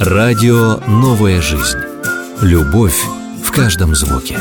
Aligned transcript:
Радио 0.00 0.78
«Новая 0.86 1.40
жизнь». 1.40 1.76
Любовь 2.40 3.04
в 3.42 3.50
каждом 3.50 3.96
звуке. 3.96 4.38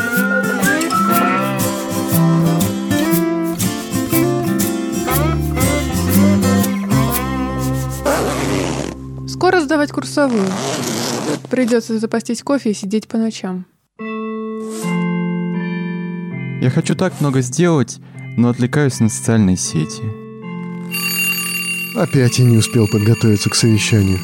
Скоро 9.27 9.61
сдавать 9.61 9.91
курсовую. 9.91 10.45
Придется 11.49 11.97
запастись 11.97 12.43
кофе 12.43 12.69
и 12.69 12.75
сидеть 12.75 13.07
по 13.07 13.17
ночам. 13.17 13.65
Я 16.61 16.69
хочу 16.69 16.93
так 16.93 17.19
много 17.19 17.41
сделать, 17.41 17.97
но 18.37 18.49
отвлекаюсь 18.49 18.99
на 18.99 19.09
социальные 19.09 19.57
сети. 19.57 20.03
Опять 21.95 22.37
я 22.37 22.45
не 22.45 22.57
успел 22.57 22.87
подготовиться 22.87 23.49
к 23.49 23.55
совещанию. 23.55 24.19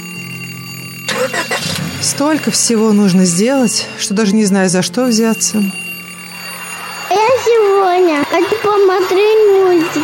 Столько 2.13 2.51
всего 2.51 2.91
нужно 2.91 3.25
сделать, 3.25 3.87
что 3.97 4.13
даже 4.13 4.35
не 4.35 4.45
знаю, 4.45 4.69
за 4.69 4.83
что 4.83 5.05
взяться. 5.05 5.57
Я 7.09 7.27
сегодня 7.43 8.23
хочу 8.29 8.55
посмотреть 8.61 9.39
мультики. 9.51 10.03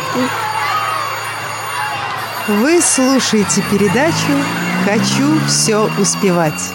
Вы 2.47 2.81
слушаете 2.81 3.63
передачу 3.69 4.43
«Хочу 4.85 5.39
все 5.47 5.87
успевать». 5.99 6.73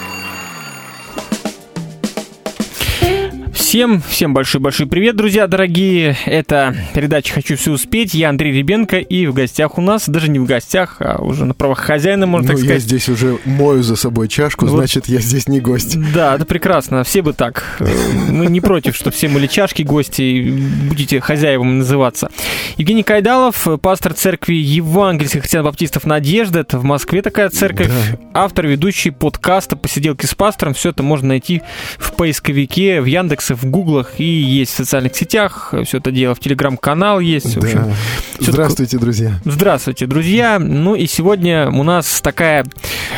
Всем, 3.74 4.01
всем 4.09 4.34
большой-большой 4.34 4.87
привет, 4.87 5.16
друзья 5.16 5.48
дорогие. 5.48 6.16
Это 6.27 6.77
передача 6.95 7.34
«Хочу 7.34 7.56
все 7.56 7.73
успеть». 7.73 8.14
Я 8.14 8.28
Андрей 8.28 8.52
Ребенко, 8.52 8.98
и 8.98 9.27
в 9.27 9.34
гостях 9.34 9.78
у 9.78 9.80
нас, 9.80 10.09
даже 10.09 10.30
не 10.30 10.38
в 10.38 10.45
гостях, 10.45 10.98
а 11.00 11.20
уже 11.20 11.45
на 11.45 11.55
правах 11.55 11.80
хозяина, 11.80 12.28
можно 12.28 12.52
ну, 12.52 12.52
так 12.52 12.59
сказать. 12.59 12.83
я 12.83 12.87
здесь 12.87 13.09
уже 13.09 13.37
мою 13.45 13.83
за 13.83 13.97
собой 13.97 14.28
чашку, 14.28 14.66
Вот. 14.66 14.77
значит, 14.77 15.09
я 15.09 15.19
здесь 15.19 15.48
не 15.48 15.59
гость. 15.59 15.98
Да, 16.14 16.37
это 16.37 16.47
прекрасно. 16.47 17.03
Все 17.03 17.20
бы 17.20 17.33
так. 17.33 17.64
Э, 17.81 17.86
Мы 18.28 18.47
не 18.47 18.61
против, 18.61 18.94
что 18.94 19.11
все 19.11 19.28
были 19.28 19.48
чашки, 19.48 19.83
гости, 19.83 20.22
и 20.22 20.50
будете 20.53 21.19
хозяевами 21.20 21.72
называться. 21.72 22.31
Евгений 22.77 23.03
Кайдалов, 23.03 23.66
пастор 23.83 24.14
церкви 24.14 24.55
евангельских 24.55 25.41
христиан-баптистов 25.41 26.05
«Надежда». 26.05 26.61
Это 26.61 26.78
в 26.78 26.84
Москве 26.84 27.22
такая 27.22 27.50
церковь. 27.50 27.91
Автор, 28.34 28.69
ведущий 28.69 29.11
подкаста 29.11 29.75
«Посиделки 29.75 30.27
с 30.27 30.34
пастором». 30.36 30.75
Все 30.75 30.91
это 30.91 31.03
можно 31.03 31.27
найти 31.27 31.62
в 31.98 32.12
поисковике, 32.12 33.00
в 33.00 33.06
Яндексе, 33.06 33.55
в 33.55 33.64
Гуглах 33.70 34.19
и 34.19 34.25
есть 34.25 34.73
в 34.73 34.77
социальных 34.77 35.17
сетях. 35.17 35.75
Все 35.84 35.98
это 35.98 36.11
дело 36.11 36.34
в 36.34 36.41
Телеграм-канал 36.41 37.20
есть. 37.20 37.57
В 37.57 37.62
общем, 37.62 37.95
Здравствуйте, 38.39 38.98
друзья. 38.98 39.41
Здравствуйте, 39.45 40.06
друзья. 40.06 40.59
Ну 40.59 40.95
и 40.95 41.06
сегодня 41.06 41.71
у 41.71 41.83
нас 41.83 42.21
такая 42.21 42.65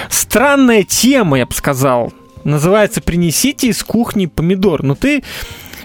странная 0.08 0.84
тема, 0.84 1.38
я 1.38 1.46
бы 1.46 1.54
сказал. 1.54 2.12
Называется 2.44 3.00
«Принесите 3.00 3.68
из 3.68 3.82
кухни 3.82 4.26
помидор». 4.26 4.84
Но 4.84 4.94
ты, 4.94 5.24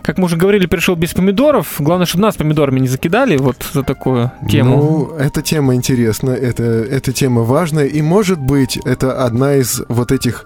как 0.03 0.17
мы 0.17 0.25
уже 0.25 0.37
говорили, 0.37 0.65
пришел 0.65 0.95
без 0.95 1.13
помидоров. 1.13 1.75
Главное, 1.79 2.05
чтобы 2.05 2.23
нас 2.23 2.35
помидорами 2.35 2.79
не 2.79 2.87
закидали 2.87 3.37
вот 3.37 3.57
за 3.73 3.83
такую 3.83 4.31
тему. 4.49 4.77
Ну, 4.77 5.15
эта 5.17 5.41
тема 5.41 5.75
интересна, 5.75 6.31
это, 6.31 6.63
эта 6.63 7.13
тема 7.13 7.41
важная, 7.43 7.85
и, 7.85 8.01
может 8.01 8.39
быть, 8.39 8.77
это 8.85 9.23
одна 9.23 9.55
из 9.55 9.81
вот 9.87 10.11
этих 10.11 10.45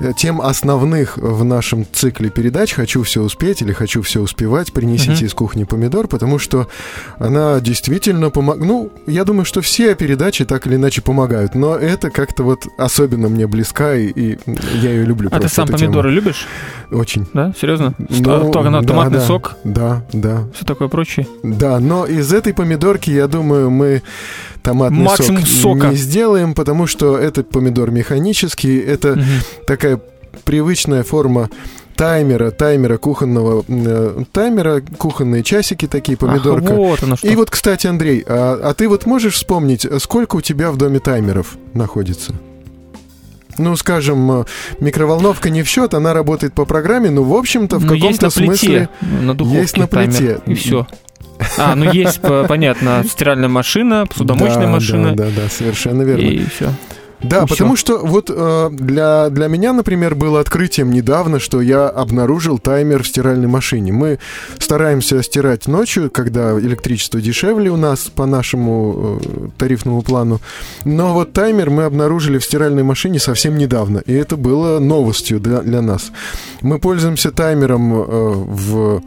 э, 0.00 0.12
тем 0.16 0.40
основных 0.40 1.16
в 1.16 1.44
нашем 1.44 1.86
цикле 1.90 2.30
передач 2.30 2.72
«Хочу 2.72 3.02
все 3.02 3.22
успеть» 3.22 3.62
или 3.62 3.72
«Хочу 3.72 4.02
все 4.02 4.20
успевать», 4.20 4.72
«Принесите 4.72 5.12
Мгм. 5.12 5.24
из 5.26 5.34
кухни 5.34 5.64
помидор», 5.64 6.08
потому 6.08 6.38
что 6.38 6.68
она 7.18 7.60
действительно 7.60 8.30
помогает. 8.30 8.66
Ну, 8.66 8.90
я 9.06 9.24
думаю, 9.24 9.44
что 9.44 9.60
все 9.60 9.94
передачи 9.94 10.44
так 10.44 10.66
или 10.66 10.76
иначе 10.76 11.02
помогают, 11.02 11.54
но 11.54 11.76
это 11.76 12.10
как-то 12.10 12.42
вот 12.42 12.66
особенно 12.78 13.28
мне 13.28 13.46
близка, 13.46 13.94
и, 13.94 14.06
и 14.08 14.38
я 14.80 14.90
ее 14.90 15.04
люблю. 15.04 15.28
а 15.32 15.40
ты 15.40 15.48
сам 15.48 15.64
эту 15.64 15.78
тему. 15.78 15.92
помидоры 15.92 16.10
любишь? 16.10 16.46
Очень. 16.90 17.26
Да? 17.32 17.52
Серьезно? 17.60 17.94
Ну, 17.98 18.50
только 18.50 18.70
на 18.70 18.82
да, 18.82 18.93
томатный 18.96 19.18
да, 19.18 19.26
сок? 19.26 19.56
Да, 19.64 20.04
да. 20.12 20.44
Все 20.54 20.64
такое 20.64 20.88
прочее? 20.88 21.26
Да, 21.42 21.78
но 21.80 22.06
из 22.06 22.32
этой 22.32 22.54
помидорки, 22.54 23.10
я 23.10 23.26
думаю, 23.28 23.70
мы 23.70 24.02
томатный 24.62 25.02
Максимум 25.02 25.44
сок 25.44 25.78
сока. 25.78 25.88
не 25.88 25.96
сделаем, 25.96 26.54
потому 26.54 26.86
что 26.86 27.18
этот 27.18 27.50
помидор 27.50 27.90
механический, 27.90 28.78
это 28.78 29.16
Мгм. 29.16 29.24
такая 29.66 30.00
привычная 30.44 31.02
форма 31.02 31.50
таймера, 31.96 32.50
таймера 32.50 32.98
кухонного, 32.98 33.64
э, 33.68 34.22
таймера, 34.32 34.82
кухонные 34.98 35.42
часики 35.42 35.86
такие, 35.86 36.18
помидорка. 36.18 36.72
Ах, 36.72 36.76
вот 36.76 37.02
оно 37.02 37.16
что. 37.16 37.28
И 37.28 37.36
вот, 37.36 37.50
кстати, 37.50 37.86
Андрей, 37.86 38.24
а, 38.26 38.60
а 38.62 38.74
ты 38.74 38.88
вот 38.88 39.06
можешь 39.06 39.34
вспомнить, 39.34 39.86
сколько 40.02 40.36
у 40.36 40.40
тебя 40.40 40.70
в 40.72 40.76
доме 40.76 40.98
таймеров 40.98 41.56
находится? 41.72 42.32
Ну, 43.58 43.76
скажем, 43.76 44.30
э, 44.40 44.44
микроволновка 44.80 45.50
не 45.50 45.62
в 45.62 45.68
счет, 45.68 45.94
она 45.94 46.12
работает 46.12 46.52
по 46.54 46.64
программе, 46.64 47.10
но, 47.10 47.22
в 47.22 47.34
общем-то, 47.34 47.78
в 47.78 47.84
Ну, 47.84 47.94
каком-то 47.94 48.30
смысле... 48.30 48.88
на 49.00 49.34
духовке 49.34 49.60
есть 49.60 49.76
на 49.76 49.86
таймер, 49.86 50.12
плите. 50.16 50.40
и 50.46 50.54
все. 50.54 50.86
А, 51.58 51.74
ну 51.74 51.90
есть, 51.92 52.20
по- 52.20 52.44
понятно, 52.44 53.04
стиральная 53.08 53.48
машина, 53.48 54.06
посудомоечная 54.08 54.66
Да, 54.66 54.72
машина. 54.72 55.14
Да, 55.14 55.24
да, 55.24 55.30
да, 55.42 55.48
совершенно 55.48 56.02
верно. 56.02 56.22
И 56.22 56.44
все. 56.46 56.72
Да, 57.24 57.44
И 57.44 57.46
потому 57.46 57.76
что 57.76 57.98
вот 57.98 58.30
э, 58.30 58.68
для, 58.72 59.30
для 59.30 59.48
меня, 59.48 59.72
например, 59.72 60.14
было 60.14 60.40
открытием 60.40 60.90
недавно, 60.90 61.40
что 61.40 61.60
я 61.60 61.88
обнаружил 61.88 62.58
таймер 62.58 63.02
в 63.02 63.08
стиральной 63.08 63.48
машине. 63.48 63.92
Мы 63.92 64.18
стараемся 64.58 65.22
стирать 65.22 65.66
ночью, 65.66 66.10
когда 66.10 66.58
электричество 66.58 67.20
дешевле 67.20 67.70
у 67.70 67.76
нас 67.76 68.10
по 68.14 68.26
нашему 68.26 69.20
э, 69.22 69.48
тарифному 69.56 70.02
плану. 70.02 70.40
Но 70.84 71.14
вот 71.14 71.32
таймер 71.32 71.70
мы 71.70 71.84
обнаружили 71.84 72.38
в 72.38 72.44
стиральной 72.44 72.82
машине 72.82 73.18
совсем 73.18 73.56
недавно, 73.56 73.98
и 73.98 74.12
это 74.12 74.36
было 74.36 74.78
новостью 74.78 75.40
для, 75.40 75.60
для 75.60 75.80
нас. 75.80 76.12
Мы 76.60 76.78
пользуемся 76.78 77.30
таймером 77.30 77.94
э, 77.94 78.04
в, 78.04 79.02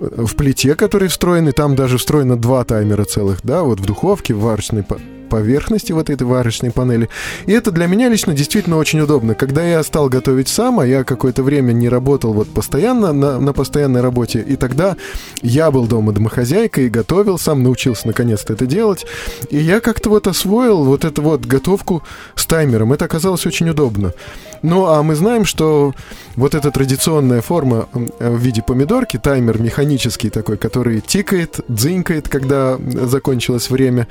в 0.00 0.36
плите, 0.36 0.74
который 0.74 1.08
встроенный, 1.08 1.52
там 1.52 1.76
даже 1.76 1.98
встроено 1.98 2.36
два 2.36 2.64
таймера 2.64 3.04
целых, 3.04 3.40
да, 3.42 3.62
вот 3.62 3.80
в 3.80 3.86
духовке, 3.86 4.34
в 4.34 4.40
варочной 4.40 4.82
поверхности 5.32 5.92
вот 5.92 6.10
этой 6.10 6.24
варочной 6.24 6.70
панели. 6.70 7.08
И 7.46 7.52
это 7.52 7.70
для 7.70 7.86
меня 7.86 8.10
лично 8.10 8.34
действительно 8.34 8.76
очень 8.76 9.00
удобно. 9.00 9.34
Когда 9.34 9.62
я 9.62 9.82
стал 9.82 10.10
готовить 10.10 10.48
сам, 10.48 10.78
а 10.78 10.86
я 10.86 11.04
какое-то 11.04 11.42
время 11.42 11.72
не 11.72 11.88
работал 11.88 12.34
вот 12.34 12.48
постоянно 12.52 13.14
на, 13.14 13.40
на 13.40 13.54
постоянной 13.54 14.02
работе, 14.02 14.44
и 14.46 14.56
тогда 14.56 14.94
я 15.40 15.70
был 15.70 15.86
дома 15.86 16.12
домохозяйкой 16.12 16.90
готовил 16.90 17.38
сам, 17.38 17.62
научился 17.62 18.08
наконец-то 18.08 18.52
это 18.52 18.66
делать. 18.66 19.06
И 19.48 19.56
я 19.56 19.80
как-то 19.80 20.10
вот 20.10 20.26
освоил 20.26 20.84
вот 20.84 21.06
эту 21.06 21.22
вот 21.22 21.46
готовку 21.46 22.02
с 22.34 22.44
таймером. 22.44 22.92
Это 22.92 23.06
оказалось 23.06 23.46
очень 23.46 23.70
удобно. 23.70 24.12
Ну, 24.60 24.86
а 24.86 25.02
мы 25.02 25.14
знаем, 25.14 25.46
что 25.46 25.94
вот 26.36 26.54
эта 26.54 26.70
традиционная 26.70 27.40
форма 27.40 27.88
э, 27.94 28.30
в 28.30 28.38
виде 28.38 28.62
помидорки, 28.62 29.18
таймер 29.18 29.60
механический 29.60 30.30
такой, 30.30 30.56
который 30.56 31.00
тикает, 31.00 31.60
дзынькает, 31.68 32.28
когда 32.28 32.78
закончилось 32.78 33.70
время. 33.70 34.06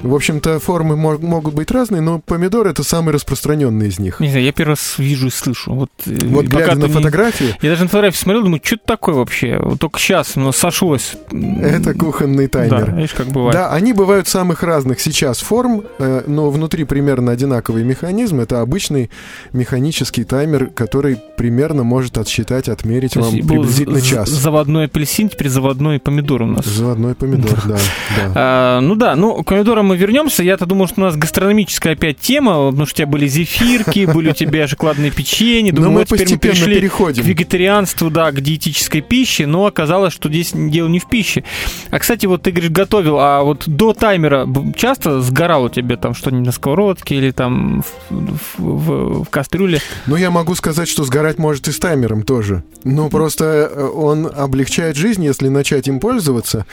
В 0.00 0.14
общем-то, 0.14 0.58
формы 0.60 0.96
мо- 0.96 1.18
могут 1.18 1.54
быть 1.54 1.70
разные, 1.70 2.00
но 2.02 2.18
помидор 2.18 2.66
это 2.66 2.82
самый 2.84 3.12
распространенный 3.14 3.88
из 3.88 3.98
них. 3.98 4.20
Не 4.20 4.28
знаю, 4.28 4.44
я 4.44 4.52
первый 4.52 4.70
раз 4.72 4.96
вижу 4.98 5.28
и 5.28 5.30
слышу. 5.30 5.72
Вот, 5.74 5.90
э, 6.06 6.10
Вот 6.26 6.46
глядя 6.46 6.74
на 6.74 6.86
не- 6.86 6.92
фотографии, 6.92 7.54
Я 7.62 7.70
даже 7.70 7.82
на 7.84 7.88
фотографии 7.88 8.18
смотрел, 8.18 8.42
думаю, 8.44 8.60
что 8.62 8.74
это 8.76 8.84
такое 8.86 9.14
вообще? 9.14 9.58
Вот 9.60 9.78
только 9.80 9.98
сейчас 9.98 10.36
оно 10.36 10.52
сошлось. 10.52 11.14
это 11.30 11.94
кухонный 11.94 12.48
таймер. 12.48 12.86
Да, 12.86 12.92
видишь, 12.96 13.14
как 13.14 13.28
бывает. 13.28 13.54
Да, 13.54 13.72
они 13.72 13.92
бывают 13.92 14.28
самых 14.28 14.62
разных 14.62 15.00
сейчас 15.00 15.38
форм, 15.40 15.82
э, 15.98 16.22
но 16.26 16.50
внутри 16.50 16.84
примерно 16.84 17.32
одинаковый 17.32 17.84
механизм. 17.84 18.40
Это 18.40 18.60
обычный 18.60 19.10
механический 19.52 20.24
таймер, 20.24 20.66
который 20.66 21.16
примерно 21.36 21.84
может 21.84 22.18
отсчитать, 22.18 22.68
отмерить 22.68 23.16
вам 23.16 23.30
приблизительно 23.32 24.00
час. 24.00 24.28
Заводной 24.28 24.84
апельсин, 24.86 25.28
теперь 25.28 25.48
заводной 25.48 25.98
помидор 26.00 26.42
у 26.42 26.46
нас. 26.46 26.64
Заводной 26.66 27.14
помидор, 27.14 27.58
да, 27.64 27.76
да. 28.16 28.32
А, 28.34 28.80
ну 28.80 28.94
да, 28.96 29.14
ну 29.16 29.42
к 29.42 29.52
мы 29.84 29.96
вернемся. 29.96 30.42
Я-то 30.42 30.66
думал, 30.66 30.86
что 30.88 31.00
у 31.00 31.04
нас 31.04 31.16
гастрономическая 31.16 31.92
опять 31.94 32.18
тема, 32.18 32.70
потому 32.70 32.86
что 32.86 32.94
у 32.94 32.96
тебя 32.98 33.06
были 33.06 33.26
зефирки, 33.28 34.06
были 34.12 34.30
у 34.30 34.34
тебя 34.34 34.66
шоколадные 34.66 35.10
печенье. 35.10 35.72
Но 35.72 35.90
мы 35.90 35.98
вот 36.00 36.04
теперь 36.08 36.20
мы 36.20 36.24
постепенно 36.26 36.38
перешли 36.54 36.74
к 36.74 36.78
переходим. 36.80 37.24
вегетарианству, 37.24 38.10
да, 38.10 38.30
к 38.32 38.40
диетической 38.40 39.00
пище, 39.00 39.46
но 39.46 39.66
оказалось, 39.66 40.12
что 40.12 40.28
здесь 40.28 40.52
дело 40.54 40.88
не 40.88 40.98
в 40.98 41.08
пище. 41.08 41.44
А, 41.90 41.98
кстати, 41.98 42.26
вот 42.26 42.42
ты, 42.42 42.50
говоришь, 42.50 42.70
готовил, 42.70 43.18
а 43.18 43.42
вот 43.42 43.64
до 43.66 43.92
таймера 43.92 44.48
часто 44.76 45.20
сгорал 45.20 45.64
у 45.64 45.68
тебя 45.68 45.96
там 45.96 46.14
что-нибудь 46.14 46.46
на 46.46 46.52
сковородке 46.52 47.16
или 47.16 47.30
там 47.30 47.82
в, 47.82 48.14
в- 48.58 48.58
в- 48.58 49.24
в 49.24 49.28
кастрюле? 49.30 49.80
Ну, 50.06 50.16
я 50.16 50.30
могу 50.30 50.54
сказать, 50.54 50.88
что 50.88 51.04
сгорать 51.04 51.38
может 51.38 51.68
и 51.68 51.72
с 51.72 51.78
таймером 51.78 52.22
тоже. 52.22 52.62
Ну, 52.84 53.08
просто 53.08 53.44
э, 53.70 53.84
он 53.94 54.30
облегчает 54.34 54.96
жизнь, 54.96 55.24
если 55.24 55.48
начать 55.48 55.88
им 55.88 56.00
пользоваться. 56.00 56.66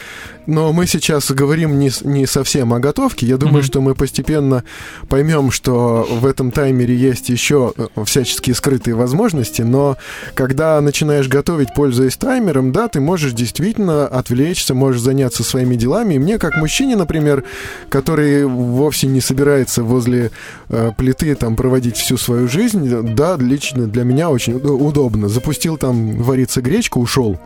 Но 0.47 0.71
мы 0.73 0.87
сейчас 0.87 1.31
говорим 1.31 1.79
не 1.79 2.25
совсем 2.25 2.73
о 2.73 2.79
готовке. 2.79 3.00
Я 3.25 3.38
думаю, 3.38 3.51
думаю, 3.51 3.63
что 3.63 3.81
мы 3.81 3.95
постепенно 3.95 4.63
поймем, 5.09 5.51
что 5.51 6.07
в 6.09 6.25
этом 6.25 6.51
таймере 6.51 6.95
есть 6.95 7.30
еще 7.30 7.74
э, 7.77 7.88
всяческие 8.06 8.56
скрытые 8.56 8.95
возможности, 8.95 9.62
но 9.62 9.98
когда 10.33 10.80
начинаешь 10.81 11.27
готовить, 11.27 11.69
пользуясь 11.75 12.15
таймером, 12.18 12.71
да, 12.71 12.88
ты 12.88 13.00
можешь 13.00 13.33
действительно 13.33 14.07
отвлечься, 14.07 14.74
можешь 14.74 15.01
заняться 15.01 15.44
своими 15.44 15.75
делами. 15.75 16.15
И 16.15 16.19
мне, 16.19 16.38
как 16.38 16.57
мужчине, 16.57 16.95
например, 16.95 17.44
который 17.89 18.45
вовсе 18.45 19.07
не 19.07 19.21
собирается 19.21 19.83
возле 19.83 20.31
э, 20.69 20.92
плиты 20.98 21.36
там 21.36 21.56
проводить 21.56 21.98
всю 21.98 22.18
свою 22.18 22.48
жизнь, 22.48 22.89
да, 23.15 23.38
лично 23.38 23.88
для 23.88 24.03
меня 24.03 24.30
очень 24.30 24.53
удобно. 24.53 25.27
Запустил 25.27 25.77
там 25.77 26.21
вариться 26.21 26.62
гречку, 26.62 27.00
ушел 27.00 27.38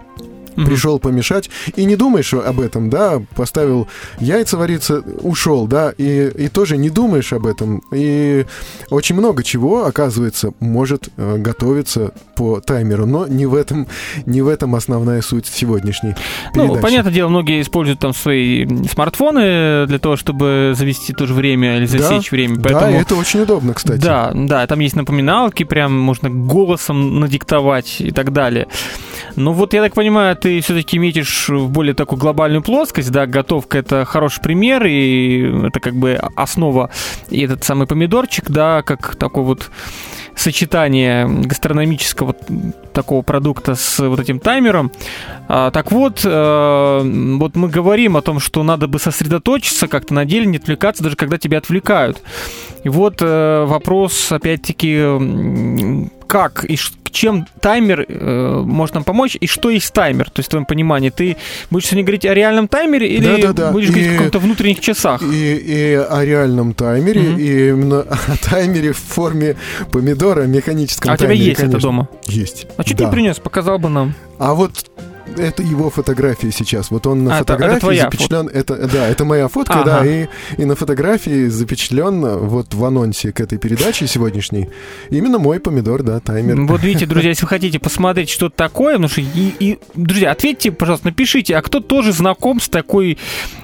mm-hmm. 0.55 0.65
пришел 0.65 0.99
помешать, 0.99 1.49
и 1.75 1.85
не 1.85 1.95
думаешь 1.95 2.33
об 2.33 2.59
этом, 2.59 2.89
да, 2.89 3.21
поставил 3.35 3.87
яйца 4.19 4.57
вариться, 4.57 5.01
ушел, 5.21 5.67
да, 5.67 5.93
и, 5.97 6.31
и 6.35 6.47
тоже 6.47 6.77
не 6.77 6.89
думаешь 6.89 7.33
об 7.33 7.45
этом. 7.45 7.81
И 7.91 8.45
очень 8.89 9.15
много 9.15 9.43
чего, 9.43 9.85
оказывается, 9.85 10.51
может 10.59 11.09
э, 11.17 11.37
готовиться 11.37 12.13
по 12.35 12.59
таймеру, 12.59 13.05
но 13.05 13.27
не 13.27 13.45
в 13.45 13.55
этом, 13.55 13.87
не 14.25 14.41
в 14.41 14.47
этом 14.47 14.75
основная 14.75 15.21
суть 15.21 15.45
сегодняшней 15.47 16.15
ну, 16.53 16.53
передачи. 16.53 16.75
Ну, 16.75 16.81
понятное 16.81 17.13
дело, 17.13 17.29
многие 17.29 17.61
используют 17.61 17.99
там 17.99 18.13
свои 18.13 18.65
смартфоны 18.87 19.85
для 19.87 19.99
того, 19.99 20.15
чтобы 20.15 20.73
завести 20.75 21.13
тоже 21.13 21.33
время 21.33 21.77
или 21.77 21.85
засечь 21.85 22.29
да, 22.29 22.35
время. 22.35 22.55
Поэтому... 22.55 22.79
Да, 22.79 22.91
это 22.91 23.15
очень 23.15 23.41
удобно, 23.41 23.73
кстати. 23.73 24.01
Да, 24.01 24.31
да, 24.33 24.67
там 24.67 24.79
есть 24.79 24.95
напоминалки, 24.95 25.63
прям 25.63 25.97
можно 25.97 26.29
голосом 26.29 27.19
надиктовать 27.19 27.97
и 27.99 28.11
так 28.11 28.33
далее. 28.33 28.67
Ну 29.35 29.51
вот, 29.51 29.73
я 29.73 29.81
так 29.81 29.93
понимаю, 29.93 30.35
ты 30.45 30.61
все-таки 30.61 30.99
метишь 30.99 31.49
в 31.49 31.69
более 31.69 31.95
такую 31.95 32.19
глобальную 32.19 32.61
плоскость, 32.61 33.09
да, 33.09 33.25
готовка 33.25 33.79
это 33.79 34.05
хороший 34.05 34.43
пример, 34.43 34.85
и 34.85 35.65
это 35.69 35.79
как 35.79 35.95
бы 35.95 36.19
основа, 36.35 36.91
и 37.31 37.41
этот 37.41 37.63
самый 37.63 37.87
помидорчик, 37.87 38.51
да, 38.51 38.83
как 38.83 39.15
такой 39.15 39.43
вот 39.43 39.71
сочетание 40.35 41.27
гастрономического 41.27 42.35
такого 42.93 43.23
продукта 43.23 43.73
с 43.73 43.97
вот 43.97 44.19
этим 44.19 44.39
таймером. 44.39 44.91
А, 45.47 45.71
так 45.71 45.91
вот, 45.91 46.21
э, 46.23 47.01
вот 47.39 47.55
мы 47.55 47.67
говорим 47.67 48.15
о 48.15 48.21
том, 48.21 48.39
что 48.39 48.61
надо 48.61 48.87
бы 48.87 48.99
сосредоточиться 48.99 49.87
как-то 49.87 50.13
на 50.13 50.25
деле, 50.25 50.45
не 50.45 50.57
отвлекаться, 50.57 51.01
даже 51.01 51.15
когда 51.15 51.39
тебя 51.39 51.57
отвлекают. 51.57 52.21
И 52.83 52.89
вот 52.89 53.15
э, 53.19 53.65
вопрос, 53.65 54.31
опять-таки, 54.31 56.11
как 56.27 56.65
и 56.65 56.77
чем 57.11 57.47
таймер 57.61 58.05
э, 58.07 58.61
может 58.65 58.95
нам 58.95 59.03
помочь 59.03 59.37
и 59.39 59.47
что 59.47 59.69
есть 59.69 59.93
таймер? 59.93 60.29
То 60.29 60.39
есть, 60.39 60.47
в 60.47 60.51
твоем 60.51 60.65
понимании, 60.65 61.09
ты 61.09 61.37
будешь 61.71 61.85
сегодня 61.85 62.03
говорить 62.03 62.25
о 62.25 62.33
реальном 62.33 62.67
таймере 62.67 63.07
или 63.07 63.41
да, 63.41 63.47
да, 63.47 63.53
да. 63.53 63.71
будешь 63.71 63.87
и, 63.87 63.91
говорить 63.91 64.09
о 64.09 64.13
каком-то 64.17 64.39
внутренних 64.39 64.81
часах? 64.81 65.21
И, 65.23 65.55
и 65.55 65.93
о 65.93 66.25
реальном 66.25 66.73
таймере, 66.73 67.21
mm-hmm. 67.21 67.41
и 67.41 67.69
именно 67.69 68.01
о 68.27 68.49
таймере 68.49 68.91
в 68.91 68.97
форме 68.97 69.55
помидора, 69.91 70.43
механическом 70.43 71.11
а 71.11 71.17
таймере. 71.17 71.33
А 71.33 71.35
у 71.35 71.37
тебя 71.37 71.47
есть 71.47 71.59
конечно. 71.61 71.77
это 71.77 71.83
дома? 71.83 72.09
Есть. 72.25 72.67
А 72.77 72.83
что 72.83 72.97
да. 72.97 73.05
ты 73.05 73.11
принес? 73.11 73.39
Показал 73.39 73.79
бы 73.79 73.89
нам. 73.89 74.13
А 74.37 74.53
вот 74.53 74.71
это 75.37 75.63
его 75.63 75.89
фотография 75.89 76.51
сейчас. 76.51 76.91
Вот 76.91 77.07
он 77.07 77.23
на 77.23 77.37
а, 77.37 77.39
фотографии 77.39 77.77
это, 77.77 77.87
это 77.87 78.03
запечатлен. 78.03 78.45
Фото. 78.47 78.57
Это, 78.57 78.87
да, 78.87 79.07
это 79.07 79.25
моя 79.25 79.47
фотка, 79.47 79.81
ага. 79.81 79.99
да, 79.99 80.05
и, 80.05 80.27
и 80.57 80.65
на 80.65 80.75
фотографии 80.75 81.47
запечатлен 81.47 82.21
вот 82.39 82.73
в 82.73 82.85
анонсе 82.85 83.31
к 83.31 83.39
этой 83.39 83.57
передаче 83.57 84.07
сегодняшней 84.07 84.69
именно 85.09 85.39
мой 85.39 85.59
помидор, 85.59 86.03
да, 86.03 86.19
таймер. 86.19 86.61
Вот 86.61 86.81
видите, 86.83 87.05
друзья, 87.05 87.29
если 87.29 87.43
вы 87.43 87.49
хотите 87.49 87.79
посмотреть, 87.79 88.29
что 88.29 88.47
это 88.47 88.55
такое, 88.55 88.93
потому 88.93 89.09
что 89.09 89.21
и, 89.21 89.53
и 89.59 89.79
друзья, 89.95 90.31
ответьте, 90.31 90.71
пожалуйста, 90.71 91.07
напишите, 91.07 91.55
а 91.55 91.61
кто 91.61 91.79
тоже 91.79 92.11
знаком 92.11 92.59
с 92.59 92.69
такой, 92.69 93.17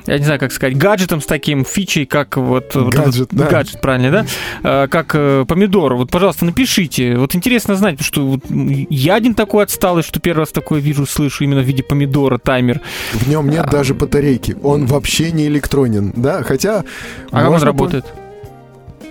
я 0.07 0.17
не 0.17 0.25
знаю, 0.25 0.39
как 0.39 0.51
сказать, 0.51 0.77
гаджетом 0.77 1.21
с 1.21 1.25
таким 1.25 1.65
фичей, 1.65 2.05
как 2.05 2.37
вот 2.37 2.75
гаджет, 2.75 3.29
вот 3.31 3.39
да. 3.39 3.47
гаджет, 3.47 3.81
правильно, 3.81 4.11
да, 4.11 4.25
а, 4.63 4.87
как 4.87 5.11
э, 5.13 5.45
помидор. 5.47 5.95
Вот, 5.95 6.11
пожалуйста, 6.11 6.45
напишите. 6.45 7.15
Вот 7.17 7.35
интересно 7.35 7.75
знать, 7.75 7.97
потому 7.97 8.07
что 8.07 8.27
вот 8.27 8.41
я 8.89 9.15
один 9.15 9.33
такой 9.33 9.63
отсталый, 9.63 10.03
что 10.03 10.19
первый 10.19 10.41
раз 10.41 10.49
такое 10.49 10.79
вижу, 10.79 11.05
слышу 11.05 11.43
именно 11.43 11.60
в 11.61 11.65
виде 11.65 11.83
помидора 11.83 12.37
таймер. 12.37 12.81
В 13.13 13.27
нем 13.27 13.49
нет 13.49 13.65
а, 13.65 13.71
даже 13.71 13.93
батарейки. 13.93 14.55
Он 14.63 14.85
вообще 14.85 15.31
не 15.31 15.47
электронен, 15.47 16.13
да, 16.15 16.43
хотя... 16.43 16.83
А 17.31 17.41
как 17.41 17.51
он 17.51 17.63
работает? 17.63 18.05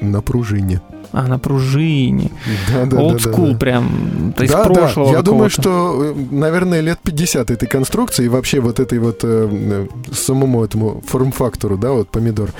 На 0.00 0.22
пружине. 0.22 0.80
А, 1.12 1.26
на 1.26 1.38
пружине. 1.38 2.30
Да, 2.72 2.84
да, 2.84 2.96
Old 2.98 3.24
да, 3.24 3.30
school 3.30 3.46
да, 3.46 3.52
да. 3.52 3.58
прям, 3.58 4.32
то 4.36 4.42
есть 4.42 4.54
да, 4.54 4.64
прошлого 4.64 5.10
да. 5.10 5.16
Я 5.16 5.22
думаю, 5.22 5.50
что, 5.50 6.14
э, 6.14 6.14
наверное, 6.30 6.80
лет 6.80 7.00
50 7.02 7.50
этой 7.50 7.66
конструкции 7.66 8.26
и 8.26 8.28
вообще 8.28 8.60
вот 8.60 8.78
этой 8.78 9.00
вот 9.00 9.20
э, 9.24 9.88
самому 10.12 10.64
этому 10.64 11.02
форм-фактору, 11.04 11.76
да, 11.76 11.90
вот 11.90 12.10
помидор. 12.10 12.50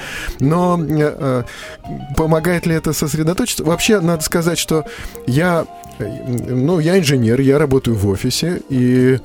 Но 0.41 0.81
э, 0.83 1.15
э, 1.17 1.43
помогает 2.17 2.67
ли 2.67 2.75
это 2.75 2.93
сосредоточиться? 2.93 3.63
Вообще, 3.63 4.01
надо 4.01 4.23
сказать, 4.25 4.59
что 4.59 4.85
я, 5.29 5.67
э, 6.01 6.05
ну, 6.27 6.81
я 6.81 6.99
инженер, 6.99 7.41
я 7.41 7.57
работаю 7.57 7.97
в 7.97 8.09
офисе, 8.09 8.63
и 8.69 9.21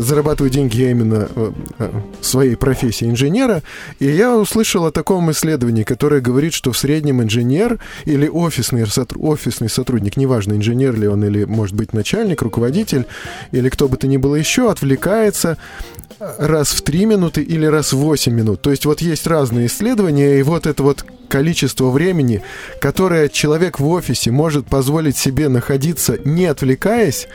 зарабатываю 0.00 0.50
деньги 0.50 0.80
я 0.80 0.90
именно 0.90 1.28
э, 1.34 1.52
э, 1.78 1.90
своей 2.20 2.56
профессии 2.56 3.08
инженера, 3.08 3.62
и 3.98 4.06
я 4.06 4.36
услышал 4.36 4.86
о 4.86 4.90
таком 4.90 5.30
исследовании, 5.30 5.82
которое 5.82 6.20
говорит, 6.20 6.52
что 6.52 6.72
в 6.72 6.78
среднем 6.78 7.22
инженер 7.22 7.78
или 8.04 8.26
офисный, 8.28 8.84
офисный 9.16 9.68
сотрудник, 9.68 10.16
неважно, 10.16 10.54
инженер 10.54 10.98
ли 10.98 11.06
он 11.06 11.24
или, 11.24 11.44
может 11.44 11.76
быть, 11.76 11.92
начальник, 11.92 12.42
руководитель, 12.42 13.06
или 13.52 13.68
кто 13.68 13.88
бы 13.88 13.96
то 13.96 14.06
ни 14.06 14.16
было 14.16 14.34
еще, 14.34 14.70
отвлекается 14.70 15.58
раз 16.18 16.70
в 16.70 16.82
3 16.82 17.04
минуты 17.04 17.42
или 17.42 17.66
раз 17.66 17.92
в 17.92 17.98
8 17.98 18.32
минут. 18.32 18.60
То 18.62 18.70
есть 18.70 18.86
вот 18.86 19.00
есть 19.00 19.26
разные 19.26 19.66
исследования, 19.66 20.38
и 20.38 20.42
вот 20.42 20.66
это 20.66 20.82
вот 20.82 21.04
количество 21.28 21.90
времени, 21.90 22.42
которое 22.80 23.28
человек 23.28 23.78
в 23.78 23.86
офисе 23.86 24.30
может 24.30 24.66
позволить 24.66 25.16
себе 25.16 25.48
находиться, 25.48 26.18
не 26.24 26.46
отвлекаясь, 26.46 27.28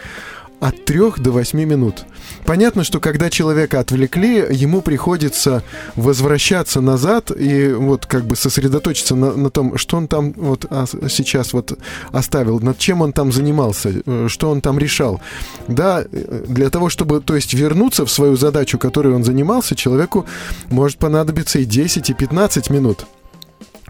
от 0.63 0.85
3 0.85 0.99
до 1.17 1.31
8 1.31 1.59
минут. 1.65 2.05
Понятно, 2.45 2.85
что 2.85 3.01
когда 3.01 3.29
человека 3.29 3.81
отвлекли, 3.81 4.45
ему 4.49 4.81
приходится 4.81 5.61
возвращаться 5.97 6.79
назад 6.79 7.31
и 7.37 7.73
вот 7.73 8.05
как 8.05 8.25
бы 8.25 8.37
сосредоточиться 8.37 9.15
на, 9.15 9.35
на 9.35 9.49
том, 9.49 9.77
что 9.77 9.97
он 9.97 10.07
там 10.07 10.31
вот 10.31 10.65
а, 10.69 10.85
сейчас 11.09 11.51
вот 11.51 11.77
оставил, 12.13 12.61
над 12.61 12.77
чем 12.77 13.01
он 13.01 13.11
там 13.11 13.33
занимался, 13.33 14.01
э, 14.05 14.27
что 14.29 14.49
он 14.49 14.61
там 14.61 14.79
решал. 14.79 15.19
Да, 15.67 16.05
э, 16.09 16.45
для 16.47 16.69
того, 16.69 16.87
чтобы, 16.89 17.19
то 17.19 17.35
есть, 17.35 17.53
вернуться 17.53 18.05
в 18.05 18.11
свою 18.11 18.37
задачу, 18.37 18.77
которой 18.77 19.13
он 19.13 19.25
занимался, 19.25 19.75
человеку 19.75 20.25
может 20.69 20.97
понадобиться 20.97 21.59
и 21.59 21.65
10, 21.65 22.09
и 22.09 22.13
15 22.13 22.69
минут. 22.69 23.05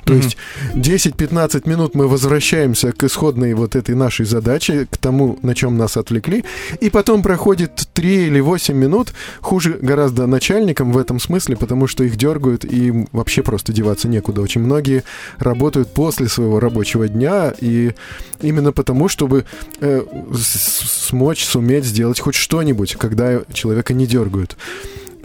То 0.05 0.13
есть 0.13 0.38
10-15 0.75 1.69
минут 1.69 1.95
мы 1.95 2.07
возвращаемся 2.07 2.91
к 2.91 3.03
исходной 3.03 3.53
вот 3.53 3.75
этой 3.75 3.95
нашей 3.95 4.25
задаче, 4.25 4.88
к 4.89 4.97
тому, 4.97 5.39
на 5.41 5.55
чем 5.55 5.77
нас 5.77 5.97
отвлекли, 5.97 6.44
и 6.81 6.89
потом 6.89 7.23
проходит 7.23 7.88
3 7.94 8.27
или 8.27 8.39
8 8.39 8.75
минут, 8.75 9.13
хуже 9.41 9.77
гораздо 9.81 10.27
начальникам 10.27 10.91
в 10.91 10.97
этом 10.97 11.19
смысле, 11.19 11.55
потому 11.55 11.88
что 11.88 12.03
их 12.03 12.15
дергают 12.15 12.65
и 12.65 13.07
вообще 13.11 13.44
просто 13.44 13.71
деваться 13.71 14.07
некуда. 14.07 14.41
Очень 14.41 14.61
многие 14.61 15.03
работают 15.38 15.94
после 15.94 16.27
своего 16.27 16.59
рабочего 16.59 17.07
дня, 17.07 17.53
и 17.59 17.94
именно 18.41 18.71
потому, 18.71 19.07
чтобы 19.07 19.45
э, 19.80 20.01
смочь, 20.35 21.45
суметь 21.45 21.85
сделать 21.85 22.19
хоть 22.19 22.35
что-нибудь, 22.35 22.95
когда 22.95 23.42
человека 23.54 23.94
не 23.94 24.06
дергают. 24.06 24.57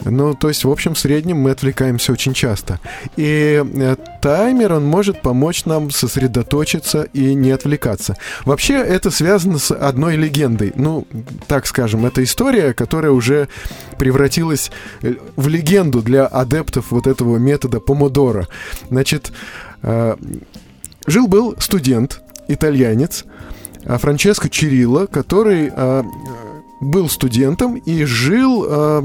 Ну, 0.05 0.33
то 0.33 0.47
есть, 0.47 0.63
в 0.63 0.71
общем, 0.71 0.93
в 0.93 0.99
среднем 0.99 1.37
мы 1.37 1.51
отвлекаемся 1.51 2.11
очень 2.11 2.33
часто. 2.33 2.79
И 3.17 3.63
э, 3.63 3.95
таймер, 4.21 4.73
он 4.73 4.85
может 4.85 5.21
помочь 5.21 5.65
нам 5.65 5.91
сосредоточиться 5.91 7.03
и 7.13 7.33
не 7.33 7.51
отвлекаться. 7.51 8.15
Вообще, 8.45 8.75
это 8.75 9.11
связано 9.11 9.57
с 9.59 9.71
одной 9.71 10.15
легендой. 10.15 10.71
Ну, 10.75 11.05
так 11.47 11.67
скажем, 11.67 12.05
это 12.05 12.23
история, 12.23 12.73
которая 12.73 13.11
уже 13.11 13.49
превратилась 13.97 14.71
э, 15.01 15.15
в 15.35 15.47
легенду 15.47 16.01
для 16.01 16.25
адептов 16.25 16.91
вот 16.91 17.07
этого 17.07 17.37
метода 17.37 17.79
помодора. 17.79 18.47
Значит, 18.89 19.31
э, 19.81 20.15
жил-был 21.07 21.55
студент, 21.59 22.21
итальянец, 22.47 23.25
Франческо 23.85 24.49
Чирилла, 24.49 25.05
который 25.07 25.71
был 26.79 27.09
студентом 27.09 27.75
и 27.75 28.05
жил 28.05 28.65
э, 28.67 29.01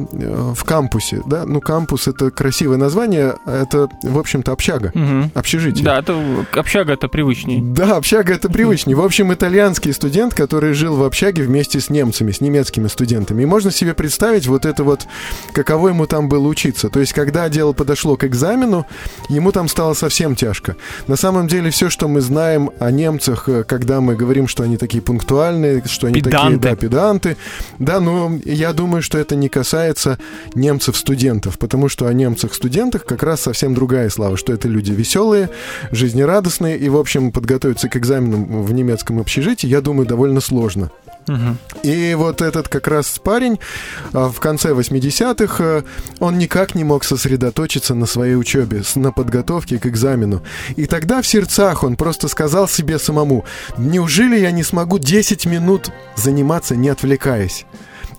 в 0.54 0.64
кампусе, 0.64 1.22
да, 1.26 1.44
ну 1.44 1.60
кампус 1.60 2.08
это 2.08 2.30
красивое 2.30 2.76
название, 2.76 3.34
это 3.46 3.88
в 4.02 4.18
общем-то 4.18 4.52
общага, 4.52 4.92
угу. 4.94 5.30
общежитие. 5.34 5.84
Да, 5.84 5.98
это 5.98 6.16
общага 6.52 6.92
это 6.92 7.08
привычней. 7.08 7.60
Да, 7.60 7.96
общага 7.96 8.32
это 8.32 8.48
привычней. 8.48 8.94
В 8.94 9.00
общем, 9.00 9.32
итальянский 9.32 9.92
студент, 9.92 10.34
который 10.34 10.72
жил 10.72 10.96
в 10.96 11.02
общаге 11.02 11.42
вместе 11.42 11.80
с 11.80 11.90
немцами, 11.90 12.30
с 12.30 12.40
немецкими 12.40 12.86
студентами. 12.86 13.42
И 13.42 13.46
можно 13.46 13.70
себе 13.70 13.94
представить 13.94 14.46
вот 14.46 14.66
это 14.66 14.84
вот, 14.84 15.06
каково 15.52 15.88
ему 15.88 16.06
там 16.06 16.28
было 16.28 16.46
учиться. 16.46 16.88
То 16.88 17.00
есть, 17.00 17.12
когда 17.12 17.48
дело 17.48 17.72
подошло 17.72 18.16
к 18.16 18.24
экзамену, 18.24 18.86
ему 19.28 19.52
там 19.52 19.68
стало 19.68 19.94
совсем 19.94 20.36
тяжко. 20.36 20.76
На 21.06 21.16
самом 21.16 21.48
деле, 21.48 21.70
все, 21.70 21.90
что 21.90 22.08
мы 22.08 22.20
знаем 22.20 22.70
о 22.78 22.90
немцах, 22.90 23.48
э, 23.48 23.64
когда 23.64 24.00
мы 24.00 24.14
говорим, 24.14 24.48
что 24.48 24.62
они 24.62 24.76
такие 24.76 25.02
пунктуальные, 25.02 25.82
что 25.86 26.06
они 26.06 26.20
педанты. 26.20 26.58
такие, 26.58 26.58
да, 26.58 26.76
педанты, 26.76 27.36
Да, 27.78 28.00
но 28.00 28.38
я 28.44 28.72
думаю, 28.72 29.02
что 29.02 29.18
это 29.18 29.36
не 29.36 29.48
касается 29.48 30.18
немцев-студентов, 30.54 31.58
потому 31.58 31.88
что 31.88 32.06
о 32.06 32.12
немцах-студентах 32.12 33.04
как 33.04 33.22
раз 33.22 33.42
совсем 33.42 33.74
другая 33.74 34.10
слава, 34.10 34.36
что 34.36 34.52
это 34.52 34.68
люди 34.68 34.92
веселые, 34.92 35.50
жизнерадостные, 35.90 36.78
и, 36.78 36.88
в 36.88 36.96
общем, 36.96 37.32
подготовиться 37.32 37.88
к 37.88 37.96
экзаменам 37.96 38.62
в 38.62 38.72
немецком 38.72 39.18
общежитии, 39.18 39.66
я 39.66 39.80
думаю, 39.80 40.06
довольно 40.06 40.40
сложно. 40.40 40.90
И 41.82 42.14
вот 42.14 42.42
этот 42.42 42.68
как 42.68 42.88
раз 42.88 43.18
парень 43.18 43.58
а, 44.12 44.28
в 44.28 44.40
конце 44.40 44.70
80-х, 44.70 45.64
э, 45.64 45.82
он 46.20 46.38
никак 46.38 46.74
не 46.74 46.84
мог 46.84 47.04
сосредоточиться 47.04 47.94
на 47.94 48.06
своей 48.06 48.36
учебе, 48.36 48.82
на 48.94 49.12
подготовке 49.12 49.78
к 49.78 49.86
экзамену. 49.86 50.42
И 50.76 50.86
тогда 50.86 51.22
в 51.22 51.26
сердцах 51.26 51.84
он 51.84 51.96
просто 51.96 52.28
сказал 52.28 52.68
себе 52.68 52.98
самому, 52.98 53.44
неужели 53.76 54.38
я 54.38 54.50
не 54.50 54.62
смогу 54.62 54.98
10 54.98 55.46
минут 55.46 55.90
заниматься, 56.16 56.76
не 56.76 56.88
отвлекаясь? 56.88 57.66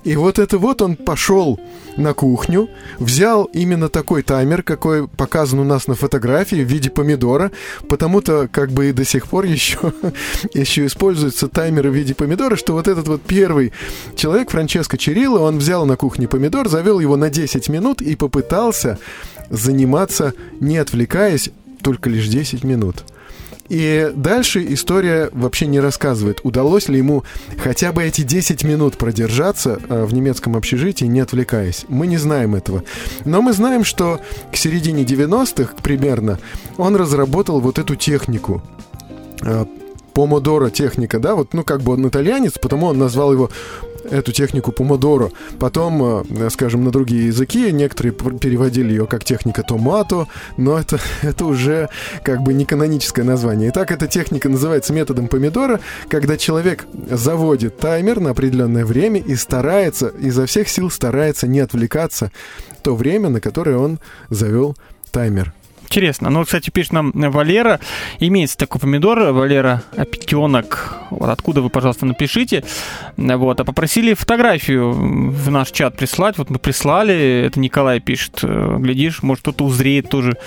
И 0.05 0.15
вот 0.15 0.37
это 0.37 0.59
вот 0.59 0.83
он 0.83 0.95
пошел 0.95 1.59
на 1.97 2.13
кухню, 2.13 2.69
взял 2.99 3.45
именно 3.45 3.89
такой 3.89 4.21
таймер, 4.21 4.61
какой 4.61 5.07
показан 5.07 5.59
у 5.59 5.63
нас 5.63 5.87
на 5.87 5.95
фотографии 5.95 6.63
в 6.63 6.67
виде 6.67 6.91
помидора, 6.91 7.51
потому-то 7.89 8.47
как 8.51 8.71
бы 8.71 8.89
и 8.89 8.91
до 8.91 9.03
сих 9.03 9.27
пор 9.27 9.45
еще, 9.45 9.79
еще 10.53 10.85
используются 10.85 11.47
таймеры 11.47 11.89
в 11.89 11.95
виде 11.95 12.13
помидора, 12.13 12.55
что 12.55 12.73
вот 12.73 12.87
этот 12.87 13.07
вот 13.07 13.23
первый 13.23 13.73
человек, 14.15 14.51
Франческо 14.51 14.95
Черило, 14.95 15.39
он 15.39 15.57
взял 15.57 15.87
на 15.87 15.97
кухне 15.97 16.27
помидор, 16.27 16.69
завел 16.69 16.99
его 16.99 17.17
на 17.17 17.31
10 17.31 17.67
минут 17.69 18.01
и 18.03 18.15
попытался 18.15 18.99
заниматься, 19.49 20.33
не 20.59 20.77
отвлекаясь, 20.77 21.49
только 21.81 22.11
лишь 22.11 22.27
10 22.27 22.63
минут. 22.63 23.03
И 23.67 24.11
дальше 24.15 24.65
история 24.73 25.29
вообще 25.31 25.65
не 25.65 25.79
рассказывает, 25.79 26.39
удалось 26.43 26.87
ли 26.87 26.97
ему 26.97 27.23
хотя 27.57 27.91
бы 27.91 28.03
эти 28.03 28.21
10 28.21 28.63
минут 28.63 28.97
продержаться 28.97 29.79
э, 29.89 30.05
в 30.05 30.13
немецком 30.13 30.55
общежитии, 30.55 31.05
не 31.05 31.19
отвлекаясь. 31.19 31.85
Мы 31.87 32.05
не 32.05 32.17
знаем 32.17 32.53
этого. 32.55 32.83
Но 33.25 33.41
мы 33.41 33.53
знаем, 33.53 33.83
что 33.83 34.19
к 34.51 34.55
середине 34.55 35.03
90-х 35.03 35.75
примерно 35.81 36.39
он 36.77 36.95
разработал 36.95 37.59
вот 37.59 37.79
эту 37.79 37.95
технику. 37.95 38.61
э, 39.41 39.65
Помодоро 40.13 40.69
техника, 40.69 41.19
да, 41.19 41.35
вот, 41.35 41.53
ну, 41.53 41.65
как 41.65 41.81
бы 41.81 41.91
он 41.91 42.07
итальянец, 42.07 42.53
потому 42.53 42.87
он 42.87 42.97
назвал 42.97 43.33
его 43.33 43.49
эту 44.09 44.31
технику 44.31 44.71
помодоро. 44.71 45.31
Потом, 45.59 46.23
э, 46.29 46.49
скажем, 46.49 46.83
на 46.83 46.91
другие 46.91 47.27
языки 47.27 47.71
некоторые 47.71 48.13
переводили 48.13 48.89
ее 48.89 49.07
как 49.07 49.23
техника 49.23 49.63
томато, 49.63 50.27
но 50.57 50.77
это, 50.77 50.99
это 51.21 51.45
уже 51.45 51.89
как 52.23 52.41
бы 52.41 52.53
не 52.53 52.65
каноническое 52.65 53.25
название. 53.25 53.69
Итак, 53.69 53.91
эта 53.91 54.07
техника 54.07 54.49
называется 54.49 54.93
методом 54.93 55.27
помидора, 55.27 55.79
когда 56.09 56.37
человек 56.37 56.85
заводит 57.09 57.77
таймер 57.77 58.19
на 58.19 58.31
определенное 58.31 58.85
время 58.85 59.19
и 59.19 59.35
старается, 59.35 60.07
изо 60.19 60.45
всех 60.45 60.69
сил 60.69 60.89
старается 60.89 61.47
не 61.47 61.59
отвлекаться 61.59 62.31
то 62.83 62.95
время, 62.95 63.29
на 63.29 63.41
которое 63.41 63.77
он 63.77 63.99
завел 64.29 64.75
таймер. 65.11 65.53
Интересно. 65.85 66.29
Ну, 66.29 66.43
кстати, 66.43 66.69
пишет 66.69 66.93
нам 66.93 67.11
Валера. 67.13 67.79
Имеется 68.19 68.57
такой 68.57 68.81
помидор, 68.81 69.31
Валера 69.31 69.83
Апетенок. 69.95 70.95
Вот 71.09 71.29
откуда 71.29 71.61
вы, 71.61 71.69
пожалуйста, 71.69 72.05
напишите. 72.05 72.63
Вот. 73.17 73.59
А 73.59 73.63
попросили 73.63 74.13
фотографию 74.13 74.91
в 74.91 75.51
наш 75.51 75.71
чат 75.71 75.95
прислать. 75.95 76.37
Вот 76.37 76.49
мы 76.49 76.59
прислали. 76.59 77.45
Это 77.45 77.59
Николай 77.59 77.99
пишет. 77.99 78.39
Э, 78.43 78.77
Глядишь, 78.79 79.23
может, 79.23 79.43
кто-то 79.43 79.65
узреет 79.65 80.09
тоже 80.09 80.37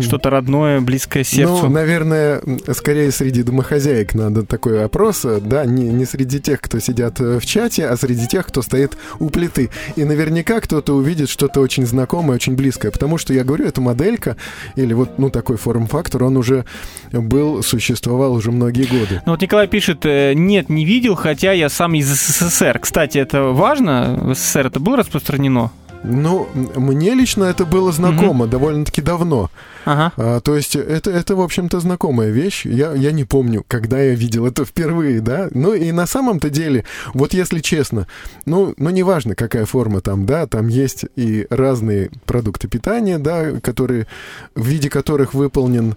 что-то 0.00 0.30
родное, 0.30 0.80
близкое 0.80 1.24
сердцу. 1.24 1.64
Ну, 1.64 1.68
наверное, 1.68 2.40
скорее 2.72 3.10
среди 3.10 3.42
домохозяек 3.42 4.14
надо 4.14 4.44
такой 4.44 4.84
опрос, 4.84 5.26
да, 5.40 5.64
не, 5.64 5.84
не 5.84 6.04
среди 6.04 6.40
тех, 6.40 6.60
кто 6.60 6.78
сидят 6.78 7.20
э, 7.20 7.38
в 7.38 7.46
чате, 7.46 7.86
а 7.86 7.96
среди 7.96 8.26
тех, 8.26 8.46
кто 8.46 8.62
стоит 8.62 8.96
у 9.18 9.30
плиты. 9.30 9.70
И 9.96 10.04
наверняка 10.04 10.60
кто-то 10.60 10.94
увидит 10.94 11.28
что-то 11.28 11.60
очень 11.60 11.86
знакомое, 11.86 12.36
очень 12.36 12.54
близкое, 12.54 12.90
потому 12.90 13.18
что 13.18 13.32
я 13.32 13.44
говорю, 13.44 13.66
эта 13.66 13.80
моделька 13.80 14.36
или 14.76 14.92
вот, 14.92 15.18
ну, 15.18 15.30
такой 15.30 15.56
форм-фактор, 15.56 16.24
он 16.24 16.36
уже 16.36 16.64
был, 17.12 17.62
существовал 17.62 18.34
уже 18.34 18.52
многие 18.52 18.84
годы. 18.84 19.22
Ну 19.26 19.32
вот 19.32 19.42
Николай 19.42 19.66
пишет, 19.66 20.04
э, 20.04 20.34
нет, 20.34 20.68
не 20.68 20.84
видел, 20.84 21.14
хотя 21.14 21.52
я 21.52 21.68
сам 21.68 21.94
из 21.94 22.06
СССР. 22.06 22.78
Кстати, 22.78 23.18
это 23.18 23.44
важно? 23.44 24.18
В 24.22 24.34
СССР 24.34 24.66
это 24.66 24.80
было 24.80 24.98
распространено? 24.98 25.70
Ну, 26.06 26.48
мне 26.76 27.14
лично 27.14 27.44
это 27.44 27.64
было 27.64 27.92
знакомо 27.92 28.46
довольно-таки 28.46 29.02
давно. 29.02 29.50
Ага. 29.84 30.12
А, 30.16 30.40
то 30.40 30.56
есть 30.56 30.76
это, 30.76 31.10
это, 31.10 31.36
в 31.36 31.40
общем-то, 31.40 31.80
знакомая 31.80 32.30
вещь. 32.30 32.64
Я, 32.64 32.92
я 32.92 33.12
не 33.12 33.24
помню, 33.24 33.64
когда 33.66 34.00
я 34.00 34.14
видел 34.14 34.46
это 34.46 34.64
впервые, 34.64 35.20
да. 35.20 35.48
Ну 35.52 35.74
и 35.74 35.92
на 35.92 36.06
самом-то 36.06 36.50
деле, 36.50 36.84
вот 37.14 37.34
если 37.34 37.60
честно, 37.60 38.06
ну, 38.46 38.74
ну 38.76 38.90
неважно, 38.90 39.34
какая 39.34 39.66
форма 39.66 40.00
там, 40.00 40.26
да, 40.26 40.46
там 40.46 40.68
есть 40.68 41.06
и 41.16 41.46
разные 41.50 42.10
продукты 42.24 42.68
питания, 42.68 43.18
да, 43.18 43.60
которые, 43.60 44.06
в 44.54 44.66
виде 44.66 44.90
которых 44.90 45.34
выполнен 45.34 45.96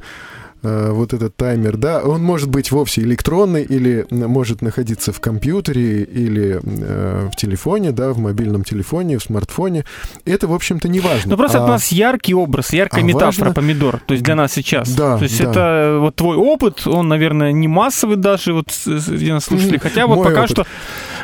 вот 0.61 1.13
этот 1.13 1.35
таймер, 1.35 1.77
да, 1.77 2.01
он 2.03 2.21
может 2.23 2.49
быть 2.49 2.71
вовсе 2.71 3.01
электронный 3.01 3.63
или 3.63 4.05
может 4.11 4.61
находиться 4.61 5.13
в 5.13 5.19
компьютере 5.19 6.03
или 6.03 6.59
э, 6.63 7.29
в 7.31 7.35
телефоне, 7.35 7.91
да, 7.91 8.11
в 8.11 8.19
мобильном 8.19 8.63
телефоне, 8.63 9.17
в 9.17 9.23
смартфоне. 9.23 9.85
Это, 10.25 10.47
в 10.47 10.53
общем-то, 10.53 10.89
не 10.89 10.99
важно. 10.99 11.31
Ну 11.31 11.37
просто 11.37 11.59
А- 11.59 11.63
от 11.63 11.69
нас 11.69 11.91
яркий 11.91 12.33
образ, 12.33 12.73
яркая 12.73 13.01
а 13.03 13.05
метафора 13.05 13.49
важно- 13.49 13.53
помидор. 13.53 14.01
То 14.05 14.13
есть 14.13 14.23
для 14.23 14.35
нас 14.35 14.51
сейчас. 14.53 14.89
Да, 14.95 15.17
То 15.17 15.23
есть 15.23 15.41
да. 15.41 15.49
это 15.51 15.97
вот 16.01 16.15
твой 16.15 16.35
опыт, 16.37 16.85
он, 16.87 17.07
наверное, 17.07 17.51
не 17.51 17.67
массовый 17.67 18.17
даже 18.17 18.53
вот 18.53 18.69
среди 18.71 19.31
нас 19.31 19.45
слушателей. 19.45 19.75
М, 19.75 19.81
Хотя 19.81 20.07
вот 20.07 20.17
мой 20.17 20.25
пока 20.27 20.39
опыт. 20.41 20.51
что, 20.51 20.65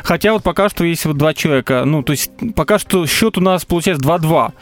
хотя 0.02 0.32
вот 0.32 0.42
пока 0.42 0.68
что 0.68 0.84
есть 0.84 1.04
вот 1.04 1.18
два 1.18 1.34
человека. 1.34 1.84
Ну 1.84 2.02
то 2.02 2.12
есть 2.12 2.30
пока 2.54 2.78
что 2.78 3.04
счет 3.06 3.36
у 3.38 3.40
нас 3.40 3.64
получается 3.64 4.02
2-2. 4.02 4.52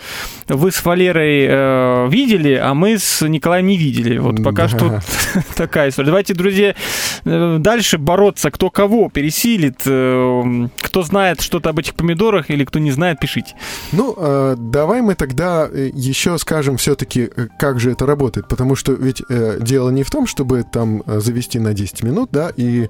Вы 0.49 0.73
с 0.73 0.85
Валерой 0.85 1.47
э, 1.49 2.09
видели, 2.11 2.55
а 2.55 2.75
мы 2.75 2.99
с 2.99 3.27
Николаем 3.27 3.67
не 3.67 3.77
видели. 3.77 4.19
Вот 4.19 4.43
пока 4.43 4.64
Да. 4.69 5.01
что 5.01 5.01
такая 5.57 5.91
история. 5.91 6.07
Давайте, 6.07 6.35
друзья, 6.35 6.75
э, 7.25 7.57
дальше 7.59 7.99
бороться, 7.99 8.51
кто 8.51 8.71
кого 8.71 9.09
пересилит, 9.09 9.83
э, 9.87 10.69
кто 10.81 11.03
знает 11.03 11.41
что-то 11.41 11.71
об 11.71 11.79
этих 11.79 11.95
помидорах 11.95 12.51
или 12.51 12.65
кто 12.65 12.79
не 12.79 12.91
знает, 12.91 13.21
пишите. 13.21 13.55
Ну, 13.93 14.15
э, 14.17 14.57
давай 14.59 15.03
мы 15.03 15.15
тогда 15.15 15.65
еще 15.73 16.39
скажем 16.39 16.77
все-таки, 16.77 17.31
как 17.59 17.81
же 17.81 17.93
это 17.93 18.07
работает. 18.07 18.49
Потому 18.49 18.77
что 18.77 18.93
ведь 18.93 19.23
дело 19.61 19.91
не 19.91 20.03
в 20.03 20.11
том, 20.11 20.27
чтобы 20.27 20.65
там 20.65 21.03
завести 21.07 21.59
на 21.59 21.75
10 21.75 22.03
минут, 22.03 22.31
да, 22.33 22.51
и 22.57 22.89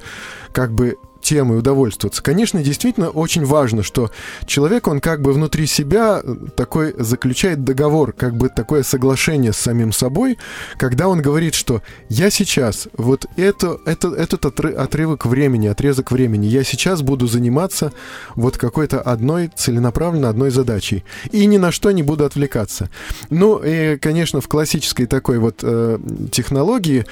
как 0.52 0.72
бы 0.72 0.96
темой 1.24 1.58
удовольствоваться. 1.58 2.22
Конечно, 2.22 2.62
действительно 2.62 3.08
очень 3.08 3.44
важно, 3.44 3.82
что 3.82 4.10
человек, 4.46 4.86
он 4.86 5.00
как 5.00 5.22
бы 5.22 5.32
внутри 5.32 5.66
себя 5.66 6.22
такой 6.54 6.94
заключает 6.98 7.64
договор, 7.64 8.12
как 8.12 8.36
бы 8.36 8.50
такое 8.50 8.82
соглашение 8.82 9.52
с 9.52 9.56
самим 9.56 9.92
собой, 9.92 10.38
когда 10.76 11.08
он 11.08 11.22
говорит, 11.22 11.54
что 11.54 11.82
я 12.10 12.30
сейчас, 12.30 12.88
вот 12.96 13.26
это, 13.36 13.78
это, 13.86 14.08
этот 14.08 14.44
отры- 14.44 14.74
отрывок 14.74 15.24
времени, 15.24 15.66
отрезок 15.66 16.12
времени, 16.12 16.46
я 16.46 16.62
сейчас 16.62 17.00
буду 17.00 17.26
заниматься 17.26 17.92
вот 18.36 18.58
какой-то 18.58 19.00
одной, 19.00 19.50
целенаправленно 19.54 20.28
одной 20.28 20.50
задачей. 20.50 21.04
И 21.32 21.46
ни 21.46 21.56
на 21.56 21.72
что 21.72 21.90
не 21.90 22.02
буду 22.02 22.26
отвлекаться. 22.26 22.90
Ну, 23.30 23.60
и, 23.64 23.96
конечно, 23.96 24.42
в 24.42 24.48
классической 24.48 25.06
такой 25.06 25.38
вот 25.38 25.60
э, 25.62 25.98
технологии 26.30 27.06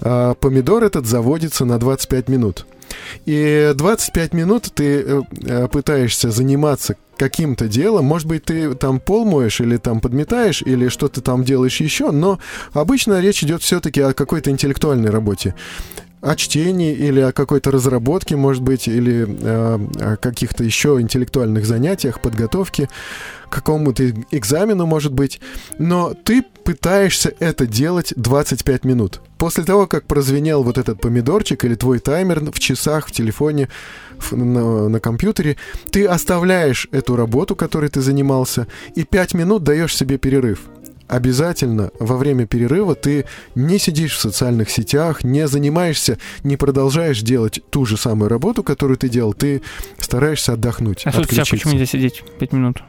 э, 0.00 0.34
помидор 0.38 0.84
этот 0.84 1.06
заводится 1.06 1.64
на 1.64 1.78
25 1.78 2.28
минут. 2.28 2.66
И 3.26 3.72
25 3.74 4.34
минут 4.34 4.70
ты 4.74 5.00
э, 5.00 5.20
э, 5.42 5.68
пытаешься 5.68 6.30
заниматься 6.30 6.96
каким-то 7.16 7.68
делом, 7.68 8.06
может 8.06 8.26
быть, 8.26 8.44
ты 8.44 8.74
там 8.74 9.00
пол 9.00 9.24
моешь 9.24 9.60
или 9.60 9.76
там 9.76 10.00
подметаешь, 10.00 10.62
или 10.62 10.88
что-то 10.88 11.20
там 11.20 11.44
делаешь 11.44 11.80
еще, 11.80 12.10
но 12.10 12.38
обычно 12.72 13.20
речь 13.20 13.42
идет 13.42 13.62
все-таки 13.62 14.00
о 14.00 14.12
какой-то 14.12 14.50
интеллектуальной 14.50 15.10
работе 15.10 15.54
о 16.24 16.36
чтении 16.36 16.94
или 16.94 17.20
о 17.20 17.32
какой-то 17.32 17.70
разработке, 17.70 18.36
может 18.36 18.62
быть, 18.62 18.88
или 18.88 19.26
э, 19.28 19.78
о 20.00 20.16
каких-то 20.16 20.64
еще 20.64 20.98
интеллектуальных 21.00 21.66
занятиях, 21.66 22.20
подготовке 22.20 22.88
к 23.48 23.52
какому-то 23.52 24.10
экзамену, 24.30 24.86
может 24.86 25.12
быть. 25.12 25.40
Но 25.78 26.14
ты 26.14 26.42
пытаешься 26.64 27.32
это 27.38 27.66
делать 27.66 28.12
25 28.16 28.84
минут. 28.84 29.20
После 29.38 29.64
того, 29.64 29.86
как 29.86 30.06
прозвенел 30.06 30.62
вот 30.62 30.78
этот 30.78 31.00
помидорчик 31.00 31.64
или 31.64 31.74
твой 31.74 31.98
таймер 31.98 32.40
в 32.50 32.58
часах, 32.58 33.08
в 33.08 33.12
телефоне, 33.12 33.68
в- 34.18 34.32
на, 34.34 34.88
на 34.88 35.00
компьютере, 35.00 35.56
ты 35.90 36.06
оставляешь 36.06 36.88
эту 36.90 37.16
работу, 37.16 37.54
которой 37.54 37.90
ты 37.90 38.00
занимался, 38.00 38.66
и 38.94 39.04
5 39.04 39.34
минут 39.34 39.62
даешь 39.62 39.94
себе 39.96 40.16
перерыв 40.18 40.60
обязательно 41.08 41.90
во 41.98 42.16
время 42.16 42.46
перерыва 42.46 42.94
ты 42.94 43.24
не 43.54 43.78
сидишь 43.78 44.16
в 44.16 44.20
социальных 44.20 44.70
сетях, 44.70 45.24
не 45.24 45.46
занимаешься, 45.48 46.18
не 46.42 46.56
продолжаешь 46.56 47.20
делать 47.22 47.60
ту 47.70 47.84
же 47.86 47.96
самую 47.96 48.28
работу, 48.28 48.62
которую 48.62 48.96
ты 48.96 49.08
делал, 49.08 49.34
ты 49.34 49.62
стараешься 49.98 50.52
отдохнуть, 50.54 51.02
А 51.04 51.10
в 51.10 51.14
соцсетях 51.14 51.42
отключиться. 51.42 51.50
почему 51.56 51.72
нельзя 51.74 51.86
сидеть 51.86 52.22
5 52.38 52.52
минут? 52.52 52.82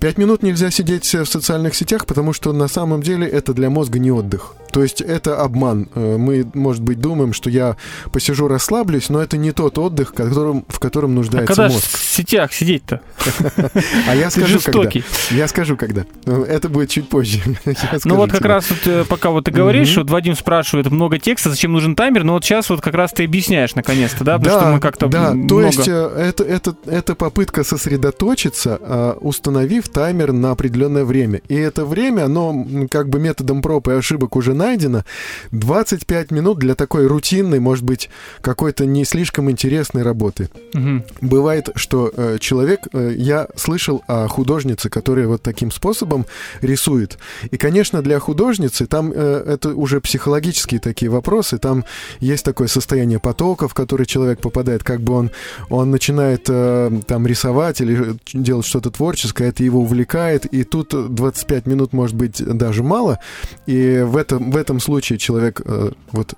Пять 0.00 0.18
минут 0.18 0.42
нельзя 0.42 0.70
сидеть 0.70 1.04
в 1.14 1.24
социальных 1.24 1.74
сетях, 1.74 2.04
потому 2.06 2.32
что 2.34 2.52
на 2.52 2.68
самом 2.68 3.02
деле 3.02 3.26
это 3.26 3.54
для 3.54 3.70
мозга 3.70 3.98
не 3.98 4.10
отдых. 4.12 4.54
То 4.74 4.82
есть 4.82 5.00
это 5.00 5.40
обман. 5.40 5.88
Э, 5.94 6.16
Мы, 6.18 6.44
может 6.52 6.82
быть, 6.82 6.98
думаем, 6.98 7.32
что 7.32 7.48
я 7.48 7.76
посижу, 8.12 8.48
расслаблюсь, 8.48 9.08
но 9.08 9.22
это 9.22 9.36
не 9.36 9.52
тот 9.52 9.78
отдых, 9.78 10.10
в 10.10 10.14
котором, 10.14 10.64
в 10.68 10.80
котором 10.80 11.12
А 11.12 11.14
нуждается 11.14 11.54
когда 11.54 11.68
ж 11.68 11.72
мозг. 11.74 11.86
в 11.86 12.08
сетях 12.08 12.52
сидеть-то? 12.52 13.00
А 14.08 14.16
я 14.16 14.30
скажу, 14.30 14.58
когда. 14.60 14.90
Я 15.30 15.46
скажу, 15.46 15.76
когда. 15.76 16.04
Э, 16.26 16.44
Это 16.48 16.68
будет 16.68 16.90
чуть 16.90 17.08
позже. 17.08 17.40
Ну 18.04 18.16
вот 18.16 18.32
как 18.32 18.44
раз 18.44 18.66
э, 18.86 19.04
пока 19.08 19.30
вот 19.30 19.44
ты 19.44 19.52
говоришь, 19.52 19.96
вот 19.96 20.10
Вадим 20.10 20.34
спрашивает, 20.34 20.90
много 20.90 21.20
текста, 21.20 21.50
зачем 21.50 21.72
нужен 21.72 21.94
таймер, 21.94 22.24
но 22.24 22.32
вот 22.32 22.44
сейчас 22.44 22.68
вот 22.68 22.80
как 22.80 22.94
раз 22.94 23.12
ты 23.12 23.24
объясняешь 23.24 23.76
наконец-то, 23.76 24.24
да? 24.24 24.38
Потому 24.38 24.60
что 24.60 24.72
мы 24.72 24.80
как-то 24.80 25.06
да, 25.06 25.36
то 25.48 25.60
есть 25.60 25.86
э, 25.86 25.92
это, 25.92 26.42
это, 26.42 26.74
это 26.86 27.14
попытка 27.14 27.62
сосредоточиться, 27.62 28.78
а, 28.80 29.16
установив 29.20 29.88
таймер 29.88 30.32
на 30.32 30.50
определенное 30.50 31.04
время. 31.04 31.40
И 31.48 31.54
это 31.54 31.84
время, 31.84 32.24
оно 32.24 32.66
как 32.90 33.08
бы 33.08 33.20
методом 33.20 33.62
проб 33.62 33.86
и 33.86 33.92
ошибок 33.92 34.34
уже 34.34 34.54
найдено. 34.64 35.04
25 35.52 36.30
минут 36.30 36.58
для 36.58 36.74
такой 36.74 37.06
рутинной, 37.06 37.60
может 37.60 37.84
быть, 37.84 38.10
какой-то 38.40 38.86
не 38.86 39.04
слишком 39.04 39.50
интересной 39.50 40.02
работы. 40.02 40.48
Мгм. 40.72 41.04
Бывает, 41.20 41.68
что 41.76 42.10
э, 42.14 42.38
человек, 42.40 42.88
э, 42.92 43.14
я 43.16 43.48
слышал 43.56 44.02
о 44.08 44.28
художнице, 44.28 44.88
которая 44.88 45.26
вот 45.26 45.42
таким 45.42 45.70
способом 45.70 46.26
рисует. 46.62 47.18
И, 47.50 47.56
конечно, 47.56 48.02
для 48.02 48.18
художницы 48.18 48.86
там 48.86 49.12
э, 49.14 49.44
это 49.46 49.74
уже 49.74 50.00
психологические 50.00 50.80
такие 50.80 51.10
вопросы. 51.10 51.58
Там 51.58 51.84
есть 52.20 52.44
такое 52.44 52.68
состояние 52.68 53.18
потока, 53.18 53.68
в 53.68 53.74
который 53.74 54.06
человек 54.06 54.40
попадает, 54.40 54.82
как 54.82 55.00
бы 55.00 55.14
он, 55.14 55.30
он 55.70 55.90
начинает 55.90 56.46
э, 56.48 56.90
там 57.06 57.26
рисовать 57.26 57.80
или 57.80 58.16
делать 58.32 58.66
что-то 58.66 58.90
творческое, 58.90 59.48
это 59.48 59.62
его 59.62 59.80
увлекает, 59.80 60.46
и 60.46 60.64
тут 60.64 61.14
25 61.14 61.66
минут 61.66 61.92
может 61.92 62.16
быть 62.16 62.42
даже 62.44 62.82
мало. 62.82 63.18
И 63.66 64.02
в 64.04 64.16
этом, 64.16 64.50
в 64.54 64.56
этом 64.56 64.78
случае 64.78 65.18
человек, 65.18 65.60
э, 65.64 65.90
вот 66.12 66.34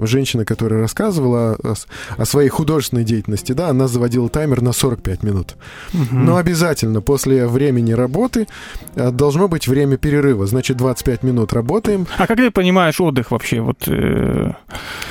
женщина, 0.00 0.44
которая 0.44 0.80
рассказывала 0.80 1.56
о, 2.16 2.24
своей 2.24 2.48
художественной 2.48 3.04
деятельности, 3.04 3.52
да, 3.52 3.68
она 3.68 3.88
заводила 3.88 4.28
таймер 4.28 4.62
на 4.62 4.72
45 4.72 5.22
минут. 5.22 5.56
Мгм. 5.92 6.24
Но 6.24 6.36
обязательно 6.36 7.00
после 7.00 7.46
времени 7.46 7.92
работы 7.92 8.46
э, 8.94 9.10
должно 9.10 9.48
быть 9.48 9.68
время 9.68 9.96
перерыва. 9.96 10.46
Значит, 10.46 10.76
25 10.76 11.22
минут 11.22 11.52
работаем. 11.52 12.06
А 12.18 12.26
как 12.26 12.36
ты 12.36 12.50
понимаешь 12.50 13.00
отдых 13.00 13.30
вообще? 13.30 13.60
Вот, 13.60 13.84
э, 13.86 14.52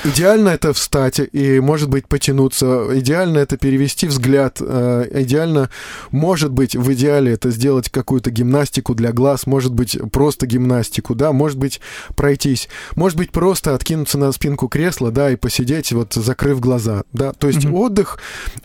Идеально 0.04 0.50
это 0.50 0.74
встать 0.74 1.20
и, 1.20 1.60
может 1.60 1.90
быть, 1.90 2.08
потянуться. 2.08 2.88
Идеально 3.00 3.40
это 3.40 3.58
перевести 3.58 4.08
взгляд. 4.08 4.58
Э, 4.62 5.06
Идеально, 5.12 5.70
может 6.12 6.52
быть, 6.52 6.76
в 6.76 6.94
идеале 6.94 7.34
это 7.34 7.52
сделать 7.52 7.90
какую-то 7.90 8.32
гимнастику 8.32 8.96
для 8.96 9.12
глаз, 9.12 9.48
может 9.48 9.74
быть, 9.74 9.98
просто 10.12 10.46
гимнастику, 10.46 11.16
да, 11.16 11.32
может 11.32 11.58
быть, 11.58 11.82
пройтись, 12.16 12.70
может 12.96 13.18
быть, 13.18 13.32
просто 13.32 13.74
откинуться 13.74 14.18
на 14.18 14.30
спинку 14.46 14.68
кресла, 14.68 15.10
да, 15.10 15.32
и 15.32 15.36
посидеть, 15.36 15.92
вот, 15.92 16.14
закрыв 16.14 16.60
глаза, 16.60 17.02
да. 17.14 17.34
То 17.34 17.48
есть 17.48 17.66
Мгм. 17.66 17.74
отдых, 17.74 18.20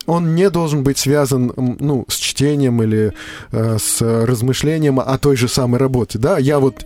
он 0.04 0.34
не 0.34 0.50
должен 0.50 0.82
быть 0.82 0.98
связан, 0.98 1.52
ну, 1.56 2.04
с 2.06 2.16
чтением 2.16 2.82
или 2.82 3.14
э, 3.52 3.78
с 3.80 4.02
размышлением 4.02 5.00
о 5.00 5.16
той 5.16 5.36
же 5.36 5.48
самой 5.48 5.78
работе, 5.80 6.18
да. 6.18 6.36
Я 6.36 6.58
вот 6.58 6.84